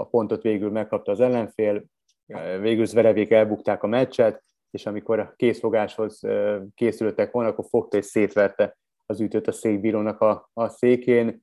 [0.00, 1.84] a pontot végül megkapta az ellenfél,
[2.60, 6.20] végül Zverevék elbukták a meccset, és amikor a készfogáshoz
[6.74, 8.76] készültek volna, akkor fogta és szétverte
[9.06, 11.42] az ütőt a székbírónak a, a székén.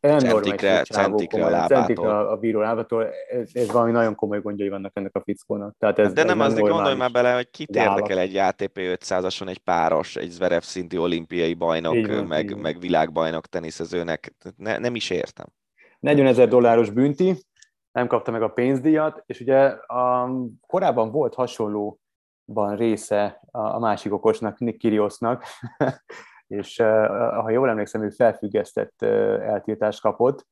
[0.00, 1.76] Centikre, centikre a lábától.
[1.76, 3.08] Centikre a, a bíró lábától.
[3.30, 5.74] Ez, ez valami nagyon komoly gondjai vannak ennek a fickónak.
[5.78, 9.48] Tehát ez, De nem, ez azért gondolj már bele, hogy kit érdekel egy ATP 500-ason
[9.48, 14.34] egy páros, egy Zverev szintű olimpiai bajnok, van, meg, meg világbajnok teniszezőnek.
[14.56, 15.46] Ne, nem is értem.
[16.00, 17.36] 40 ezer dolláros bünti,
[17.92, 20.30] nem kapta meg a pénzdíjat, és ugye a,
[20.66, 25.44] korábban volt hasonlóban része a, a másik okosnak, Nick Kyrgiosnak,
[26.46, 30.46] és ha jól emlékszem, ő felfüggesztett eltiltást kapott.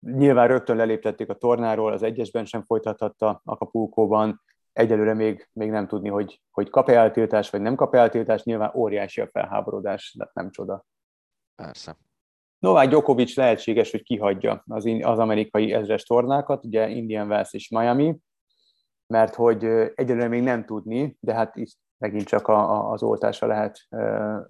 [0.00, 6.08] Nyilván rögtön leléptették a tornáról, az egyesben sem folytathatta Acapulcóban, egyelőre még, még nem tudni,
[6.08, 10.50] hogy, hogy kap-e eltiltást, vagy nem kap -e eltiltást, nyilván óriási a felháborodás, de nem
[10.50, 10.84] csoda.
[11.54, 11.96] Persze.
[12.58, 18.16] Novák Djokovic lehetséges, hogy kihagyja az, az amerikai ezres tornákat, ugye Indian Wells és Miami,
[19.06, 19.64] mert hogy
[19.94, 24.40] egyelőre még nem tudni, de hát itt megint csak a, a, az oltásra lehet e,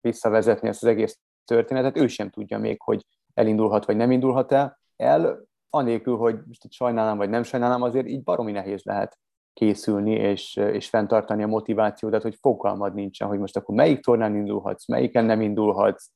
[0.00, 1.96] visszavezetni ezt az egész történetet.
[1.96, 4.78] Ő sem tudja még, hogy elindulhat vagy nem indulhat el.
[4.96, 9.18] El, anélkül, hogy most itt sajnálom vagy nem sajnálom, azért így baromi nehéz lehet
[9.52, 14.88] készülni és, és fenntartani a motivációdat, hogy fogalmad nincsen, hogy most akkor melyik tornán indulhatsz,
[14.88, 16.10] melyiken nem indulhatsz,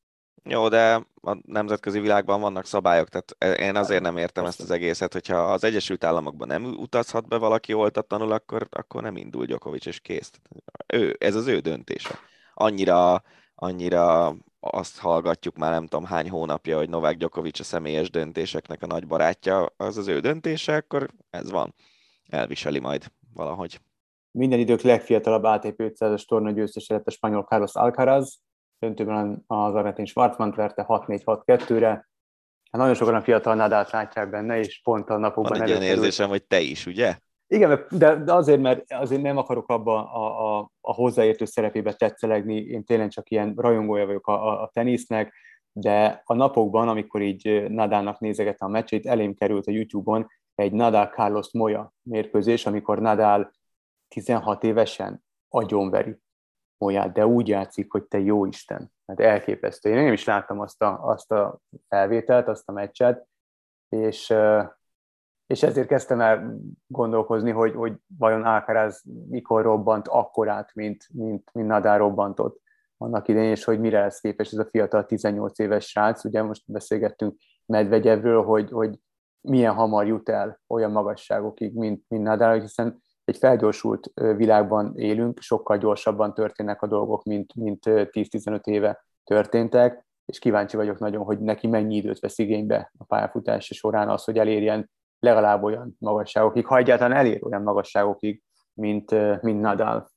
[0.44, 5.12] jó, de a nemzetközi világban vannak szabályok, tehát én azért nem értem ezt az egészet,
[5.12, 10.00] hogyha az Egyesült Államokban nem utazhat be valaki oltatlanul, akkor, akkor nem indul Djokovic, és
[10.00, 10.30] kész.
[10.86, 12.18] Ő, ez az ő döntése.
[12.54, 13.22] Annyira,
[13.54, 18.86] annyira azt hallgatjuk már nem tudom hány hónapja, hogy Novák Djokovic a személyes döntéseknek a
[18.86, 21.74] nagy barátja, az az ő döntése, akkor ez van.
[22.28, 23.80] Elviseli majd valahogy.
[24.30, 28.40] Minden idők legfiatalabb ATP 500-as torna győztese lett a spanyol Carlos Alcaraz,
[28.82, 31.88] döntőben az argentin Schwarzman verte 6-4-6-2-re.
[32.70, 35.58] Hát nagyon sokan a fiatal Nadát látják benne, és pont a napokban...
[35.58, 37.16] Van egy ilyen érzésem, hogy te is, ugye?
[37.46, 42.56] Igen, de, de azért, mert azért nem akarok abba a, a, a hozzáértő szerepébe tetszelegni,
[42.56, 45.34] én tényleg csak ilyen rajongója vagyok a, a, a tenisznek,
[45.72, 51.06] de a napokban, amikor így Nadának nézegettem a meccsét, elém került a YouTube-on egy Nadal
[51.06, 53.50] Carlos Moya mérkőzés, amikor Nadal
[54.08, 56.21] 16 évesen agyonveri
[56.82, 58.92] Molyát, de úgy játszik, hogy te jó Isten.
[59.06, 59.90] Hát elképesztő.
[59.90, 63.26] Én nem is láttam azt a, azt a felvételt, azt a meccset,
[63.88, 64.34] és,
[65.46, 66.56] és ezért kezdtem el
[66.86, 72.60] gondolkozni, hogy, hogy vajon Alcaraz mikor robbant akkorát, mint, mint, mint Nadal robbantott
[72.96, 76.24] annak idején, és hogy mire lesz képes ez a fiatal 18 éves srác.
[76.24, 77.36] Ugye most beszélgettünk
[77.66, 78.98] Medvegyevről, hogy, hogy
[79.40, 83.02] milyen hamar jut el olyan magasságokig, mint, mint Nadal, hiszen
[83.32, 90.38] egy felgyorsult világban élünk, sokkal gyorsabban történnek a dolgok, mint, mint 10-15 éve történtek, és
[90.38, 94.90] kíváncsi vagyok nagyon, hogy neki mennyi időt vesz igénybe a pályafutása során az, hogy elérjen
[95.18, 98.42] legalább olyan magasságokig, ha egyáltalán elér olyan magasságokig,
[98.74, 99.10] mint,
[99.42, 100.10] mint Nadal.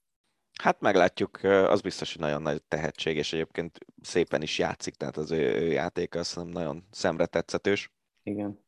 [0.61, 5.31] Hát meglátjuk, az biztos, hogy nagyon nagy tehetség, és egyébként szépen is játszik, tehát az
[5.31, 7.93] ő, ő játéka azt nagyon szemre tetszetős.
[8.23, 8.64] Igen.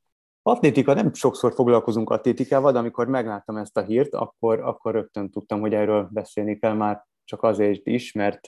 [0.50, 5.60] Atlétika, nem sokszor foglalkozunk atlétikával, de amikor megláttam ezt a hírt, akkor, akkor rögtön tudtam,
[5.60, 8.48] hogy erről beszélni kell már csak azért is, mert,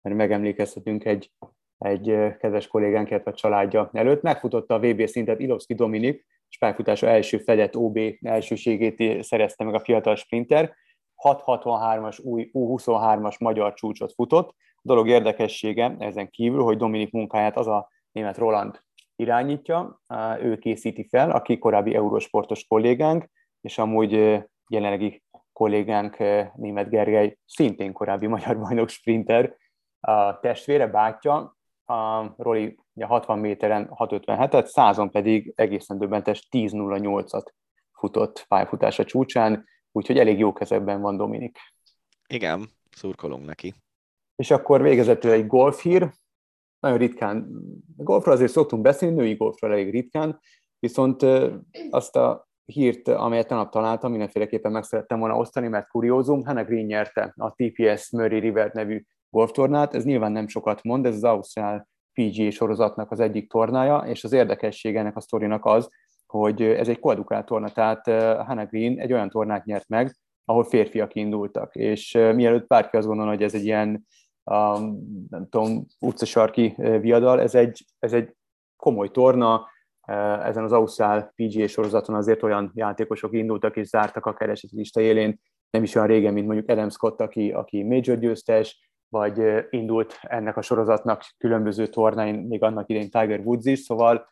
[0.00, 1.32] mert megemlékezhetünk egy,
[1.78, 2.04] egy
[2.38, 4.22] kedves kollégánk, a családja előtt.
[4.22, 9.80] Megfutotta a VB szintet Ilovszki Dominik, és pályafutása első fedett OB elsőségét szerezte meg a
[9.80, 10.74] fiatal sprinter.
[11.24, 14.54] 663-as új U23-as magyar csúcsot futott.
[14.74, 18.80] A dolog érdekessége ezen kívül, hogy Dominik munkáját az a német Roland
[19.20, 20.00] irányítja,
[20.40, 23.24] ő készíti fel, aki korábbi eurósportos kollégánk,
[23.60, 25.22] és amúgy jelenlegi
[25.52, 26.16] kollégánk
[26.54, 29.56] német Gergely, szintén korábbi magyar bajnok sprinter,
[30.00, 37.44] a testvére, bátyja, a Roli ugye 60 méteren 6.57-et, 100 pedig egészen döbbentes 10.08-at
[37.92, 41.58] futott pályafutása csúcsán, úgyhogy elég jó kezekben van Dominik.
[42.26, 43.74] Igen, szurkolunk neki.
[44.36, 46.10] És akkor végezetül egy golfhír,
[46.80, 47.48] nagyon ritkán,
[47.96, 50.40] golfról azért szoktunk beszélni, női golfról elég ritkán,
[50.78, 51.26] viszont
[51.90, 56.84] azt a hírt, amelyet tegnap találtam, mindenféleképpen meg szerettem volna osztani, mert kuriózum, Hannah Green
[56.84, 61.88] nyerte a TPS Murray River nevű golftornát, ez nyilván nem sokat mond, ez az Ausztrál
[62.12, 65.88] PGA sorozatnak az egyik tornája, és az érdekesség ennek a sztorinak az,
[66.26, 68.06] hogy ez egy koedukált torna, tehát
[68.46, 73.30] Hannah Green egy olyan tornát nyert meg, ahol férfiak indultak, és mielőtt bárki azt gondolna,
[73.30, 74.06] hogy ez egy ilyen
[74.44, 74.78] a,
[75.28, 78.34] nem tudom, utcasarki viadal, ez egy, ez egy
[78.76, 79.68] komoly torna,
[80.42, 85.40] ezen az Ausztrál PGA sorozaton azért olyan játékosok indultak és zártak a kereseti lista élén,
[85.70, 90.56] nem is olyan régen, mint mondjuk Adam Scott, aki, aki major győztes, vagy indult ennek
[90.56, 94.28] a sorozatnak különböző tornáin, még annak idején Tiger Woods is, szóval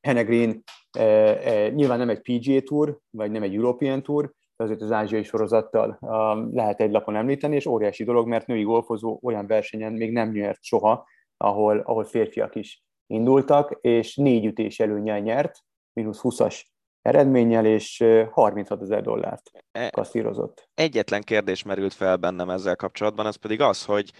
[0.00, 4.92] Green eh, eh, nyilván nem egy PGA Tour, vagy nem egy European Tour, azért az
[4.92, 9.92] ázsiai sorozattal um, lehet egy lapon említeni, és óriási dolog, mert női golfozó olyan versenyen
[9.92, 11.06] még nem nyert soha,
[11.36, 15.58] ahol, ahol férfiak is indultak, és négy ütés előnyel nyert,
[15.92, 16.62] mínusz 20-as
[17.02, 20.68] eredménnyel, és 36 ezer dollárt e, kasszírozott.
[20.74, 24.12] Egyetlen kérdés merült fel bennem ezzel kapcsolatban, az pedig az, hogy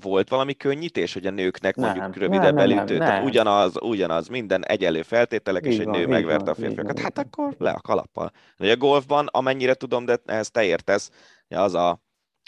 [0.00, 3.24] volt valami könnyítés, hogy a nőknek mondjuk nem, rövidebb nem, elütő, nem, nem.
[3.24, 7.18] ugyanaz, ugyanaz, minden egyenlő feltételek, így és egy van, nő megverte van, a férfiakat, hát
[7.18, 8.30] akkor le a kalappal.
[8.56, 11.10] De a golfban, amennyire tudom, de ehhez te értesz,
[11.48, 12.00] az a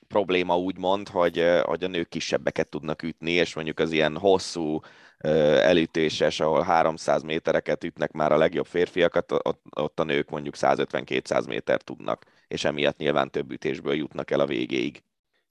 [0.08, 4.80] probléma úgymond, hogy, hogy a nők kisebbeket tudnak ütni, és mondjuk az ilyen hosszú
[5.18, 11.48] elütéses, ahol 300 métereket ütnek már a legjobb férfiakat, ott, ott a nők mondjuk 150-200
[11.48, 15.02] méter tudnak, és emiatt nyilván több ütésből jutnak el a végéig.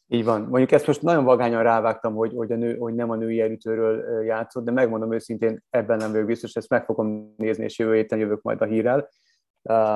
[0.10, 0.42] Így van.
[0.42, 4.24] Mondjuk ezt most nagyon vagányan rávágtam, hogy, hogy, a nő, hogy nem a női elütőről
[4.24, 8.20] játszott, de megmondom őszintén, ebben nem vagyok biztos, ezt meg fogom nézni, és jövő héten
[8.20, 9.10] jövök majd a hírrel.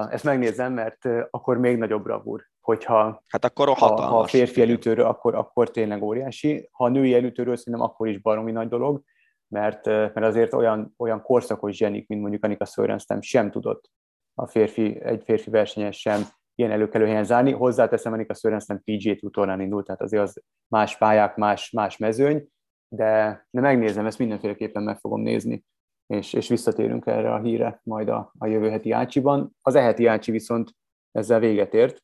[0.09, 4.61] Ezt megnézem, mert akkor még nagyobb bravúr, hogyha hát akkor a ha, ha a férfi
[4.61, 6.69] elütőről, akkor, akkor tényleg óriási.
[6.71, 9.01] Ha a női elütőről szerintem akkor is baromi nagy dolog,
[9.47, 13.89] mert, mert azért olyan, olyan korszakos zsenik, mint mondjuk Anika Sörenstem sem tudott
[14.33, 16.21] a férfi, egy férfi versenyes sem
[16.61, 17.51] ilyen előkelő helyen zárni.
[17.51, 22.47] Hozzáteszem, Anika Sörenstem PGA Tour tornán indult, tehát azért az más pályák, más, más mezőny,
[22.87, 25.65] de, de megnézem, ezt mindenféleképpen meg fogom nézni,
[26.07, 29.55] és, és visszatérünk erre a híre majd a, a jövő heti Ácsiban.
[29.61, 30.71] Az eheti Ácsi viszont
[31.11, 32.03] ezzel véget ért,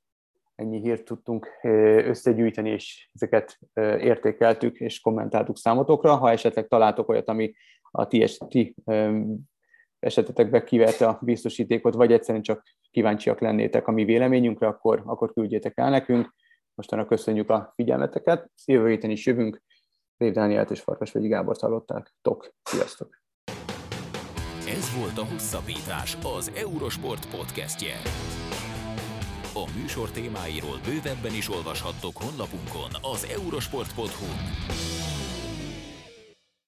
[0.56, 1.48] ennyi hírt tudtunk
[2.06, 3.60] összegyűjteni, és ezeket
[4.00, 6.16] értékeltük és kommentáltuk számotokra.
[6.16, 7.54] Ha esetleg találtok olyat, ami
[7.92, 8.76] a ti, ti
[10.00, 15.78] esetetekbe kiverte a biztosítékot, vagy egyszerűen csak kíváncsiak lennétek a mi véleményünkre, akkor, akkor küldjétek
[15.78, 16.34] el nekünk.
[16.74, 18.52] Mostanra köszönjük a figyelmeteket.
[18.66, 19.62] Jövő héten is jövünk.
[20.18, 22.16] Rév Dánielt és Farkas vagy Gábor hallották.
[22.22, 23.22] Tok, sziasztok!
[24.68, 27.96] Ez volt a Hosszabbítás, az Eurosport podcastje.
[29.54, 35.17] A műsor témáiról bővebben is olvashattok honlapunkon az eurosport.hu.